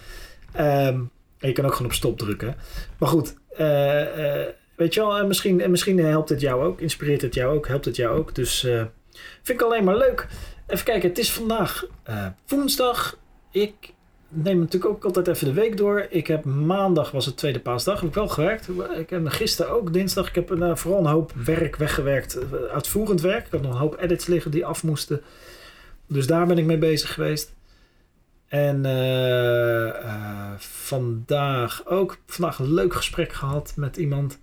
Ehm, 0.52 1.00
en 1.39 1.48
je 1.48 1.52
kan 1.52 1.66
ook 1.66 1.72
gewoon 1.72 1.91
op 1.91 1.98
stop 1.98 2.18
drukken. 2.18 2.56
Maar 2.98 3.10
goed, 3.10 3.36
eh, 3.50 4.41
eh, 4.41 4.48
weet 4.76 4.93
je 4.93 5.00
wel, 5.00 5.18
en 5.18 5.28
misschien, 5.28 5.62
en 5.62 5.72
misschien 5.72 6.00
helpt 6.00 6.30
het 6.30 6.41
jou 6.41 6.64
ook. 6.64 6.82
Inspireert 6.82 7.22
het 7.22 7.34
jou 7.34 7.56
ook, 7.56 7.68
helpt 7.68 7.86
het 7.86 7.96
jou 7.96 8.18
ook. 8.18 8.36
Dus 8.36 8.60
vind 9.41 9.60
ik 9.60 9.62
alleen 9.62 9.84
maar 9.84 9.98
leuk. 9.98 10.28
Even 10.68 10.86
kijken, 10.86 11.09
het 11.09 11.18
is 11.18 11.32
vandaag 11.32 11.86
woensdag. 12.47 13.18
Ik 13.51 13.93
neem 14.28 14.59
natuurlijk 14.59 14.93
ook 14.93 15.05
altijd 15.05 15.28
even 15.28 15.47
de 15.47 15.53
week 15.53 15.78
door. 15.78 16.05
Ik 16.09 16.28
heb 16.28 16.45
maandag, 16.45 17.11
was 17.11 17.26
het 17.26 17.38
tweede 17.38 17.59
paasdag, 17.59 17.99
heb 17.99 18.09
ik 18.09 18.16
wel 18.16 18.28
gewerkt. 18.28 18.70
Ik 18.97 19.09
heb 19.09 19.28
gisteren 19.28 19.72
ook, 19.72 19.93
dinsdag, 19.93 20.28
ik 20.28 20.36
heb 20.36 20.51
uh, 20.51 20.76
vooral 20.76 20.99
een 20.99 21.11
hoop 21.11 21.32
werk 21.45 21.76
weggewerkt. 21.76 22.38
uitvoerend 22.72 23.22
werk. 23.22 23.45
Ik 23.45 23.51
had 23.51 23.61
nog 23.61 23.72
een 23.72 23.80
hoop 23.80 23.99
edits 23.99 24.26
liggen 24.26 24.51
die 24.51 24.66
af 24.66 24.84
moesten. 24.84 25.22
Dus 26.07 26.28
daar 26.28 26.47
ben 26.47 26.57
ik 26.57 26.66
mee 26.66 26.78
bezig 26.78 27.13
geweest. 27.13 27.53
En 28.47 28.86
vandaag 30.57 31.86
ook 31.86 32.18
vandaag 32.26 32.59
een 32.59 32.74
leuk 32.74 32.93
gesprek 32.93 33.34
gehad 33.34 33.74
met 33.76 33.97
iemand. 33.97 34.39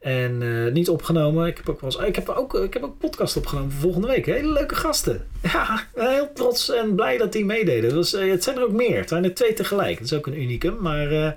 En 0.00 0.40
uh, 0.40 0.72
niet 0.72 0.88
opgenomen. 0.88 1.46
Ik 1.46 1.56
heb 1.56 1.68
ook 1.68 1.80
wel 1.80 1.90
eens, 1.90 2.08
ik 2.08 2.14
heb 2.14 2.28
ook, 2.28 2.54
ik 2.54 2.72
heb 2.72 2.82
ook 2.82 2.98
podcast 2.98 3.36
opgenomen 3.36 3.70
voor 3.70 3.80
volgende 3.80 4.06
week. 4.06 4.26
Hele 4.26 4.52
leuke 4.52 4.74
gasten. 4.74 5.26
Ja, 5.52 5.86
heel 5.94 6.32
trots 6.32 6.70
en 6.70 6.94
blij 6.94 7.18
dat 7.18 7.32
die 7.32 7.44
meededen. 7.44 7.90
Dus, 7.90 8.12
het 8.12 8.44
zijn 8.44 8.56
er 8.56 8.62
ook 8.62 8.72
meer. 8.72 8.96
Het 8.96 9.08
zijn 9.08 9.24
er 9.24 9.34
twee 9.34 9.52
tegelijk. 9.52 9.96
Dat 9.98 10.04
is 10.04 10.12
ook 10.12 10.26
een 10.26 10.40
unicum. 10.40 10.76
Maar 10.80 11.36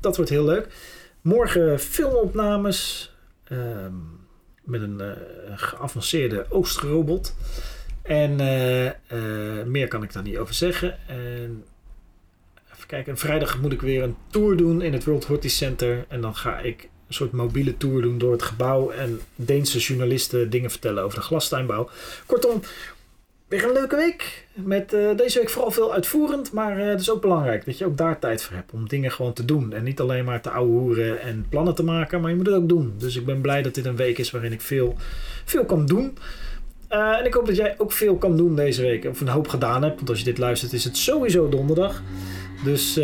dat 0.00 0.16
wordt 0.16 0.30
heel 0.30 0.44
leuk. 0.44 0.66
Morgen 1.20 1.80
filmopnames. 1.80 3.12
Ehm, 3.44 3.94
met 4.62 4.82
een 4.82 5.00
geavanceerde 5.54 6.46
oostrobot. 6.48 7.36
En 8.02 8.36
meer 9.70 9.88
kan 9.88 10.02
ik 10.02 10.12
daar 10.12 10.22
niet 10.22 10.38
over 10.38 10.54
zeggen. 10.54 10.98
En 11.08 11.64
even 12.72 12.86
kijken, 12.86 13.18
vrijdag 13.18 13.60
moet 13.60 13.72
ik 13.72 13.80
weer 13.80 14.02
een 14.02 14.16
tour 14.30 14.56
doen 14.56 14.82
in 14.82 14.92
het 14.92 15.04
World 15.04 15.24
Horti 15.24 15.48
Center. 15.48 16.04
En 16.08 16.20
dan 16.20 16.36
ga 16.36 16.58
ik 16.58 16.88
een 17.10 17.16
soort 17.16 17.32
mobiele 17.32 17.76
tour 17.76 18.02
doen 18.02 18.18
door 18.18 18.32
het 18.32 18.42
gebouw. 18.42 18.90
En 18.90 19.20
Deense 19.36 19.78
journalisten 19.78 20.50
dingen 20.50 20.70
vertellen 20.70 21.02
over 21.02 21.18
de 21.18 21.24
glastuinbouw. 21.24 21.88
Kortom, 22.26 22.60
weer 23.48 23.64
een 23.64 23.72
leuke 23.72 23.96
week. 23.96 24.46
Met 24.54 24.92
uh, 24.92 25.16
deze 25.16 25.38
week 25.38 25.50
vooral 25.50 25.70
veel 25.70 25.92
uitvoerend. 25.92 26.52
Maar 26.52 26.78
het 26.78 27.00
is 27.00 27.10
ook 27.10 27.20
belangrijk 27.20 27.64
dat 27.64 27.78
je 27.78 27.84
ook 27.84 27.96
daar 27.96 28.18
tijd 28.18 28.42
voor 28.42 28.56
hebt 28.56 28.72
om 28.72 28.88
dingen 28.88 29.10
gewoon 29.10 29.32
te 29.32 29.44
doen. 29.44 29.72
En 29.72 29.84
niet 29.84 30.00
alleen 30.00 30.24
maar 30.24 30.40
te 30.40 30.50
ouwehoeren 30.50 31.20
en 31.20 31.46
plannen 31.48 31.74
te 31.74 31.82
maken. 31.82 32.20
Maar 32.20 32.30
je 32.30 32.36
moet 32.36 32.46
het 32.46 32.54
ook 32.54 32.68
doen. 32.68 32.94
Dus 32.98 33.16
ik 33.16 33.24
ben 33.24 33.40
blij 33.40 33.62
dat 33.62 33.74
dit 33.74 33.86
een 33.86 33.96
week 33.96 34.18
is 34.18 34.30
waarin 34.30 34.52
ik 34.52 34.60
veel, 34.60 34.96
veel 35.44 35.64
kan 35.64 35.86
doen. 35.86 36.18
Uh, 36.90 37.18
en 37.18 37.24
ik 37.24 37.34
hoop 37.34 37.46
dat 37.46 37.56
jij 37.56 37.74
ook 37.78 37.92
veel 37.92 38.16
kan 38.16 38.36
doen 38.36 38.56
deze 38.56 38.82
week. 38.82 39.04
Of 39.04 39.20
een 39.20 39.28
hoop 39.28 39.48
gedaan 39.48 39.82
hebt. 39.82 39.96
Want 39.96 40.08
als 40.08 40.18
je 40.18 40.24
dit 40.24 40.38
luistert 40.38 40.72
is 40.72 40.84
het 40.84 40.96
sowieso 40.96 41.48
donderdag. 41.48 42.02
Dus 42.64 43.00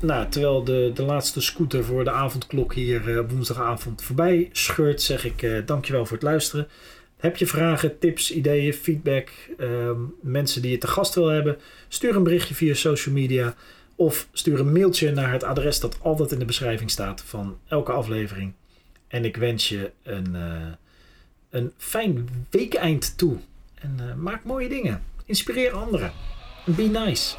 nou, 0.00 0.28
terwijl 0.28 0.64
de, 0.64 0.90
de 0.94 1.02
laatste 1.02 1.40
scooter 1.40 1.84
voor 1.84 2.04
de 2.04 2.10
avondklok 2.10 2.74
hier 2.74 3.08
uh, 3.08 3.20
woensdagavond 3.28 4.02
voorbij 4.02 4.48
scheurt, 4.52 5.02
zeg 5.02 5.24
ik 5.24 5.62
dankjewel 5.66 6.06
voor 6.06 6.16
het 6.16 6.26
luisteren. 6.26 6.68
Heb 7.16 7.36
je 7.36 7.46
vragen, 7.46 7.98
tips, 7.98 8.32
ideeën, 8.32 8.74
feedback, 8.74 9.30
ehm, 9.58 9.98
mensen 10.20 10.62
die 10.62 10.70
je 10.70 10.78
te 10.78 10.86
gast 10.86 11.14
wil 11.14 11.28
hebben? 11.28 11.58
Stuur 11.88 12.16
een 12.16 12.22
berichtje 12.22 12.54
via 12.54 12.74
social 12.74 13.14
media. 13.14 13.54
Of 13.94 14.28
stuur 14.32 14.60
een 14.60 14.72
mailtje 14.72 15.12
naar 15.12 15.32
het 15.32 15.44
adres 15.44 15.80
dat 15.80 15.98
altijd 16.02 16.32
in 16.32 16.38
de 16.38 16.44
beschrijving 16.44 16.90
staat 16.90 17.22
van 17.26 17.58
elke 17.68 17.92
aflevering. 17.92 18.52
En 19.08 19.24
ik 19.24 19.36
wens 19.36 19.68
je 19.68 19.90
een 20.02 20.36
een 21.50 21.72
fijn 21.76 22.28
weekeind 22.50 23.18
toe. 23.18 23.36
En 23.74 23.98
maak 24.16 24.44
mooie 24.44 24.68
dingen. 24.68 25.02
Inspireer 25.24 25.72
anderen. 25.72 26.12
Be 26.64 26.82
nice. 26.82 27.36